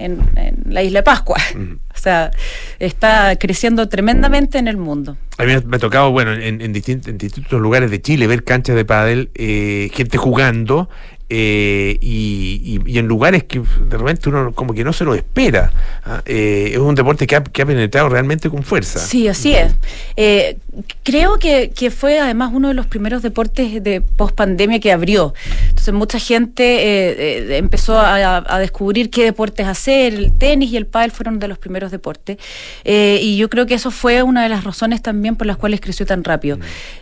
la 0.64 0.84
isla 0.84 1.00
de 1.00 1.04
Pascua. 1.04 1.38
O 1.98 2.00
sea, 2.00 2.30
está 2.78 3.36
creciendo 3.38 3.90
tremendamente 3.90 4.60
en 4.60 4.68
el 4.68 4.78
mundo. 4.78 5.18
A 5.38 5.44
mí 5.44 5.54
me 5.66 5.78
ha 5.78 5.80
tocado, 5.80 6.12
bueno, 6.12 6.34
en, 6.34 6.74
distintos, 6.74 7.62
lugares 7.62 7.92
de 7.92 8.02
Chile 8.02 8.26
ver 8.26 8.44
canchas 8.44 8.76
de 8.76 8.86
pádel, 8.86 9.30
eh, 9.36 9.90
gente 9.94 10.18
jugando 10.18 10.90
eh, 11.30 11.98
y, 12.00 12.80
en 12.98 13.06
lugares 13.06 13.44
que 13.44 13.60
de 13.60 13.98
repente 13.98 14.30
uno 14.30 14.54
como 14.54 14.74
que 14.74 14.86
no 14.86 14.94
se 14.94 15.04
lo 15.04 15.14
espera. 15.14 15.74
¿ah? 16.06 16.22
Eh, 16.26 16.70
es 16.72 16.78
un 16.78 16.96
deporte 16.96 17.28
que 17.28 17.36
ha, 17.36 17.44
penetrado 17.44 18.08
realmente 18.08 18.50
con 18.50 18.64
fuerza. 18.64 19.00
Sí, 19.00 19.28
así 19.28 19.54
es. 19.54 19.76
Eh, 20.16 20.58
creo 21.04 21.38
que, 21.38 21.92
fue 21.92 22.20
además 22.20 22.52
uno 22.54 22.70
de 22.70 22.74
los 22.74 22.88
primeros 22.88 23.24
deportes 23.24 23.84
de 23.84 24.00
post 24.00 24.36
pandemia 24.36 24.80
que 24.80 24.92
abrió. 24.94 25.34
Entonces 25.68 25.94
mucha 25.94 26.20
gente 26.20 27.58
empezó 27.58 28.00
a, 28.00 28.60
descubrir 28.60 29.10
qué 29.10 29.26
deportes 29.26 29.68
hacer. 29.68 30.14
El 30.14 30.32
tenis 30.38 30.72
y 30.72 30.78
el 30.78 30.86
pádel 30.86 31.12
fueron 31.12 31.40
de 31.40 31.50
los 31.50 31.58
primeros 31.58 31.92
deportes. 31.92 32.38
y 32.86 33.36
yo 33.38 33.50
creo 33.50 33.66
que 33.66 33.74
eso 33.74 33.92
fue 33.92 34.24
una 34.24 34.44
de 34.44 34.50
las 34.50 34.64
razones 34.64 35.02
también 35.02 35.27
por 35.36 35.48
las 35.48 35.58
cuales 35.58 35.82
creció 35.82 36.06
tan 36.06 36.24
rápido. 36.24 36.58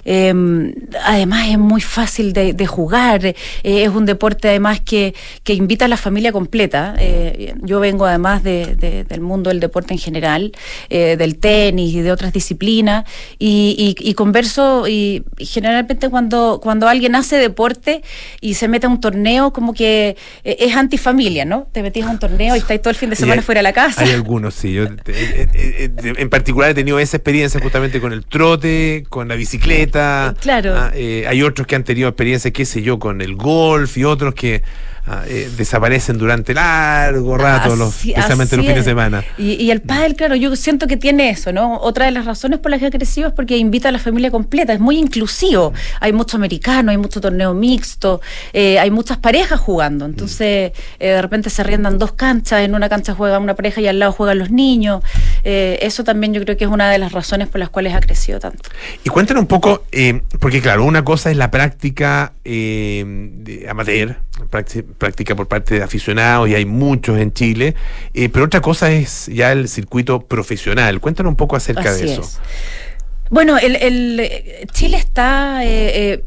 Mm. 0.05 0.69
además 1.03 1.47
es 1.49 1.57
muy 1.57 1.81
fácil 1.81 2.33
de, 2.33 2.53
de 2.53 2.67
jugar. 2.67 3.35
es 3.63 3.89
un 3.89 4.05
deporte 4.05 4.49
además 4.49 4.79
que, 4.79 5.13
que 5.43 5.53
invita 5.53 5.85
a 5.85 5.87
la 5.87 5.97
familia 5.97 6.31
completa. 6.31 6.95
Eh, 6.99 7.53
yo 7.61 7.79
vengo 7.79 8.05
además 8.05 8.43
de, 8.43 8.75
del 9.07 9.21
mundo 9.21 9.49
del 9.49 9.59
deporte 9.59 9.93
en 9.93 9.99
general, 9.99 10.51
eh, 10.89 11.15
del 11.17 11.37
tenis 11.37 11.93
y 11.93 12.01
de 12.01 12.11
otras 12.11 12.33
disciplinas, 12.33 13.05
y, 13.39 14.13
converso 14.15 14.87
y, 14.87 15.23
generalmente 15.37 16.09
cuando, 16.09 16.59
cuando 16.61 16.87
alguien 16.87 17.15
hace 17.15 17.37
deporte 17.37 18.01
y 18.41 18.53
se 18.55 18.67
mete 18.67 18.87
a 18.87 18.89
un 18.89 19.01
torneo, 19.01 19.51
como 19.51 19.73
que 19.73 20.15
eh, 20.43 20.57
es 20.59 20.75
antifamilia, 20.75 21.45
¿no? 21.45 21.67
Te 21.71 21.81
metes 21.81 22.03
a 22.05 22.09
un 22.09 22.19
torneo 22.19 22.55
y 22.55 22.59
estás 22.59 22.81
todo 22.81 22.91
el 22.91 22.95
fin 22.95 23.09
de 23.09 23.15
semana 23.15 23.41
fuera 23.41 23.59
de 23.59 23.63
la 23.63 23.73
casa. 23.73 24.01
Hay 24.01 24.11
algunos, 24.11 24.55
sí. 24.55 24.73
Yo 24.73 24.85
en 24.85 26.29
particular 26.29 26.71
he 26.71 26.73
tenido 26.73 26.99
esa 26.99 27.17
experiencia 27.17 27.59
justamente 27.59 27.99
con 27.99 28.13
el 28.13 28.14
trote, 28.23 29.03
con 29.09 29.27
la 29.27 29.35
bicicleta. 29.35 30.33
Claro. 30.39 30.73
Ah, 30.77 30.91
hay 30.93 31.41
otros 31.41 31.67
que 31.67 31.75
han 31.75 31.83
tenido 31.83 32.07
experiencia, 32.07 32.51
qué 32.51 32.65
sé 32.65 32.81
yo, 32.81 32.99
con 32.99 33.19
el 33.21 33.35
golf 33.35 33.97
y 33.97 34.05
otros 34.05 34.33
que 34.33 34.63
eh, 35.27 35.51
desaparecen 35.55 36.17
durante 36.17 36.55
largo 36.55 37.37
rato, 37.37 37.75
los, 37.75 38.03
especialmente 38.03 38.57
los 38.57 38.65
fines 38.65 38.83
de 38.83 38.89
semana. 38.89 39.23
Y, 39.37 39.69
el 39.69 39.81
pádel, 39.81 40.15
claro, 40.15 40.35
yo 40.35 40.55
siento 40.55 40.87
que 40.87 40.97
tiene 40.97 41.29
eso, 41.29 41.53
¿no? 41.53 41.77
Otra 41.77 42.05
de 42.05 42.11
las 42.11 42.25
razones 42.25 42.57
por 42.57 42.71
las 42.71 42.79
que 42.79 42.87
ha 42.87 42.89
crecido 42.89 43.27
es 43.27 43.33
porque 43.33 43.55
invita 43.55 43.89
a 43.89 43.91
la 43.91 43.99
familia 43.99 44.31
completa, 44.31 44.73
es 44.73 44.79
muy 44.79 44.97
inclusivo. 44.97 45.73
Hay 45.99 46.11
mucho 46.11 46.37
americano, 46.37 46.89
hay 46.89 46.97
mucho 46.97 47.21
torneo 47.21 47.53
mixto, 47.53 48.19
eh, 48.51 48.79
hay 48.79 48.89
muchas 48.89 49.17
parejas 49.17 49.59
jugando. 49.59 50.05
Entonces, 50.05 50.71
eh, 50.99 51.07
de 51.07 51.21
repente 51.21 51.51
se 51.51 51.61
arriendan 51.61 51.99
dos 51.99 52.13
canchas, 52.13 52.61
en 52.61 52.73
una 52.73 52.89
cancha 52.89 53.13
juega 53.13 53.37
una 53.37 53.53
pareja 53.53 53.81
y 53.81 53.87
al 53.87 53.99
lado 53.99 54.11
juegan 54.11 54.39
los 54.39 54.49
niños. 54.49 55.03
eso 55.43 56.03
también 56.03 56.33
yo 56.33 56.41
creo 56.41 56.57
que 56.57 56.63
es 56.63 56.71
una 56.71 56.89
de 56.89 56.97
las 56.97 57.11
razones 57.11 57.47
por 57.47 57.59
las 57.59 57.69
cuales 57.69 57.93
ha 57.93 57.99
crecido 57.99 58.39
tanto. 58.39 58.69
Y 59.03 59.09
cuéntanos 59.09 59.41
un 59.41 59.47
poco, 59.47 59.83
porque 60.39 60.61
claro, 60.61 60.83
una 60.83 61.03
cosa 61.03 61.29
es 61.29 61.37
la 61.37 61.51
práctica 61.51 62.33
amateur, 63.69 64.17
práctica 64.49 64.94
práctica 64.97 65.35
por 65.35 65.47
parte 65.47 65.75
de 65.75 65.83
aficionados 65.83 66.49
y 66.49 66.55
hay 66.55 66.65
muchos 66.65 67.17
en 67.17 67.33
Chile, 67.33 67.75
eh, 68.13 68.29
pero 68.29 68.45
otra 68.45 68.61
cosa 68.61 68.91
es 68.91 69.27
ya 69.27 69.51
el 69.51 69.67
circuito 69.67 70.21
profesional. 70.21 70.99
Cuéntanos 70.99 71.31
un 71.31 71.35
poco 71.35 71.55
acerca 71.55 71.93
de 71.93 72.13
eso. 72.13 72.23
Bueno, 73.29 73.57
el, 73.57 73.75
el, 73.77 74.19
eh, 74.19 74.67
Chile 74.71 74.97
está 74.97 75.65
eh, 75.65 76.13
eh, 76.13 76.23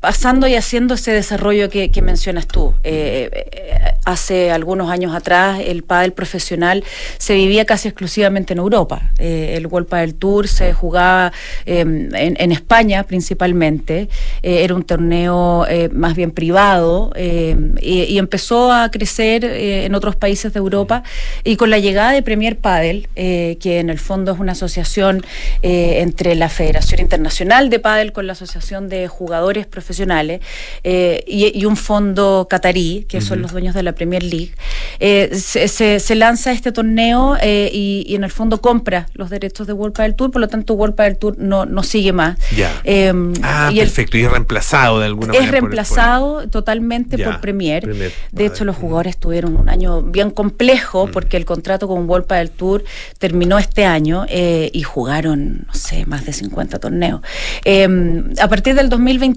pasando 0.00 0.46
y 0.46 0.54
haciendo 0.54 0.94
ese 0.94 1.12
desarrollo 1.12 1.68
que, 1.68 1.90
mencionas 2.02 2.46
tú. 2.46 2.74
Eh, 2.82 3.28
eh, 3.32 3.94
hace 4.04 4.50
algunos 4.50 4.90
años 4.90 5.14
atrás, 5.14 5.60
el 5.64 5.82
pádel 5.82 6.12
profesional 6.12 6.82
se 7.18 7.34
vivía 7.34 7.64
casi 7.64 7.88
exclusivamente 7.88 8.52
en 8.54 8.58
Europa. 8.58 9.12
Eh, 9.18 9.54
el 9.56 9.66
World 9.66 9.88
Padel 9.88 10.14
Tour 10.14 10.48
se 10.48 10.72
jugaba 10.72 11.32
eh, 11.66 11.80
en, 11.80 12.52
España 12.52 13.04
principalmente. 13.04 14.08
Eh, 14.42 14.64
era 14.64 14.74
un 14.74 14.82
torneo 14.82 15.66
eh, 15.68 15.88
más 15.92 16.14
bien 16.14 16.30
privado 16.30 17.12
eh, 17.14 17.56
y, 17.80 18.02
y 18.04 18.18
empezó 18.18 18.72
a 18.72 18.90
crecer 18.90 19.44
eh, 19.44 19.84
en 19.84 19.94
otros 19.94 20.16
países 20.16 20.52
de 20.52 20.58
Europa. 20.58 21.02
Y 21.44 21.56
con 21.56 21.70
la 21.70 21.78
llegada 21.78 22.12
de 22.12 22.22
Premier 22.22 22.58
Padel, 22.58 23.08
eh, 23.16 23.58
que 23.60 23.80
en 23.80 23.90
el 23.90 23.98
fondo 23.98 24.32
es 24.32 24.38
una 24.38 24.52
asociación 24.52 25.24
eh, 25.62 26.00
entre 26.00 26.34
la 26.34 26.48
Federación 26.48 27.00
Internacional 27.00 27.70
de 27.70 27.78
Padel 27.78 28.12
con 28.12 28.26
la 28.26 28.32
Asociación 28.32 28.88
de 28.88 29.08
Jugadores 29.08 29.49
Profesionales 29.66 30.40
eh, 30.84 31.24
y, 31.26 31.58
y 31.58 31.64
un 31.64 31.76
fondo 31.76 32.46
catarí, 32.48 33.04
que 33.08 33.20
son 33.20 33.38
Ujú. 33.38 33.42
los 33.42 33.52
dueños 33.52 33.74
de 33.74 33.82
la 33.82 33.92
Premier 33.92 34.22
League, 34.22 34.52
eh, 35.00 35.30
se, 35.34 35.68
se- 35.68 36.00
se 36.00 36.14
lanza 36.14 36.52
este 36.52 36.72
torneo 36.72 37.36
eh, 37.40 37.70
y, 37.72 38.04
y 38.06 38.14
en 38.14 38.24
el 38.24 38.30
fondo 38.30 38.60
compra 38.60 39.08
los 39.14 39.30
derechos 39.30 39.66
de 39.66 39.72
World 39.72 39.94
Padel 39.96 40.14
Tour, 40.14 40.30
por 40.30 40.40
lo 40.40 40.48
tanto 40.48 40.74
World 40.74 40.94
Padel 40.94 41.16
Tour 41.18 41.36
no, 41.38 41.66
no 41.66 41.82
sigue 41.82 42.12
más. 42.12 42.38
Ya. 42.56 42.70
Eh, 42.84 43.12
Ah, 43.42 43.70
y 43.72 43.80
el- 43.80 43.86
perfecto. 43.86 44.16
Y 44.18 44.22
es 44.24 44.30
reemplazado 44.30 44.98
de 45.00 45.06
alguna 45.06 45.32
es 45.32 45.38
manera. 45.40 45.50
por 45.50 45.56
el- 45.56 45.60
reemplazado 45.62 46.48
totalmente 46.48 47.16
Ya, 47.16 47.24
por 47.26 47.40
Premier. 47.40 47.82
Premier 47.82 48.12
De 48.32 48.46
hecho, 48.46 48.64
los 48.64 48.76
jugadores 48.76 49.16
tuvieron 49.18 49.56
un 49.56 49.68
año 49.68 50.02
bien 50.02 50.30
complejo 50.30 51.08
porque 51.12 51.36
el 51.36 51.44
contrato 51.44 51.88
con 51.88 52.08
World 52.08 52.26
Padel 52.26 52.50
Tour 52.50 52.84
terminó 53.18 53.58
este 53.58 53.84
año 53.84 54.26
eh, 54.28 54.70
y 54.72 54.82
jugaron, 54.82 55.64
no 55.66 55.74
sé, 55.74 56.06
más 56.06 56.24
de 56.26 56.32
50 56.32 56.78
torneos. 56.78 57.20
Eh, 57.64 57.88
a 58.40 58.48
partir 58.48 58.74
del 58.74 58.88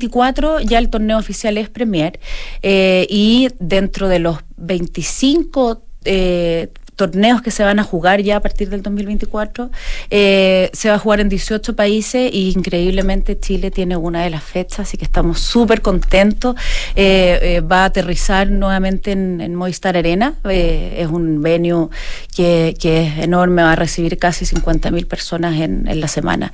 2024 0.07 0.61
ya 0.61 0.79
el 0.79 0.89
torneo 0.89 1.17
oficial 1.17 1.57
es 1.57 1.69
Premier 1.69 2.19
eh, 2.61 3.07
y 3.09 3.49
dentro 3.59 4.07
de 4.07 4.19
los 4.19 4.37
25 4.57 5.83
eh, 6.05 6.69
torneos 6.95 7.41
que 7.41 7.51
se 7.51 7.63
van 7.63 7.79
a 7.79 7.83
jugar 7.83 8.21
ya 8.21 8.37
a 8.37 8.39
partir 8.39 8.69
del 8.69 8.81
2024. 8.81 9.69
Eh, 10.09 10.69
se 10.73 10.89
va 10.89 10.95
a 10.95 10.99
jugar 10.99 11.19
en 11.19 11.29
18 11.29 11.75
países 11.75 12.29
y 12.33 12.51
increíblemente 12.51 13.39
Chile 13.39 13.71
tiene 13.71 13.97
una 13.97 14.23
de 14.23 14.29
las 14.29 14.43
fechas, 14.43 14.81
así 14.81 14.97
que 14.97 15.05
estamos 15.05 15.39
súper 15.39 15.81
contentos. 15.81 16.55
Eh, 16.95 17.39
eh, 17.41 17.61
va 17.61 17.83
a 17.83 17.85
aterrizar 17.85 18.49
nuevamente 18.49 19.11
en, 19.11 19.41
en 19.41 19.55
Movistar 19.55 19.97
Arena. 19.97 20.35
Es 20.43 21.07
un 21.07 21.41
venue 21.41 21.89
que, 22.35 22.75
que 22.79 23.07
es 23.07 23.19
enorme, 23.19 23.63
va 23.63 23.73
a 23.73 23.75
recibir 23.75 24.17
casi 24.17 24.45
50.000 24.45 25.07
personas 25.07 25.59
en, 25.59 25.87
en 25.87 25.99
la 25.99 26.07
semana. 26.07 26.51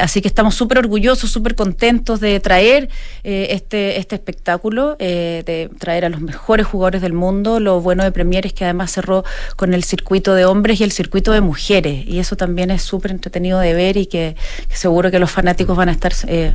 Así 0.00 0.20
que 0.20 0.28
estamos 0.28 0.54
súper 0.54 0.78
orgullosos, 0.78 1.30
súper 1.30 1.54
contentos 1.54 2.20
de 2.20 2.40
traer 2.40 2.88
este, 3.22 3.98
este 3.98 4.14
espectáculo, 4.14 4.96
de 4.96 5.70
traer 5.78 6.04
a 6.04 6.08
los 6.08 6.20
mejores 6.20 6.66
jugadores 6.66 7.02
del 7.02 7.12
mundo. 7.12 7.60
Lo 7.60 7.80
bueno 7.80 8.04
de 8.04 8.12
Premier 8.12 8.46
es 8.46 8.52
que 8.52 8.64
además 8.64 8.92
cerró 8.92 9.24
con 9.56 9.74
el 9.74 9.84
circuito 9.84 10.34
de 10.34 10.44
hombres 10.44 10.80
y 10.80 10.84
el 10.84 10.92
circuito 10.92 11.32
de 11.32 11.40
mujeres. 11.40 12.04
Y 12.06 12.18
eso 12.18 12.36
también 12.36 12.70
es 12.70 12.82
súper 12.82 13.10
entretenido 13.10 13.58
de 13.58 13.74
ver 13.74 13.96
y 13.96 14.06
que, 14.06 14.36
que 14.68 14.76
seguro 14.76 15.10
que 15.10 15.18
los 15.18 15.30
fanáticos 15.30 15.76
van 15.76 15.88
a 15.88 15.92
estar 15.92 16.12
eh, 16.28 16.52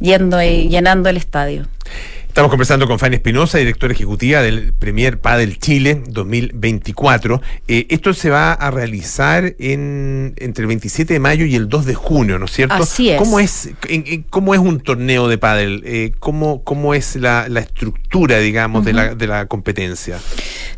yendo 0.00 0.42
y 0.42 0.68
llenando 0.68 1.08
el 1.08 1.16
estadio. 1.16 1.66
Estamos 2.28 2.50
conversando 2.50 2.86
con 2.86 2.98
Fanny 3.00 3.16
Espinosa, 3.16 3.58
directora 3.58 3.92
ejecutiva 3.94 4.42
del 4.42 4.72
Premier 4.72 5.18
Padel 5.18 5.58
Chile 5.58 6.02
2024. 6.08 7.40
Eh, 7.66 7.86
esto 7.90 8.14
se 8.14 8.30
va 8.30 8.52
a 8.52 8.70
realizar 8.70 9.54
en, 9.58 10.34
entre 10.36 10.62
el 10.62 10.68
27 10.68 11.14
de 11.14 11.18
mayo 11.20 11.44
y 11.46 11.56
el 11.56 11.68
2 11.68 11.86
de 11.86 11.94
junio, 11.94 12.38
¿no 12.38 12.44
es 12.44 12.52
cierto? 12.52 12.74
Así 12.74 13.10
es. 13.10 13.18
¿Cómo 13.18 13.40
es, 13.40 13.70
en- 13.88 14.04
en- 14.06 14.22
cómo 14.24 14.54
es 14.54 14.60
un 14.60 14.78
torneo 14.80 15.26
de 15.26 15.38
pádel? 15.38 15.82
Eh, 15.84 16.12
¿cómo, 16.20 16.62
¿Cómo 16.62 16.94
es 16.94 17.16
la, 17.16 17.48
la 17.48 17.60
estructura, 17.60 18.38
digamos, 18.38 18.84
de, 18.84 18.92
la, 18.92 19.14
de 19.14 19.26
la 19.26 19.46
competencia? 19.46 20.18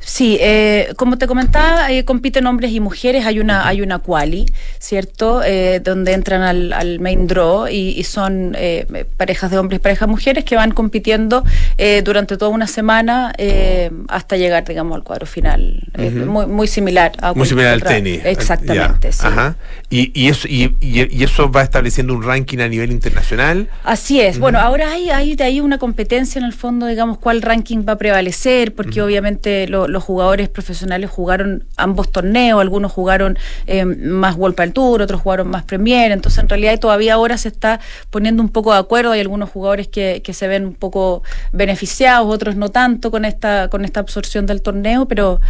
Sí, 0.02 0.38
eh, 0.40 0.92
como 0.96 1.18
te 1.18 1.26
comentaba, 1.26 1.92
eh, 1.92 2.04
compiten 2.04 2.46
hombres 2.46 2.72
y 2.72 2.80
mujeres. 2.80 3.26
Hay 3.26 3.38
una, 3.38 3.68
hay 3.68 3.82
una 3.82 3.98
quali, 3.98 4.46
¿cierto? 4.78 5.42
Eh, 5.44 5.80
donde 5.84 6.12
entran 6.14 6.40
al, 6.42 6.72
al 6.72 7.00
main 7.00 7.26
draw 7.26 7.68
y, 7.68 7.90
y 7.98 8.04
son 8.04 8.56
eh, 8.58 8.86
parejas 9.18 9.50
de 9.50 9.58
hombres 9.58 9.78
y 9.78 9.82
parejas 9.82 10.08
de 10.08 10.10
mujeres 10.12 10.44
que 10.44 10.56
van 10.56 10.72
compitiendo 10.72 11.44
eh, 11.76 12.00
durante 12.02 12.36
toda 12.38 12.50
una 12.50 12.66
semana 12.66 13.32
eh, 13.36 13.90
hasta 14.08 14.36
llegar, 14.36 14.64
digamos, 14.64 14.96
al 14.96 15.02
cuadro 15.02 15.26
final. 15.26 15.82
Muy, 16.26 16.46
muy 16.46 16.66
similar 16.66 17.12
a 17.20 17.34
Muy 17.34 17.46
similar 17.46 17.74
al 17.74 17.82
tenis. 17.82 18.22
Exactamente, 18.24 19.12
sí. 19.12 19.20
Ajá. 19.26 19.56
Y, 19.90 20.10
y, 20.18 20.28
eso, 20.28 20.48
y, 20.48 20.76
y- 20.80 21.14
y 21.14 21.24
eso 21.24 21.50
va 21.50 21.62
estableciendo 21.62 22.14
un 22.14 22.22
ranking 22.22 22.58
a 22.60 22.68
nivel 22.68 22.90
internacional. 22.90 23.68
Así 23.84 24.20
es. 24.20 24.38
Bueno, 24.38 24.58
ahora 24.60 24.92
hay, 24.92 25.10
hay 25.10 25.36
de 25.36 25.44
ahí 25.44 25.60
una 25.60 25.76
competencia 25.78 26.38
en 26.38 26.44
el 26.46 26.52
fondo, 26.54 26.86
digamos, 26.86 27.18
cuál 27.18 27.42
ranking 27.42 27.84
va 27.86 27.92
a 27.94 27.98
prevalecer, 27.98 28.74
porque 28.74 29.02
obviamente 29.02 29.68
lo- 29.68 29.88
los 29.90 30.02
jugadores 30.04 30.48
profesionales 30.48 31.10
jugaron 31.10 31.64
ambos 31.76 32.10
torneos, 32.12 32.60
algunos 32.60 32.92
jugaron 32.92 33.38
eh, 33.66 33.84
más 33.84 34.36
World 34.36 34.54
Padel 34.56 34.72
Tour, 34.72 35.02
otros 35.02 35.20
jugaron 35.20 35.48
más 35.48 35.64
Premier, 35.64 36.12
entonces 36.12 36.42
en 36.42 36.48
realidad 36.48 36.78
todavía 36.78 37.14
ahora 37.14 37.36
se 37.38 37.48
está 37.48 37.80
poniendo 38.10 38.42
un 38.42 38.48
poco 38.48 38.72
de 38.72 38.78
acuerdo, 38.78 39.12
hay 39.12 39.20
algunos 39.20 39.50
jugadores 39.50 39.88
que, 39.88 40.22
que 40.24 40.32
se 40.32 40.48
ven 40.48 40.64
un 40.66 40.74
poco 40.74 41.22
beneficiados, 41.52 42.32
otros 42.32 42.56
no 42.56 42.70
tanto 42.70 43.10
con 43.10 43.24
esta, 43.24 43.68
con 43.68 43.84
esta 43.84 44.00
absorción 44.00 44.46
del 44.46 44.62
torneo, 44.62 45.06
pero, 45.06 45.40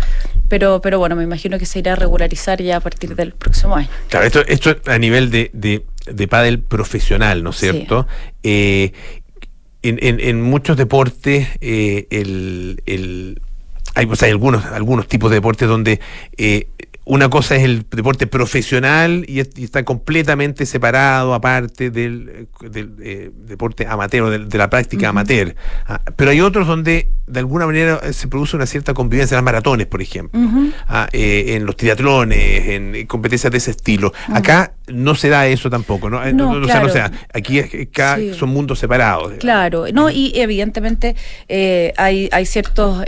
pero, 0.49 0.81
pero 0.81 0.99
bueno, 0.99 1.15
me 1.17 1.25
imagino 1.25 1.59
que 1.59 1.67
se 1.67 1.79
irá 1.79 1.93
a 1.93 1.97
regularizar 1.97 2.61
ya 2.63 2.77
a 2.79 2.81
partir 2.81 3.15
del 3.15 3.33
próximo 3.33 3.77
año. 3.77 3.89
Claro, 4.09 4.27
esto, 4.27 4.41
esto 4.47 4.77
a 4.91 4.99
nivel 4.99 5.31
de, 5.31 5.51
de, 5.53 5.85
de 6.11 6.29
pádel 6.29 6.59
profesional, 6.61 7.43
¿no 7.43 7.51
es 7.51 7.57
Sí. 7.57 7.71
cierto? 7.71 8.07
Eh, 8.43 8.93
en, 9.83 9.99
en- 10.03 10.21
en 10.21 10.43
muchos 10.43 10.77
deportes, 10.77 11.49
eh, 11.61 12.07
el, 12.11 12.83
el- 12.87 13.41
hay, 14.01 14.07
pues, 14.07 14.23
hay 14.23 14.31
algunos, 14.31 14.65
algunos 14.65 15.07
tipos 15.07 15.31
de 15.31 15.37
deportes 15.37 15.69
donde 15.69 16.01
eh, 16.39 16.69
una 17.11 17.29
cosa 17.29 17.57
es 17.57 17.65
el 17.65 17.85
deporte 17.91 18.29
profesional 18.29 19.25
y, 19.27 19.41
es- 19.41 19.51
y 19.57 19.65
está 19.65 19.85
completamente 19.85 20.65
separado, 20.65 21.35
aparte 21.35 21.91
del, 21.91 22.29
eh, 22.63 22.69
del, 22.71 22.95
eh, 23.03 23.31
deporte 23.35 23.85
amateur, 23.87 24.23
o 24.25 24.31
del- 24.31 24.49
de, 24.49 24.59
la 24.59 24.71
práctica 24.71 25.09
amateur. 25.09 25.57
Ah, 25.89 26.01
pero 26.15 26.31
hay 26.31 26.41
otros 26.41 26.69
donde 26.69 27.11
de 27.27 27.39
alguna 27.41 27.67
manera 27.67 28.01
eh, 28.05 28.13
se 28.13 28.29
produce 28.29 28.55
una 28.57 28.67
cierta 28.67 28.95
convivencia, 28.95 29.37
las 29.37 29.45
maratones, 29.45 29.87
por 29.87 30.01
ejemplo 30.03 30.41
ah, 30.89 31.09
eh, 31.13 31.55
en 31.57 31.67
los 31.67 31.77
triatlones, 31.77 32.69
en, 32.69 33.07
competencias 33.07 33.51
de 33.51 33.59
ese 33.59 33.73
estilo. 33.73 34.13
Acá 34.29 34.75
no 34.87 35.15
se 35.17 35.29
da 35.29 35.47
eso 35.49 35.69
tampoco, 35.69 36.11
¿no? 36.11 36.21
No, 36.33 36.51
o 36.51 36.53
sea, 36.67 36.81
no 36.81 36.89
claro. 36.89 36.89
se 36.91 36.99
da. 36.99 37.13
Aquí 37.35 37.59
es 37.59 37.71
Sí. 37.71 38.35
son 38.35 38.51
mundos 38.51 38.79
separados. 38.79 39.33
Claro, 39.41 39.87
no, 39.93 40.11
y 40.11 40.33
evidentemente 40.37 41.17
eh, 41.49 41.93
hay, 41.97 42.29
hay 42.33 42.47
ciertos 42.47 43.05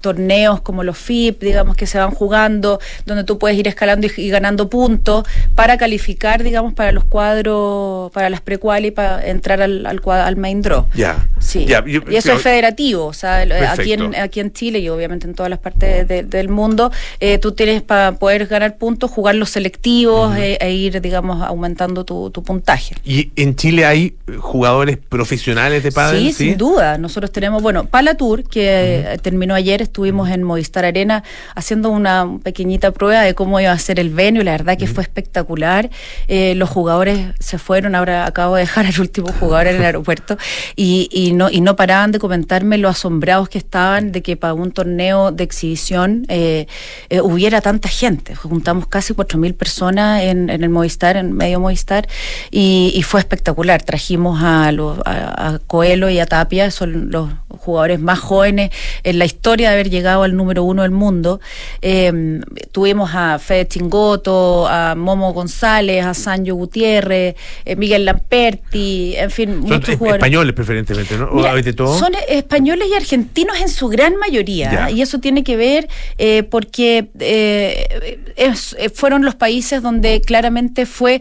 torneos 0.00 0.60
como 0.62 0.84
los 0.84 0.96
FIP, 0.98 1.42
digamos, 1.42 1.76
que 1.76 1.86
se 1.86 1.98
van 1.98 2.10
jugando, 2.10 2.80
donde 3.06 3.24
tú 3.24 3.38
puedes 3.42 3.58
ir 3.58 3.66
escalando 3.66 4.06
y, 4.06 4.20
y 4.20 4.28
ganando 4.28 4.70
puntos 4.70 5.26
para 5.56 5.76
calificar, 5.76 6.44
digamos, 6.44 6.74
para 6.74 6.92
los 6.92 7.02
cuadros, 7.02 8.12
para 8.12 8.30
las 8.30 8.40
pre-quali, 8.40 8.92
para 8.92 9.26
entrar 9.26 9.60
al, 9.60 9.84
al, 9.84 10.00
al 10.06 10.36
main 10.36 10.62
draw. 10.62 10.86
Ya. 10.94 11.26
Sí. 11.42 11.64
Ya, 11.66 11.84
yo- 11.84 12.00
y 12.08 12.16
eso 12.16 12.26
claro, 12.28 12.36
es 12.38 12.42
federativo, 12.42 13.06
o 13.06 13.12
sea, 13.12 13.40
aquí 13.72 13.92
en, 13.92 14.14
aquí 14.14 14.40
en 14.40 14.52
Chile 14.52 14.78
y 14.78 14.88
obviamente 14.88 15.26
en 15.26 15.34
todas 15.34 15.50
las 15.50 15.58
partes 15.58 16.06
de- 16.06 16.22
del 16.22 16.48
mundo, 16.48 16.90
eh, 17.20 17.38
tú 17.38 17.52
tienes 17.52 17.82
para 17.82 18.12
poder 18.12 18.46
ganar 18.46 18.76
puntos, 18.76 19.10
jugar 19.10 19.34
los 19.34 19.50
selectivos 19.50 20.36
eh, 20.36 20.56
e 20.60 20.72
ir, 20.72 21.00
digamos, 21.00 21.42
aumentando 21.42 22.04
tu, 22.04 22.30
tu 22.30 22.42
puntaje. 22.42 22.94
Y 23.04 23.30
en 23.36 23.56
Chile 23.56 23.84
hay 23.84 24.14
eh, 24.28 24.36
jugadores 24.38 24.98
profesionales 24.98 25.82
de 25.82 25.90
pádel, 25.92 26.20
Sí, 26.20 26.32
¿sí? 26.32 26.44
sin 26.50 26.58
duda. 26.58 26.96
Nosotros 26.98 27.32
tenemos, 27.32 27.62
bueno, 27.62 27.84
Pala 27.86 28.14
Tour, 28.14 28.44
que 28.44 29.00
eh, 29.12 29.18
terminó 29.20 29.54
ayer, 29.54 29.82
estuvimos 29.82 30.30
en 30.30 30.42
Movistar 30.44 30.84
Arena 30.84 31.24
haciendo 31.54 31.90
una 31.90 32.38
pequeñita 32.42 32.92
prueba 32.92 33.22
de 33.22 33.34
cómo 33.34 33.58
iba 33.60 33.72
a 33.72 33.78
ser 33.78 33.98
el 33.98 34.10
venue. 34.10 34.44
La 34.44 34.52
verdad 34.52 34.78
que 34.78 34.86
fue 34.86 35.02
espectacular. 35.02 35.90
Eh, 36.28 36.54
los 36.54 36.68
jugadores 36.70 37.20
se 37.40 37.58
fueron, 37.58 37.94
ahora 37.94 38.26
acabo 38.26 38.54
de 38.56 38.62
dejar 38.62 38.86
al 38.86 39.00
último 39.00 39.28
jugador 39.40 39.66
en 39.66 39.76
el 39.76 39.84
aeropuerto 39.86 40.36
y, 40.76 41.08
y 41.10 41.31
no, 41.34 41.50
y 41.50 41.60
no 41.60 41.76
paraban 41.76 42.12
de 42.12 42.18
comentarme 42.18 42.78
lo 42.78 42.88
asombrados 42.88 43.48
que 43.48 43.58
estaban 43.58 44.12
de 44.12 44.22
que 44.22 44.36
para 44.36 44.54
un 44.54 44.72
torneo 44.72 45.32
de 45.32 45.44
exhibición 45.44 46.24
eh, 46.28 46.66
eh, 47.10 47.20
hubiera 47.20 47.60
tanta 47.60 47.88
gente. 47.88 48.34
Juntamos 48.34 48.86
casi 48.86 49.14
4.000 49.14 49.54
personas 49.54 50.22
en, 50.22 50.50
en 50.50 50.62
el 50.62 50.70
Movistar, 50.70 51.16
en 51.16 51.32
medio 51.32 51.60
Movistar, 51.60 52.08
y, 52.50 52.92
y 52.94 53.02
fue 53.02 53.20
espectacular. 53.20 53.82
Trajimos 53.82 54.42
a, 54.42 54.72
los, 54.72 54.98
a, 55.04 55.54
a 55.54 55.58
Coelho 55.60 56.08
y 56.10 56.18
a 56.18 56.26
Tapia, 56.26 56.70
son 56.70 57.10
los 57.10 57.30
jugadores 57.58 58.00
más 58.00 58.18
jóvenes 58.18 58.70
en 59.02 59.18
la 59.18 59.24
historia 59.24 59.68
de 59.68 59.74
haber 59.74 59.90
llegado 59.90 60.22
al 60.22 60.36
número 60.36 60.64
uno 60.64 60.82
del 60.82 60.90
mundo. 60.90 61.40
Eh, 61.80 62.40
tuvimos 62.72 63.10
a 63.14 63.38
Fede 63.38 63.68
Chingoto, 63.68 64.66
a 64.68 64.94
Momo 64.94 65.32
González, 65.32 66.04
a 66.04 66.14
Sancho 66.14 66.54
Gutiérrez, 66.54 67.36
eh, 67.64 67.76
Miguel 67.76 68.04
Lamperti, 68.04 69.14
en 69.16 69.30
fin, 69.30 69.50
Son 69.50 69.60
muchos 69.60 69.96
jugadores. 69.96 70.20
españoles 70.22 70.54
preferentemente, 70.54 71.16
¿no? 71.16 71.26
¿O 71.26 71.34
Mira, 71.36 71.54
de 71.54 71.72
todo? 71.72 71.98
Son 71.98 72.12
españoles 72.28 72.88
y 72.90 72.94
argentinos 72.94 73.60
en 73.60 73.68
su 73.68 73.88
gran 73.88 74.16
mayoría. 74.16 74.72
Ya. 74.72 74.90
Y 74.90 75.02
eso 75.02 75.18
tiene 75.18 75.44
que 75.44 75.56
ver 75.56 75.88
eh, 76.18 76.42
porque 76.44 77.08
eh, 77.18 78.18
es- 78.36 78.74
eh, 78.78 78.88
fueron 78.90 79.24
los 79.24 79.34
países 79.34 79.82
donde 79.82 80.20
claramente 80.20 80.86
fue 80.86 81.20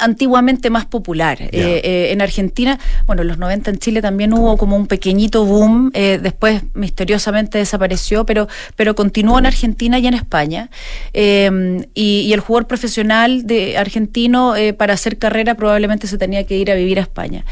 antiguamente 0.00 0.70
más 0.70 0.86
popular. 0.86 1.40
Eh, 1.40 1.48
eh, 1.52 2.08
en 2.12 2.20
Argentina, 2.20 2.78
bueno, 3.06 3.22
en 3.22 3.28
los 3.28 3.38
90 3.38 3.70
en 3.70 3.78
Chile 3.78 4.02
también 4.02 4.32
hubo 4.32 4.56
como 4.56 4.76
un 4.76 4.86
pequeñito 4.86 5.44
boom, 5.44 5.90
eh, 5.94 6.18
después 6.22 6.62
misteriosamente 6.74 7.58
desapareció, 7.58 8.24
pero, 8.26 8.48
pero 8.76 8.94
continuó 8.94 9.38
en 9.38 9.46
Argentina 9.46 9.98
y 9.98 10.06
en 10.06 10.14
España. 10.14 10.70
Eh, 11.12 11.84
y, 11.94 12.20
y 12.20 12.32
el 12.32 12.40
jugador 12.40 12.66
profesional 12.66 13.46
de 13.46 13.78
argentino 13.78 14.56
eh, 14.56 14.72
para 14.72 14.94
hacer 14.94 15.18
carrera 15.18 15.54
probablemente 15.54 16.06
se 16.06 16.18
tenía 16.18 16.44
que 16.44 16.56
ir 16.56 16.70
a 16.70 16.74
vivir 16.74 16.98
a 16.98 17.02
España. 17.02 17.44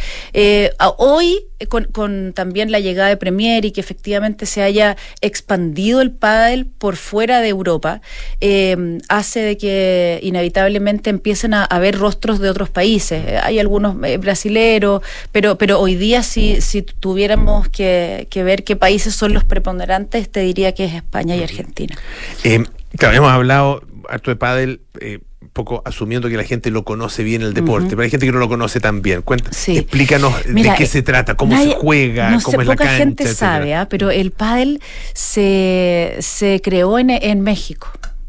Hoy, 0.99 1.47
con, 1.69 1.85
con 1.85 2.33
también 2.35 2.71
la 2.71 2.81
llegada 2.81 3.09
de 3.09 3.17
Premier 3.17 3.65
y 3.65 3.73
que 3.73 3.81
efectivamente 3.81 4.47
se 4.47 4.63
haya 4.63 4.97
expandido 5.21 6.01
el 6.01 6.11
pádel 6.11 6.67
por 6.67 6.97
fuera 6.97 7.41
de 7.41 7.49
Europa, 7.49 8.01
eh, 8.41 8.99
hace 9.09 9.41
de 9.41 9.57
que 9.57 10.21
inevitablemente 10.23 11.11
empiecen 11.11 11.55
a, 11.55 11.65
a 11.65 11.79
ver 11.79 11.99
rostros 11.99 12.41
de 12.41 12.51
otros 12.51 12.69
países. 12.69 13.25
Eh, 13.27 13.39
Hay 13.43 13.59
algunos 13.59 13.97
eh, 14.05 14.19
brasileros, 14.19 15.03
pero, 15.33 15.57
pero 15.57 15.81
hoy 15.81 15.95
día 15.95 16.23
si, 16.23 16.61
si 16.61 16.83
tuviéramos 16.83 17.69
que, 17.69 18.27
que 18.31 18.43
ver 18.43 18.65
qué 18.65 18.77
países 18.77 19.15
son 19.15 19.33
los 19.33 19.45
preponderantes, 19.45 20.29
te 20.31 20.41
diría 20.41 20.73
que 20.73 20.85
es 20.85 20.95
España 20.95 21.37
y 21.37 21.43
Argentina. 21.43 21.97
Eh, 22.45 22.65
claro, 22.99 23.17
hemos 23.17 23.31
hablado 23.31 23.83
harto 24.09 24.31
de 24.31 24.37
pádel, 24.37 24.81
eh, 25.01 25.19
un 25.41 25.49
poco 25.51 25.83
asumiendo 25.85 26.29
que 26.29 26.37
la 26.37 26.45
gente 26.45 26.71
lo 26.71 26.85
conoce 26.85 27.23
bien 27.23 27.43
el 27.43 27.53
deporte, 27.55 27.91
pero 27.91 28.03
hay 28.03 28.11
gente 28.11 28.25
que 28.27 28.33
no 28.33 28.39
lo 28.39 28.49
conoce 28.49 28.81
tan 28.81 29.03
bien. 29.03 29.23
Cuenta, 29.23 29.53
Sí. 29.53 29.77
explícanos 29.79 30.33
Mira, 30.49 30.73
de 30.73 30.79
qué 30.79 30.85
eh, 30.85 30.89
se 30.89 31.03
trata, 31.03 31.35
cómo 31.37 31.53
nadie- 31.55 31.73
se 31.73 31.77
juega, 31.77 32.31
no 32.31 32.41
cómo 32.41 32.57
sé, 32.57 32.63
es 32.63 32.67
la 32.69 32.73
poca 32.75 32.85
cancha. 32.85 32.99
gente 32.99 33.23
etcétera. 33.25 33.53
sabe, 33.53 33.75
¿ah? 33.75 33.87
pero 33.89 34.11
el 34.11 34.31
pádel 34.33 34.81
se, 35.15 36.17
se 36.21 36.61
creó 36.63 36.99
en, 36.99 37.11
en 37.11 37.41
México. 37.43 37.89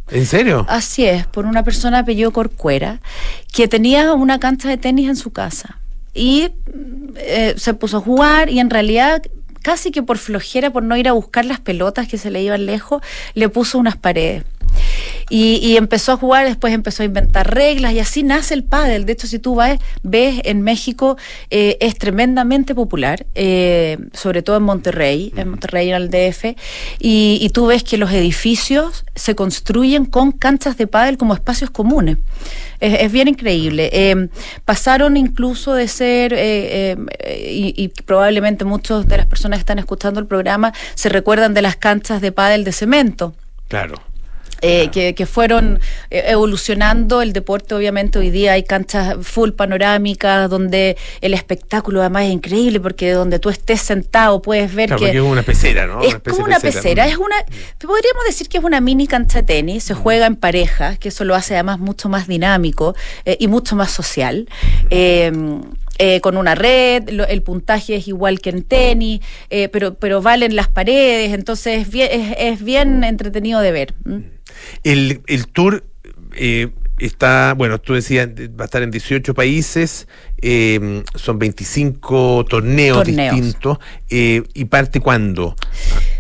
¿En 0.10 0.26
serio? 0.26 0.66
Así 0.70 1.05
es, 1.05 1.26
por 1.28 1.45
una 1.45 1.64
persona 1.64 1.99
apellido 1.99 2.32
Corcuera, 2.32 3.01
que 3.53 3.68
tenía 3.68 4.14
una 4.14 4.39
cancha 4.39 4.70
de 4.70 4.78
tenis 4.78 5.10
en 5.10 5.16
su 5.16 5.32
casa. 5.32 5.80
Y 6.14 6.49
eh, 7.18 7.53
se 7.58 7.74
puso 7.74 7.97
a 7.97 7.99
jugar 8.01 8.49
y 8.49 8.60
en 8.60 8.70
realidad 8.70 9.22
casi 9.62 9.91
que 9.91 10.01
por 10.03 10.18
flojera, 10.18 10.72
por 10.72 10.84
no 10.84 10.95
ir 10.95 11.08
a 11.10 11.12
buscar 11.12 11.43
las 11.45 11.60
pelotas 11.60 12.08
que 12.08 12.18
se 12.18 12.32
le 12.32 12.41
iban 12.41 12.66
lejos, 12.66 13.01
le 13.34 13.49
puso 13.49 13.78
unas 13.78 13.97
paredes. 13.97 14.43
Y, 15.30 15.60
y 15.62 15.78
empezó 15.78 16.14
a 16.14 16.18
jugar, 16.18 16.45
después 16.45 16.74
empezó 16.74 17.03
a 17.03 17.05
inventar 17.05 17.53
reglas 17.53 17.93
y 17.93 17.99
así 17.99 18.24
nace 18.24 18.53
el 18.53 18.64
pádel. 18.64 19.05
De 19.05 19.14
hecho, 19.14 19.28
si 19.28 19.39
tú 19.39 19.55
vas, 19.55 19.80
ves 20.03 20.41
en 20.43 20.62
México 20.62 21.18
eh, 21.49 21.78
es 21.82 21.97
tremendamente 21.97 22.76
popular, 22.76 23.26
eh, 23.36 23.97
sobre 24.14 24.41
todo 24.41 24.58
en 24.58 24.64
Monterrey, 24.64 25.34
en 25.36 25.49
Monterrey 25.49 25.89
en 25.89 25.95
el 25.95 26.10
DF, 26.10 26.55
y, 26.99 27.39
y 27.41 27.49
tú 27.49 27.68
ves 27.68 27.84
que 27.84 27.97
los 27.97 28.12
edificios 28.12 29.05
se 29.16 29.36
construyen 29.36 30.05
con 30.05 30.32
canchas 30.32 30.78
de 30.78 30.88
pádel 30.88 31.18
como 31.18 31.34
espacios 31.34 31.70
comunes. 31.70 32.18
Es, 32.80 33.01
es 33.01 33.12
bien 33.12 33.28
increíble. 33.28 33.89
Eh, 33.91 34.30
pasaron 34.66 35.18
incluso 35.18 35.74
de 35.74 35.88
ser, 35.88 36.34
eh, 36.34 36.95
eh, 37.20 37.51
y, 37.51 37.74
y 37.84 37.88
probablemente 37.89 38.66
muchos 38.66 39.08
de 39.08 39.18
las 39.18 39.26
personas 39.26 39.58
que 39.58 39.62
están 39.62 39.80
escuchando 39.80 40.20
el 40.20 40.28
programa 40.28 40.74
se 40.95 41.10
recuerdan 41.10 41.53
de 41.53 41.62
las 41.62 41.76
canchas 41.76 42.22
de 42.22 42.32
pádel 42.32 42.64
de 42.64 42.72
cemento 42.72 43.34
Claro. 43.68 43.95
Eh, 44.62 44.89
que, 44.91 45.14
que 45.16 45.26
fueron 45.26 45.80
eh, 46.10 46.24
evolucionando 46.28 47.22
el 47.22 47.34
deporte. 47.34 47.76
Obviamente 47.76 48.20
hoy 48.20 48.30
día 48.30 48.53
hay 48.53 48.64
canchas 48.64 49.16
full 49.22 49.51
panorámicas 49.51 50.49
donde 50.49 50.97
el 51.22 51.34
espectáculo 51.34 52.01
además 52.01 52.26
es 52.26 52.32
increíble 52.32 52.80
porque 52.80 53.12
donde 53.12 53.39
tú 53.39 53.49
estés 53.49 53.82
sentado 53.82 54.41
puedes 54.41 54.74
ver 54.74 54.88
Claro, 54.88 55.03
que 55.03 55.12
es 55.12 55.22
una 55.22 55.43
pecera, 55.43 55.86
¿no? 55.86 56.01
es 56.01 56.16
como 56.20 56.45
una 56.45 56.60
pecera, 56.60 57.08
es 57.08 57.18
una, 57.18 57.36
podríamos 57.80 58.24
decir 58.26 58.47
que 58.49 58.58
es 58.58 58.64
una 58.64 58.82
mini 58.82 59.08
cancha 59.08 59.39
de 59.39 59.43
tenis, 59.43 59.84
se 59.84 59.93
juega 59.93 60.26
en 60.26 60.36
parejas, 60.36 60.97
que 60.97 61.10
eso 61.10 61.24
lo 61.24 61.36
hace 61.36 61.55
además 61.55 61.80
mucho 61.80 62.10
más 62.10 62.28
dinámico 62.28 62.95
eh, 63.26 63.38
y 63.39 63.47
mucho 63.47 63.76
más 63.76 63.91
social. 63.91 64.47
Eh, 64.89 65.32
eh, 66.00 66.22
con 66.22 66.38
una 66.38 66.56
red, 66.56 67.10
lo- 67.10 67.28
el 67.28 67.41
puntaje 67.41 67.95
es 67.95 68.08
igual 68.08 68.39
que 68.39 68.50
en 68.50 68.64
tenis, 68.64 69.22
eh, 69.50 69.70
pero, 69.70 69.95
pero 69.95 70.22
valen 70.22 70.56
las 70.56 70.68
paredes, 70.68 71.34
entonces 71.34 71.82
es 71.82 71.89
bien, 71.91 72.10
es, 72.12 72.36
es 72.38 72.64
bien 72.64 73.04
entretenido 73.04 73.60
de 73.62 73.72
ver. 73.72 73.93
El, 74.84 75.22
el 75.28 75.48
tour 75.48 75.84
eh, 76.36 76.70
está, 77.00 77.54
bueno, 77.56 77.80
tú 77.80 77.93
decías, 77.93 78.28
va 78.30 78.64
a 78.64 78.66
estar 78.66 78.82
en 78.82 78.91
18 78.91 79.34
países, 79.34 80.08
eh, 80.42 81.04
son 81.16 81.40
25 81.40 82.46
torneos, 82.50 82.98
Torneos. 83.04 83.36
distintos, 83.36 83.78
eh, 84.10 84.44
y 84.54 84.66
parte 84.66 85.00
cuándo? 85.00 85.56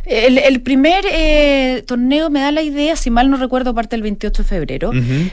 El, 0.05 0.37
el 0.37 0.61
primer 0.61 1.03
eh, 1.11 1.83
torneo 1.85 2.29
me 2.29 2.39
da 2.39 2.51
la 2.53 2.61
idea, 2.61 2.95
si 2.95 3.09
mal 3.09 3.29
no 3.29 3.35
recuerdo, 3.35 3.75
parte 3.75 3.95
el 3.97 4.01
28 4.03 4.41
de 4.43 4.47
febrero. 4.47 4.91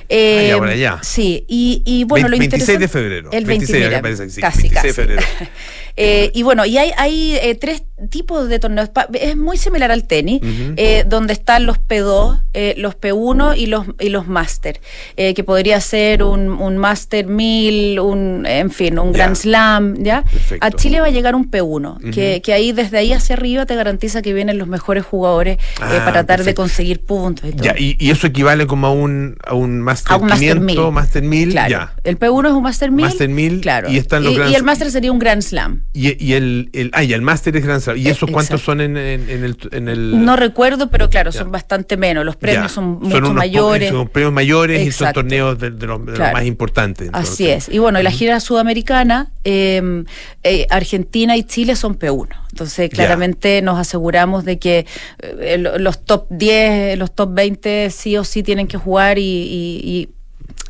Eh, 0.09 0.41
Ah, 0.41 0.49
ya, 0.49 0.55
ahora 0.55 0.75
ya. 0.75 0.99
Sí, 1.03 1.45
y, 1.47 1.83
y 1.87 2.03
bueno, 2.05 2.29
lo 2.29 2.37
26 2.37 2.81
de 2.81 2.89
febrero. 2.89 3.31
El 3.33 3.45
26, 3.45 3.47
26, 3.47 3.81
acá 3.83 3.89
mira, 3.89 3.99
aparece 3.99 4.23
aquí, 4.25 4.33
sí, 4.33 4.41
casi, 4.41 4.63
26 4.69 4.73
de 4.73 4.77
casi. 4.89 4.93
febrero. 4.93 5.23
Eh, 5.97 6.33
y 6.35 6.43
bueno, 6.43 6.67
y 6.67 6.77
hay, 6.77 6.91
hay 6.97 7.37
eh, 7.41 7.55
tres 7.55 7.85
tipos 8.11 8.49
de 8.49 8.59
torneos. 8.59 8.91
Es 9.13 9.37
muy 9.37 9.57
similar 9.57 9.93
al 9.93 10.09
tenis, 10.09 10.43
Ujú. 10.43 10.75
eh, 10.77 11.05
donde 11.07 11.33
están 11.35 11.67
los 11.67 11.79
P2, 11.79 12.41
eh, 12.53 12.75
los 12.79 12.97
P1 12.97 13.57
y 13.57 13.67
los, 13.67 13.87
y 14.01 14.09
los 14.09 14.27
Master, 14.27 14.81
eh, 15.17 15.35
que 15.35 15.45
podría 15.45 15.81
ser 15.81 16.25
un, 16.25 16.49
un 16.49 16.79
Master 16.79 17.27
1000, 17.29 18.01
un, 18.01 18.45
en 18.45 18.73
fin, 18.75 18.99
un 18.99 19.13
Ya. 19.13 19.19
Grand 19.19 19.37
Slam, 19.37 19.95
¿ya? 20.03 20.23
Perfecto. 20.23 20.67
A 20.67 20.71
Chile 20.71 21.01
va 21.01 21.07
a 21.07 21.11
llegar 21.11 21.35
un 21.35 21.51
P1, 21.51 21.99
que, 22.13 22.33
Ujú. 22.35 22.43
que 22.43 22.53
ahí 22.53 22.73
desde 22.73 22.99
ahí 22.99 23.13
hacia 23.13 23.35
arriba 23.37 23.65
te 23.67 23.75
garantiza 23.77 24.21
que 24.23 24.33
vienen 24.35 24.59
los 24.59 24.69
mejores 24.69 25.05
jugadores 25.05 25.57
eh, 25.59 25.61
Ah, 25.81 25.89
para 25.89 26.13
tratar 26.13 26.25
de 26.41 26.45
perfecto. 26.45 26.63
conseguir 26.63 27.01
puntos 27.01 27.49
y 27.49 27.53
todo. 27.53 27.65
Ya, 27.65 27.75
y, 27.79 27.97
y 27.99 28.11
eso 28.11 28.27
equivale 28.27 28.67
como 28.67 28.87
a 28.87 28.91
un, 28.93 29.37
a 29.47 29.55
un 29.55 29.81
Master 29.81 30.13
A 30.13 30.17
un 30.17 30.27
Master 30.27 30.59
500, 30.59 30.85
1000. 30.85 30.93
Master 30.93 31.23
1000, 31.23 31.51
Claro. 31.53 31.71
ya. 31.71 31.95
El 32.05 32.19
P1 32.19 32.47
es 32.49 32.53
un 32.53 32.63
Master 32.63 32.91
1000. 32.91 33.05
Master 33.07 33.29
1000, 33.29 33.61
claro. 33.61 33.91
y 33.91 33.97
están 33.97 34.23
los 34.25 34.33
y, 34.33 34.37
y 34.37 34.55
el. 34.55 34.63
Master 34.65 34.91
sería 34.91 35.13
un 35.13 35.19
Grand 35.19 35.43
Slam. 35.43 35.85
Y, 35.93 36.23
y 36.25 36.33
el, 36.35 36.71
el, 36.73 36.91
ah, 36.95 37.05
y 37.05 37.13
el 37.13 37.23
Master 37.23 37.57
es 37.57 37.65
Grand 37.65 37.81
Slam. 37.81 37.97
¿Y 37.97 38.07
Eh, 38.09 38.11
esos 38.11 38.31
cuántos 38.31 38.61
exacto. 38.61 38.65
son 38.65 38.81
en, 38.81 38.97
en, 38.97 39.29
en 39.31 39.45
el, 39.45 39.57
en 39.73 39.89
el- 39.89 40.25
No 40.25 40.37
recuerdo, 40.37 40.91
pero 40.91 41.09
claro, 41.11 41.31
Ya. 41.31 41.39
son 41.41 41.53
bastante 41.53 41.97
menos. 41.97 42.25
Los 42.25 42.37
premios 42.37 42.63
Ya. 42.65 42.69
son 42.69 42.99
mucho 43.01 43.19
unos 43.19 43.35
mayores. 43.35 43.91
Son 43.91 44.09
premios 44.09 44.33
mayores 44.33 44.81
y 44.81 44.91
son 44.93 45.09
Exacto. 45.09 45.21
torneos 45.21 45.59
de, 45.59 45.71
de 45.71 45.87
los, 45.87 46.01
de 46.01 46.07
los 46.13 46.17
Claro. 46.17 46.33
más 46.33 46.45
importantes. 46.45 47.11
Así 47.13 47.45
entonces. 47.45 47.69
es. 47.69 47.75
Y 47.75 47.79
bueno, 47.79 48.01
y 48.01 48.03
la 48.03 48.11
gira 48.11 48.41
sudamericana, 48.69 49.31
eh, 49.45 50.05
eh, 50.43 50.67
Argentina 50.71 51.37
y 51.37 51.45
Chile 51.45 51.77
son 51.77 51.99
P1. 51.99 52.29
Entonces, 52.51 52.89
claramente 52.91 53.63
nos 53.63 53.79
aseguramos 53.79 54.45
de 54.45 54.59
que 54.59 54.87
eh, 55.21 55.59
lo- 55.59 55.79
los 55.79 56.05
top 56.05 56.27
10, 56.31 56.99
los 56.99 57.15
top 57.15 57.35
20 57.35 57.91
sí 57.91 58.17
o 58.17 58.25
sí 58.25 58.43
tienen 58.43 58.67
que 58.67 58.79
jugar 58.79 59.19
y, 59.19 59.23
y- 59.23 59.81
y 59.85 60.09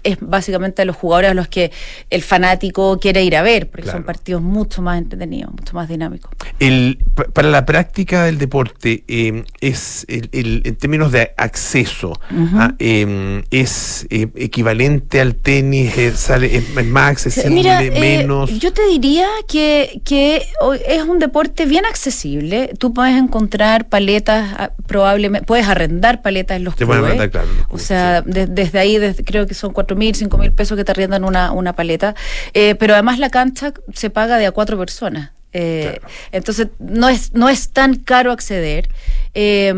es 0.04 0.18
básicamente 0.20 0.82
a 0.82 0.84
los 0.84 0.96
jugadores 0.96 1.30
a 1.30 1.34
los 1.34 1.48
que 1.48 1.72
el 2.10 2.22
fanático 2.22 2.98
quiere 3.00 3.22
ir 3.24 3.36
a 3.36 3.42
ver, 3.42 3.68
porque 3.68 3.82
Claro. 3.84 3.98
son 3.98 4.04
partidos 4.04 4.42
mucho 4.42 4.82
más 4.82 4.98
entretenidos, 4.98 5.52
mucho 5.52 5.74
más 5.74 5.88
dinámicos. 5.88 6.30
El, 6.60 6.98
pa- 7.14 7.24
para 7.24 7.48
la 7.48 7.64
práctica 7.66 8.24
del 8.24 8.38
deporte, 8.38 9.04
eh, 9.08 9.44
es 9.60 10.04
el, 10.08 10.28
el- 10.32 10.62
en 10.64 10.76
términos 10.76 11.10
de 11.12 11.32
acceso, 11.36 12.12
ah, 12.54 12.74
eh, 12.78 13.42
es 13.50 14.06
eh, 14.10 14.28
equivalente 14.36 15.20
al 15.20 15.34
tenis, 15.34 15.96
eh, 15.98 16.12
sale, 16.14 16.54
es, 16.56 16.64
es 16.76 16.86
más 16.86 17.10
accesible, 17.12 17.50
Mira, 17.50 17.82
eh, 17.82 17.90
menos. 17.90 18.50
yo 18.58 18.72
te 18.72 18.86
diría 18.88 19.26
que, 19.48 20.00
que 20.04 20.42
es 20.86 21.02
un 21.02 21.18
deporte 21.18 21.66
bien 21.66 21.84
accesible. 21.86 22.70
Tú 22.78 22.92
puedes 22.92 23.16
encontrar 23.16 23.88
paletas, 23.88 24.54
ah, 24.58 24.72
probablemente, 24.86 25.46
puedes 25.46 25.66
arrendar 25.66 26.22
paletas 26.22 26.56
en 26.58 26.64
los 26.64 26.74
clubes. 26.74 26.98
arrendar, 26.98 27.30
claro, 27.30 27.48
O 27.70 27.78
sea, 27.78 28.22
de- 28.22 28.46
desde 28.46 28.78
ahí 28.78 28.98
desde- 28.98 29.24
creo 29.24 29.46
que 29.46 29.54
son 29.54 29.72
cuatro 29.72 29.93
mil, 29.96 30.14
cinco 30.14 30.38
mil 30.38 30.52
pesos 30.52 30.76
que 30.76 30.84
te 30.84 30.92
arriendan 30.92 31.24
una, 31.24 31.52
una 31.52 31.74
paleta. 31.74 32.14
Eh, 32.52 32.74
pero 32.74 32.94
además 32.94 33.18
la 33.18 33.30
cancha 33.30 33.72
se 33.92 34.10
paga 34.10 34.38
de 34.38 34.46
a 34.46 34.52
cuatro 34.52 34.78
personas. 34.78 35.30
Eh, 35.52 36.00
Entonces 36.32 36.68
no 36.80 37.08
es 37.08 37.32
no 37.32 37.48
es 37.48 37.70
tan 37.70 37.94
caro 37.94 38.32
acceder. 38.32 38.88
Eh, 39.34 39.72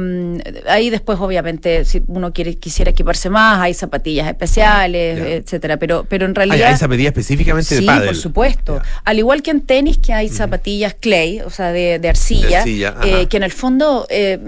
ahí 0.69 0.91
después 0.91 1.19
obviamente 1.21 1.85
si 1.85 2.03
uno 2.09 2.33
quiere 2.33 2.57
quisiera 2.57 2.91
equiparse 2.91 3.31
más 3.31 3.61
hay 3.61 3.73
zapatillas 3.75 4.29
especiales, 4.29 5.19
etcétera. 5.19 5.77
Pero 5.79 6.05
pero 6.09 6.25
en 6.27 6.31
Hay, 6.33 6.35
realidad 6.49 6.71
hay 6.73 6.77
zapatillas 6.77 7.09
específicamente 7.13 7.75
Sí, 7.75 7.81
de 7.81 7.87
pádel. 7.87 8.07
por 8.09 8.17
supuesto. 8.17 8.83
Al 9.05 9.19
igual 9.19 9.43
que 9.43 9.51
en 9.51 9.61
tenis, 9.63 9.99
que 9.99 10.13
hay 10.13 10.29
zapatillas 10.29 10.95
clay, 10.95 11.41
o 11.41 11.51
sea, 11.51 11.73
de, 11.73 11.99
de 11.99 12.09
arcilla, 12.09 12.49
De 12.49 12.57
arcilla, 12.57 12.89
ajá. 12.99 13.07
eh, 13.09 13.27
que 13.29 13.37
en 13.37 13.43
el 13.43 13.53
fondo, 13.53 14.07
eh, 14.11 14.39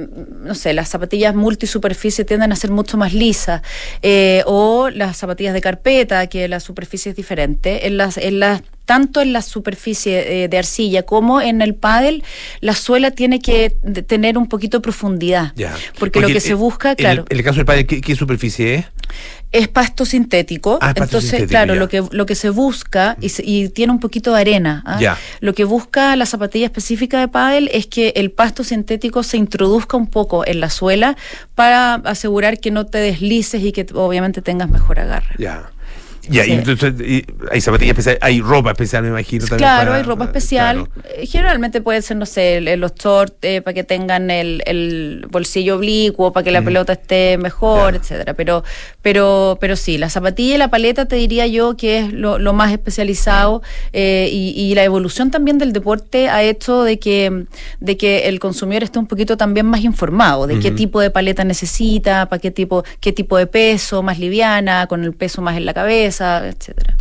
no 0.43 0.55
sé, 0.55 0.73
las 0.75 0.89
zapatillas 0.89 1.35
multisuperficie 1.35 2.25
tienden 2.25 2.53
a 2.53 2.57
ser 2.57 2.71
mucho 2.71 2.97
más 2.97 3.15
lisas, 3.15 3.63
eh, 4.03 4.43
o 4.47 4.91
las 4.91 5.17
zapatillas 5.17 5.55
de 5.55 5.61
carpeta, 5.61 6.27
que 6.27 6.49
la 6.49 6.61
superficie 6.61 7.11
es 7.11 7.17
diferente. 7.17 7.87
En 7.87 7.97
las, 7.97 8.17
en 8.19 8.41
las 8.41 8.63
tanto 8.85 9.21
en 9.21 9.35
la 9.35 9.43
superficie 9.43 10.49
de 10.49 10.59
arcilla 10.59 11.03
como 11.03 11.43
en 11.43 11.61
el 11.61 11.75
pádel, 11.75 12.25
la 12.61 12.75
suela 12.75 13.11
tiene 13.11 13.39
que 13.39 13.69
tener 14.07 14.39
un 14.39 14.49
poquito 14.49 14.79
de 14.79 14.83
profundidad. 14.83 14.98
Ya. 15.57 15.75
Porque, 15.99 16.21
lo 16.21 16.27
que 16.27 16.35
el- 16.35 16.41
se 16.41 16.55
busca, 16.55 16.91
en 16.91 16.97
claro, 16.97 17.23
el- 17.29 17.33
En 17.33 17.39
el, 17.39 17.45
caso 17.45 17.57
del 17.57 17.67
pádel, 17.67 17.87
¿qué, 17.87 18.01
qué 18.01 18.15
superficie 18.17 18.75
es? 18.77 18.85
es 19.51 19.67
pasto 19.69 20.05
sintético. 20.05 20.79
Ah, 20.83 20.89
es 20.91 20.95
pasto 20.95 21.05
entonces, 21.05 21.31
sintético, 21.31 21.51
claro, 21.51 21.73
ya. 21.75 21.81
lo 21.81 21.89
que, 21.89 22.05
lo 22.11 22.27
que 22.27 22.35
se 22.35 22.51
busca, 22.51 23.17
y, 23.21 23.31
se- 23.31 23.43
y 23.47 23.71
tiene 23.71 23.93
un 23.95 24.01
poquito 24.01 24.35
de 24.35 24.41
arena, 24.43 24.83
¿ah? 24.85 24.99
Ya. 25.01 25.17
lo 25.41 25.55
que 25.55 25.65
busca 25.65 26.15
la 26.17 26.27
zapatilla 26.27 26.67
específica 26.67 27.19
de 27.19 27.29
pádel 27.29 27.71
es 27.73 27.87
que 27.87 28.13
el 28.17 28.31
pasto 28.31 28.63
sintético 28.63 29.23
se 29.23 29.39
introduzca 29.39 29.97
un 29.97 30.07
poco 30.07 30.47
en 30.47 30.61
la 30.61 30.69
suela 30.69 31.17
para 31.55 31.95
asegurar 31.95 32.59
que 32.61 32.71
no 32.71 32.85
te 32.85 32.99
deslices 32.99 33.63
y 33.63 33.73
que 33.73 33.87
obviamente 33.95 34.43
tengas 34.43 34.69
mejor 34.69 35.01
agarre. 35.01 35.35
Ya. 35.39 35.71
Y 36.31 36.39
entonces 36.53 36.95
y 37.01 37.25
hay 37.51 37.61
zapatillas 37.61 37.91
especiales, 37.93 38.21
hay 38.23 38.41
ropa 38.41 38.71
especial, 38.73 39.03
me 39.03 39.09
imagino. 39.09 39.45
también 39.47 39.59
Claro, 39.59 39.87
para- 39.87 39.97
hay 39.97 40.03
ropa 40.03 40.25
especial. 40.25 40.89
claro. 40.89 41.09
Eh, 41.17 41.27
Generalmente 41.27 41.81
puede 41.81 42.03
ser, 42.03 42.17
no 42.17 42.27
sé, 42.27 42.61
los 42.77 42.95
shorts 42.95 43.37
eh, 43.43 43.61
para 43.63 43.75
que 43.75 43.85
tengan 43.85 44.31
el, 44.31 44.63
el 44.67 45.27
bolsillo 45.31 45.77
oblicuo, 45.77 46.33
para 46.33 46.45
que 46.45 46.51
la 46.51 46.61
Mm. 46.61 46.65
pelota 46.65 46.93
esté 46.95 47.39
mejor, 47.39 47.95
etcétera. 47.95 48.35
Pero, 48.35 48.65
pero, 49.03 49.59
pero 49.61 49.77
sí, 49.77 49.99
la 49.99 50.11
zapatilla 50.11 50.55
y 50.55 50.59
la 50.59 50.69
paleta 50.69 51.07
te 51.07 51.17
diría 51.17 51.47
yo 51.47 51.77
que 51.77 51.99
es 51.99 52.13
lo, 52.13 52.39
lo 52.39 52.53
más 52.53 52.73
especializado 52.73 53.63
eh, 53.93 54.29
y, 54.33 54.51
y 54.57 54.75
la 54.75 54.85
evolución 54.85 55.31
también 55.31 55.59
del 55.59 55.73
deporte 55.73 56.29
ha 56.29 56.43
hecho 56.43 56.83
de 56.83 56.99
que, 56.99 57.47
de 57.81 57.97
que 57.97 58.29
el 58.29 58.39
consumidor 58.41 58.83
esté 58.85 58.99
un 58.99 59.07
poquito 59.07 59.37
también 59.37 59.67
más 59.67 59.83
informado 59.83 60.47
de 60.47 60.59
qué 60.61 60.71
tipo 60.71 61.01
de 61.01 61.11
paleta 61.11 61.45
necesita, 61.45 62.27
para 62.29 62.41
qué 62.41 62.51
tipo, 62.51 62.85
qué 63.01 63.13
tipo 63.13 63.37
de 63.37 63.47
peso, 63.47 64.03
más 64.03 64.19
liviana, 64.19 64.87
con 64.89 65.05
el 65.05 65.13
peso 65.13 65.41
más 65.43 65.57
en 65.57 65.65
la 65.67 65.75
cabeza, 65.75 66.18
etcétera. 66.21 66.97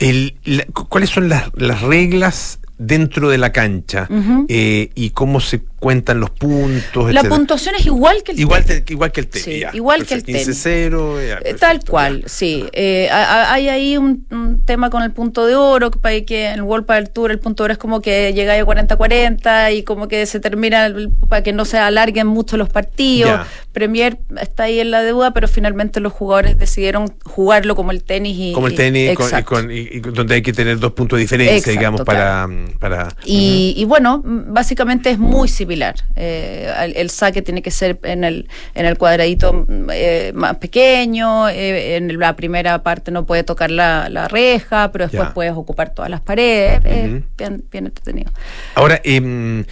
El- 0.00 0.36
la- 0.44 0.64
cu- 0.72 0.88
¿Cuáles 0.88 1.10
son 1.10 1.28
las, 1.28 1.50
las 1.54 1.82
reglas 1.82 2.58
dentro 2.78 3.28
de 3.28 3.36
la 3.38 3.52
cancha 3.52 4.08
eh, 4.48 4.90
y 4.94 5.10
cómo 5.10 5.40
se 5.40 5.60
cuentan 5.80 6.20
los 6.20 6.30
puntos? 6.30 7.04
La 7.12 7.20
etcétera? 7.20 7.36
puntuación 7.36 7.74
es 7.74 7.86
igual 7.86 8.22
que 8.22 8.32
el 8.32 8.40
Igual, 8.40 8.64
te- 8.64 8.84
igual 8.88 9.10
que 9.12 9.20
el 9.22 9.26
tenis. 9.28 9.44
Sí, 9.44 9.62
igual 9.72 10.06
que 10.06 10.14
el 10.14 10.22
tenis. 10.24 10.46
15-0. 10.48 11.26
ya, 11.26 11.56
Tal 11.58 11.80
cual, 11.84 12.22
sí. 12.26 12.66
Eh, 12.72 13.08
hay 13.10 13.68
ahí 13.68 13.96
un, 13.96 14.26
un 14.30 14.64
tema 14.64 14.90
con 14.90 15.02
el 15.02 15.10
punto 15.12 15.46
de 15.46 15.56
oro, 15.56 15.90
que, 15.90 16.46
en 16.46 16.54
el 16.54 16.62
World 16.62 16.86
Padel 16.86 17.10
Tour 17.10 17.30
el 17.32 17.38
punto 17.38 17.62
de 17.62 17.66
oro 17.66 17.72
es 17.72 17.78
como 17.78 18.00
que 18.02 18.32
llegáis 18.34 18.62
a 18.62 18.66
40-40 18.66 19.74
y 19.74 19.82
como 19.82 20.06
que 20.06 20.26
se 20.26 20.38
termina 20.38 20.86
el- 20.86 21.08
para 21.28 21.42
que 21.42 21.52
no 21.52 21.64
se 21.64 21.78
alarguen 21.78 22.26
mucho 22.26 22.56
los 22.56 22.68
partidos. 22.68 23.30
Ya. 23.30 23.46
Premier 23.72 24.18
está 24.40 24.64
ahí 24.64 24.80
en 24.80 24.90
la 24.90 25.02
deuda, 25.02 25.32
pero 25.32 25.48
finalmente 25.48 26.00
los 26.00 26.12
jugadores 26.12 26.58
decidieron 26.58 27.14
jugarlo 27.24 27.74
como 27.74 27.90
el 27.92 28.02
tenis 28.02 28.36
y 28.38 28.52
Como 28.52 28.66
el 28.66 28.74
y- 28.74 28.76
tenis, 28.76 29.14
con- 29.16 29.38
y 29.38 29.42
con- 29.44 29.70
y- 29.70 29.88
y 29.92 30.00
donde 30.00 30.34
hay 30.34 30.42
que 30.42 30.52
tener 30.52 30.78
dos 30.78 30.92
puntos 30.92 31.16
de 31.16 31.22
diferencia, 31.22 31.56
Exacto, 31.56 31.70
digamos, 31.78 32.00
para, 32.02 32.48
para 32.78 33.08
Y, 33.24 33.74
y 33.76 33.84
bueno, 33.86 34.22
básicamente 34.24 35.10
es 35.10 35.18
muy 35.18 35.48
similar. 35.48 35.69
Eh, 36.16 36.72
el, 36.84 36.96
el 36.96 37.10
saque 37.10 37.42
tiene 37.42 37.62
que 37.62 37.70
ser 37.70 37.98
en 38.02 38.24
el, 38.24 38.48
en 38.74 38.86
el 38.86 38.98
cuadradito 38.98 39.66
eh, 39.92 40.32
más 40.34 40.56
pequeño, 40.56 41.48
eh, 41.48 41.96
en 41.96 42.18
la 42.18 42.34
primera 42.36 42.82
parte 42.82 43.10
no 43.10 43.24
puede 43.26 43.44
tocar 43.44 43.70
la, 43.70 44.08
la 44.08 44.28
reja, 44.28 44.90
pero 44.92 45.04
después 45.06 45.28
Ya. 45.28 45.34
puedes 45.34 45.52
ocupar 45.52 45.94
todas 45.94 46.10
las 46.10 46.20
paredes. 46.20 46.80
eh, 46.84 47.06
Ujú. 47.16 47.24
bien, 47.38 47.64
bien 47.70 47.86
entretenido. 47.86 48.30
Ahora, 48.74 49.00
eh, 49.04 49.64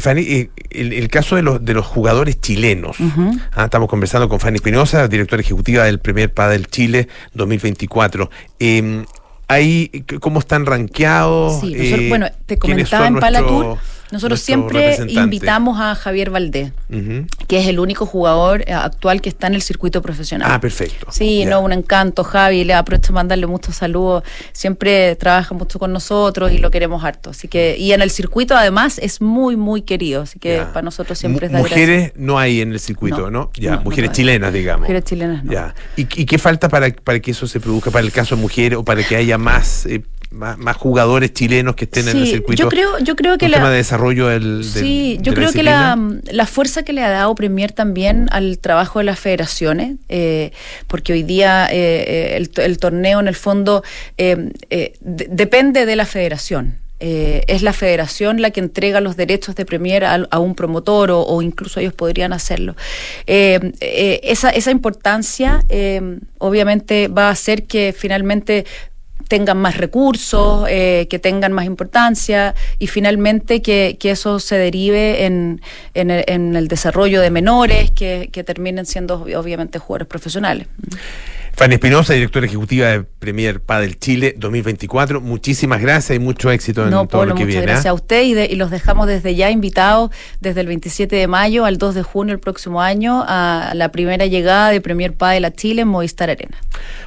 Fanny, 0.00 0.22
eh, 0.22 0.50
el, 0.70 0.92
el 0.94 1.08
caso 1.08 1.36
de 1.36 1.42
los, 1.42 1.62
de 1.62 1.74
los 1.74 1.84
jugadores 1.84 2.40
chilenos. 2.40 2.96
Ah, 3.52 3.64
estamos 3.64 3.88
conversando 3.88 4.28
con 4.30 4.40
Fanny 4.40 4.56
Espinosa, 4.56 5.06
directora 5.08 5.42
ejecutiva 5.42 5.84
del 5.84 5.98
Premier 5.98 6.32
Padel 6.32 6.68
Chile 6.68 7.08
2024. 7.34 8.30
Em, 8.60 9.04
ahí, 9.46 9.90
¿cómo 10.20 10.38
están 10.40 10.64
rankeados? 10.64 11.60
Sí, 11.60 11.74
Eh, 11.76 12.06
bueno, 12.08 12.28
te 12.46 12.56
¿quiénes 12.56 12.88
comentaba 12.88 13.06
en 13.08 13.20
Palatur, 13.20 13.76
nosotros 14.14 14.40
siempre 14.40 14.96
invitamos 15.08 15.78
a 15.80 15.94
Javier 15.94 16.30
Valdés, 16.30 16.72
que 17.48 17.58
es 17.60 17.66
el 17.66 17.78
único 17.78 18.06
jugador 18.06 18.62
eh, 18.66 18.72
actual 18.72 19.20
que 19.20 19.28
está 19.28 19.48
en 19.48 19.54
el 19.54 19.62
circuito 19.62 20.00
profesional. 20.00 20.48
Ah, 20.50 20.60
perfecto. 20.60 21.06
Sí, 21.10 21.44
no, 21.44 21.60
un 21.60 21.72
encanto, 21.72 22.24
Javi. 22.24 22.64
Le 22.64 22.72
aprovecho 22.74 23.08
de 23.08 23.14
mandarle 23.14 23.46
muchos 23.46 23.76
saludos. 23.76 24.22
Siempre 24.52 25.16
trabaja 25.16 25.54
mucho 25.54 25.78
con 25.78 25.92
nosotros 25.92 26.52
y 26.52 26.58
lo 26.58 26.70
queremos 26.70 27.04
harto. 27.04 27.30
Así 27.30 27.48
que, 27.48 27.76
y 27.78 27.92
en 27.92 28.00
el 28.02 28.10
circuito 28.10 28.56
además 28.56 28.98
es 28.98 29.20
muy, 29.20 29.56
muy 29.56 29.82
querido. 29.82 30.22
Así 30.22 30.38
que 30.38 30.62
para 30.72 30.82
nosotros 30.82 31.18
siempre 31.18 31.48
Mu- 31.48 31.56
es 31.58 31.62
de 31.64 31.68
Mujeres 31.68 32.12
no 32.16 32.38
hay 32.38 32.60
en 32.60 32.72
el 32.72 32.80
circuito, 32.80 33.30
¿no? 33.30 33.34
No, 33.34 33.50
Ya, 33.56 33.76
no 33.76 33.80
mujeres 33.82 34.12
chilenas, 34.12 34.52
digamos. 34.52 34.82
Mujeres 34.82 35.04
chilenas 35.04 35.44
no. 35.44 35.52
Ya. 35.52 35.74
¿Y, 35.96 36.02
y 36.02 36.24
qué 36.24 36.38
falta 36.38 36.68
para, 36.68 36.90
para 36.92 37.18
que 37.20 37.32
eso 37.32 37.46
se 37.46 37.58
produzca, 37.60 37.90
para 37.90 38.06
el 38.06 38.12
caso 38.12 38.36
de 38.36 38.42
mujeres 38.42 38.78
o 38.78 38.84
para 38.84 39.02
que 39.02 39.16
haya 39.16 39.36
más, 39.38 39.86
eh, 39.86 40.02
más, 40.34 40.58
más 40.58 40.76
jugadores 40.76 41.32
chilenos 41.32 41.74
que 41.76 41.84
estén 41.84 42.08
en 42.08 42.16
el 42.18 42.26
circuito? 42.26 42.62
yo 42.64 42.68
creo, 42.68 42.98
yo 42.98 43.16
creo 43.16 43.38
que 43.38 43.48
la, 43.48 43.56
tema 43.58 43.70
de 43.70 43.76
desarrollo 43.78 44.26
del, 44.28 44.58
del- 44.58 44.64
Sí, 44.64 45.18
yo 45.22 45.32
de 45.32 45.36
creo 45.36 45.52
que 45.52 45.62
la, 45.62 45.96
disciplina. 45.96 46.32
la 46.36 46.46
fuerza 46.46 46.82
que 46.82 46.92
le 46.92 47.02
ha 47.02 47.10
dado 47.10 47.34
Premier 47.34 47.72
también 47.72 48.28
al 48.32 48.58
trabajo 48.58 48.98
de 48.98 49.04
las 49.06 49.18
federaciones, 49.18 49.96
eh, 50.08 50.52
porque 50.88 51.12
hoy 51.14 51.22
día 51.22 51.66
eh, 51.70 52.04
eh, 52.06 52.36
el, 52.36 52.50
el 52.62 52.78
torneo 52.78 53.20
en 53.20 53.28
el 53.28 53.34
fondo 53.36 53.82
eh, 54.18 54.50
de- 55.00 55.26
depende 55.30 55.86
de 55.86 55.96
la 55.96 56.04
federación. 56.06 56.78
Eh, 57.00 57.42
es 57.48 57.60
la 57.62 57.72
federación 57.74 58.40
la 58.40 58.50
que 58.50 58.60
entrega 58.60 59.00
los 59.00 59.16
derechos 59.16 59.56
de 59.56 59.66
Premier 59.66 60.04
a, 60.04 60.14
a 60.30 60.38
un 60.38 60.54
promotor 60.54 61.10
o, 61.10 61.20
o 61.22 61.42
incluso 61.42 61.80
ellos 61.80 61.92
podrían 61.92 62.32
hacerlo. 62.32 62.76
Eh, 63.26 63.72
eh, 63.80 64.20
esa, 64.22 64.48
esa 64.50 64.70
importancia 64.70 65.64
obviamente 66.38 67.08
va 67.08 67.28
a 67.28 67.30
hacer 67.30 67.64
que 67.64 67.94
finalmente 67.96 68.64
tengan 69.28 69.58
más 69.58 69.76
recursos, 69.76 70.66
eh, 70.68 71.06
que 71.08 71.18
tengan 71.18 71.52
más 71.52 71.64
importancia 71.64 72.54
y 72.78 72.86
finalmente 72.88 73.62
que, 73.62 73.96
que 73.98 74.10
eso 74.10 74.38
se 74.38 74.56
derive 74.56 75.24
en, 75.24 75.60
en, 75.94 76.10
el, 76.10 76.24
en 76.26 76.56
el 76.56 76.68
desarrollo 76.68 77.20
de 77.20 77.30
menores 77.30 77.90
que, 77.90 78.28
que 78.32 78.44
terminen 78.44 78.86
siendo 78.86 79.22
obviamente 79.22 79.78
jugadores 79.78 80.08
profesionales. 80.08 80.66
Fanny 81.56 81.74
Espinosa, 81.74 82.14
directora 82.14 82.46
ejecutiva 82.46 82.88
de 82.88 83.02
Premier 83.04 83.60
Padel 83.60 83.96
Chile 84.00 84.34
2024. 84.36 85.20
Muchísimas 85.20 85.80
gracias 85.80 86.16
y 86.16 86.18
mucho 86.18 86.50
éxito 86.50 86.82
en 86.82 86.90
No, 86.90 87.06
todo 87.06 87.26
lo 87.26 87.34
que 87.36 87.44
muchas 87.44 87.46
viene. 87.46 87.62
gracias 87.66 87.86
¿ah? 87.86 87.90
a 87.90 87.94
usted 87.94 88.22
y, 88.24 88.34
de- 88.34 88.46
y 88.46 88.56
los 88.56 88.72
dejamos 88.72 89.06
desde 89.06 89.36
ya 89.36 89.50
invitados 89.50 90.10
desde 90.40 90.62
el 90.62 90.66
27 90.66 91.14
de 91.14 91.28
mayo 91.28 91.64
al 91.64 91.78
2 91.78 91.94
de 91.94 92.02
junio 92.02 92.34
el 92.34 92.40
próximo 92.40 92.82
año 92.82 93.24
a 93.28 93.70
la 93.74 93.92
primera 93.92 94.26
llegada 94.26 94.70
de 94.70 94.80
Premier 94.80 95.12
Padel 95.14 95.44
a 95.44 95.52
Chile 95.52 95.82
en 95.82 95.88
Movistar 95.88 96.28
Arena. 96.28 96.58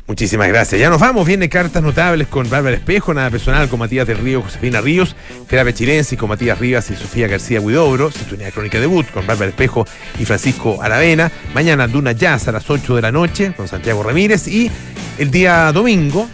Muchísimas 0.07 0.47
gracias. 0.47 0.79
Ya 0.79 0.89
nos 0.89 1.01
vamos. 1.01 1.27
Viene 1.27 1.49
cartas 1.49 1.83
notables 1.83 2.29
con 2.29 2.49
Bárbara 2.49 2.77
Espejo, 2.77 3.13
nada 3.13 3.29
personal 3.29 3.67
con 3.67 3.79
Matías 3.79 4.07
del 4.07 4.17
Río, 4.19 4.41
Josefina 4.43 4.79
Ríos, 4.79 5.13
terapia 5.49 5.73
chilense 5.73 6.15
con 6.15 6.29
Matías 6.29 6.57
Rivas 6.57 6.89
y 6.89 6.95
Sofía 6.95 7.27
García 7.27 7.59
Huidobro, 7.59 8.11
sintonía 8.11 8.49
crónica 8.51 8.79
debut 8.79 9.05
con 9.11 9.27
Bárbara 9.27 9.49
Espejo 9.49 9.85
y 10.17 10.23
Francisco 10.23 10.81
Aravena. 10.81 11.29
Mañana 11.53 11.85
Duna 11.89 12.13
Jazz 12.13 12.47
a 12.47 12.53
las 12.53 12.69
8 12.69 12.95
de 12.95 13.01
la 13.01 13.11
noche 13.11 13.51
con 13.57 13.67
Santiago 13.67 14.01
Ramírez 14.03 14.36
y 14.45 14.69
el 15.17 15.31
día 15.31 15.71
domingo, 15.71 16.27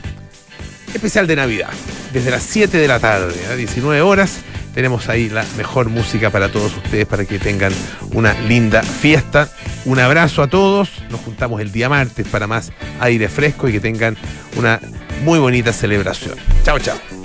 especial 0.93 1.27
de 1.27 1.35
Navidad, 1.37 1.69
desde 2.11 2.31
las 2.31 2.43
7 2.43 2.77
de 2.77 2.87
la 2.87 2.99
tarde 2.99 3.35
a 3.49 3.55
19 3.55 4.01
horas. 4.01 4.39
Tenemos 4.73 5.07
ahí 5.07 5.29
la 5.29 5.45
mejor 5.55 5.89
música 5.89 6.31
para 6.31 6.51
todos 6.51 6.75
ustedes 6.75 7.05
para 7.05 7.25
que 7.25 7.37
tengan 7.37 7.71
una 8.11 8.33
linda 8.33 8.81
fiesta. 8.81 9.49
Un 9.85 9.99
abrazo 9.99 10.41
a 10.41 10.47
todos. 10.47 10.89
Nos 11.11 11.21
juntamos 11.21 11.61
el 11.61 11.71
día 11.71 11.89
martes 11.89 12.27
para 12.27 12.47
más 12.47 12.71
aire 12.99 13.29
fresco 13.29 13.69
y 13.69 13.73
que 13.73 13.79
tengan 13.79 14.17
una 14.57 14.79
muy 15.23 15.37
bonita 15.37 15.71
celebración. 15.71 16.35
Chao, 16.63 16.79
chao. 16.79 17.22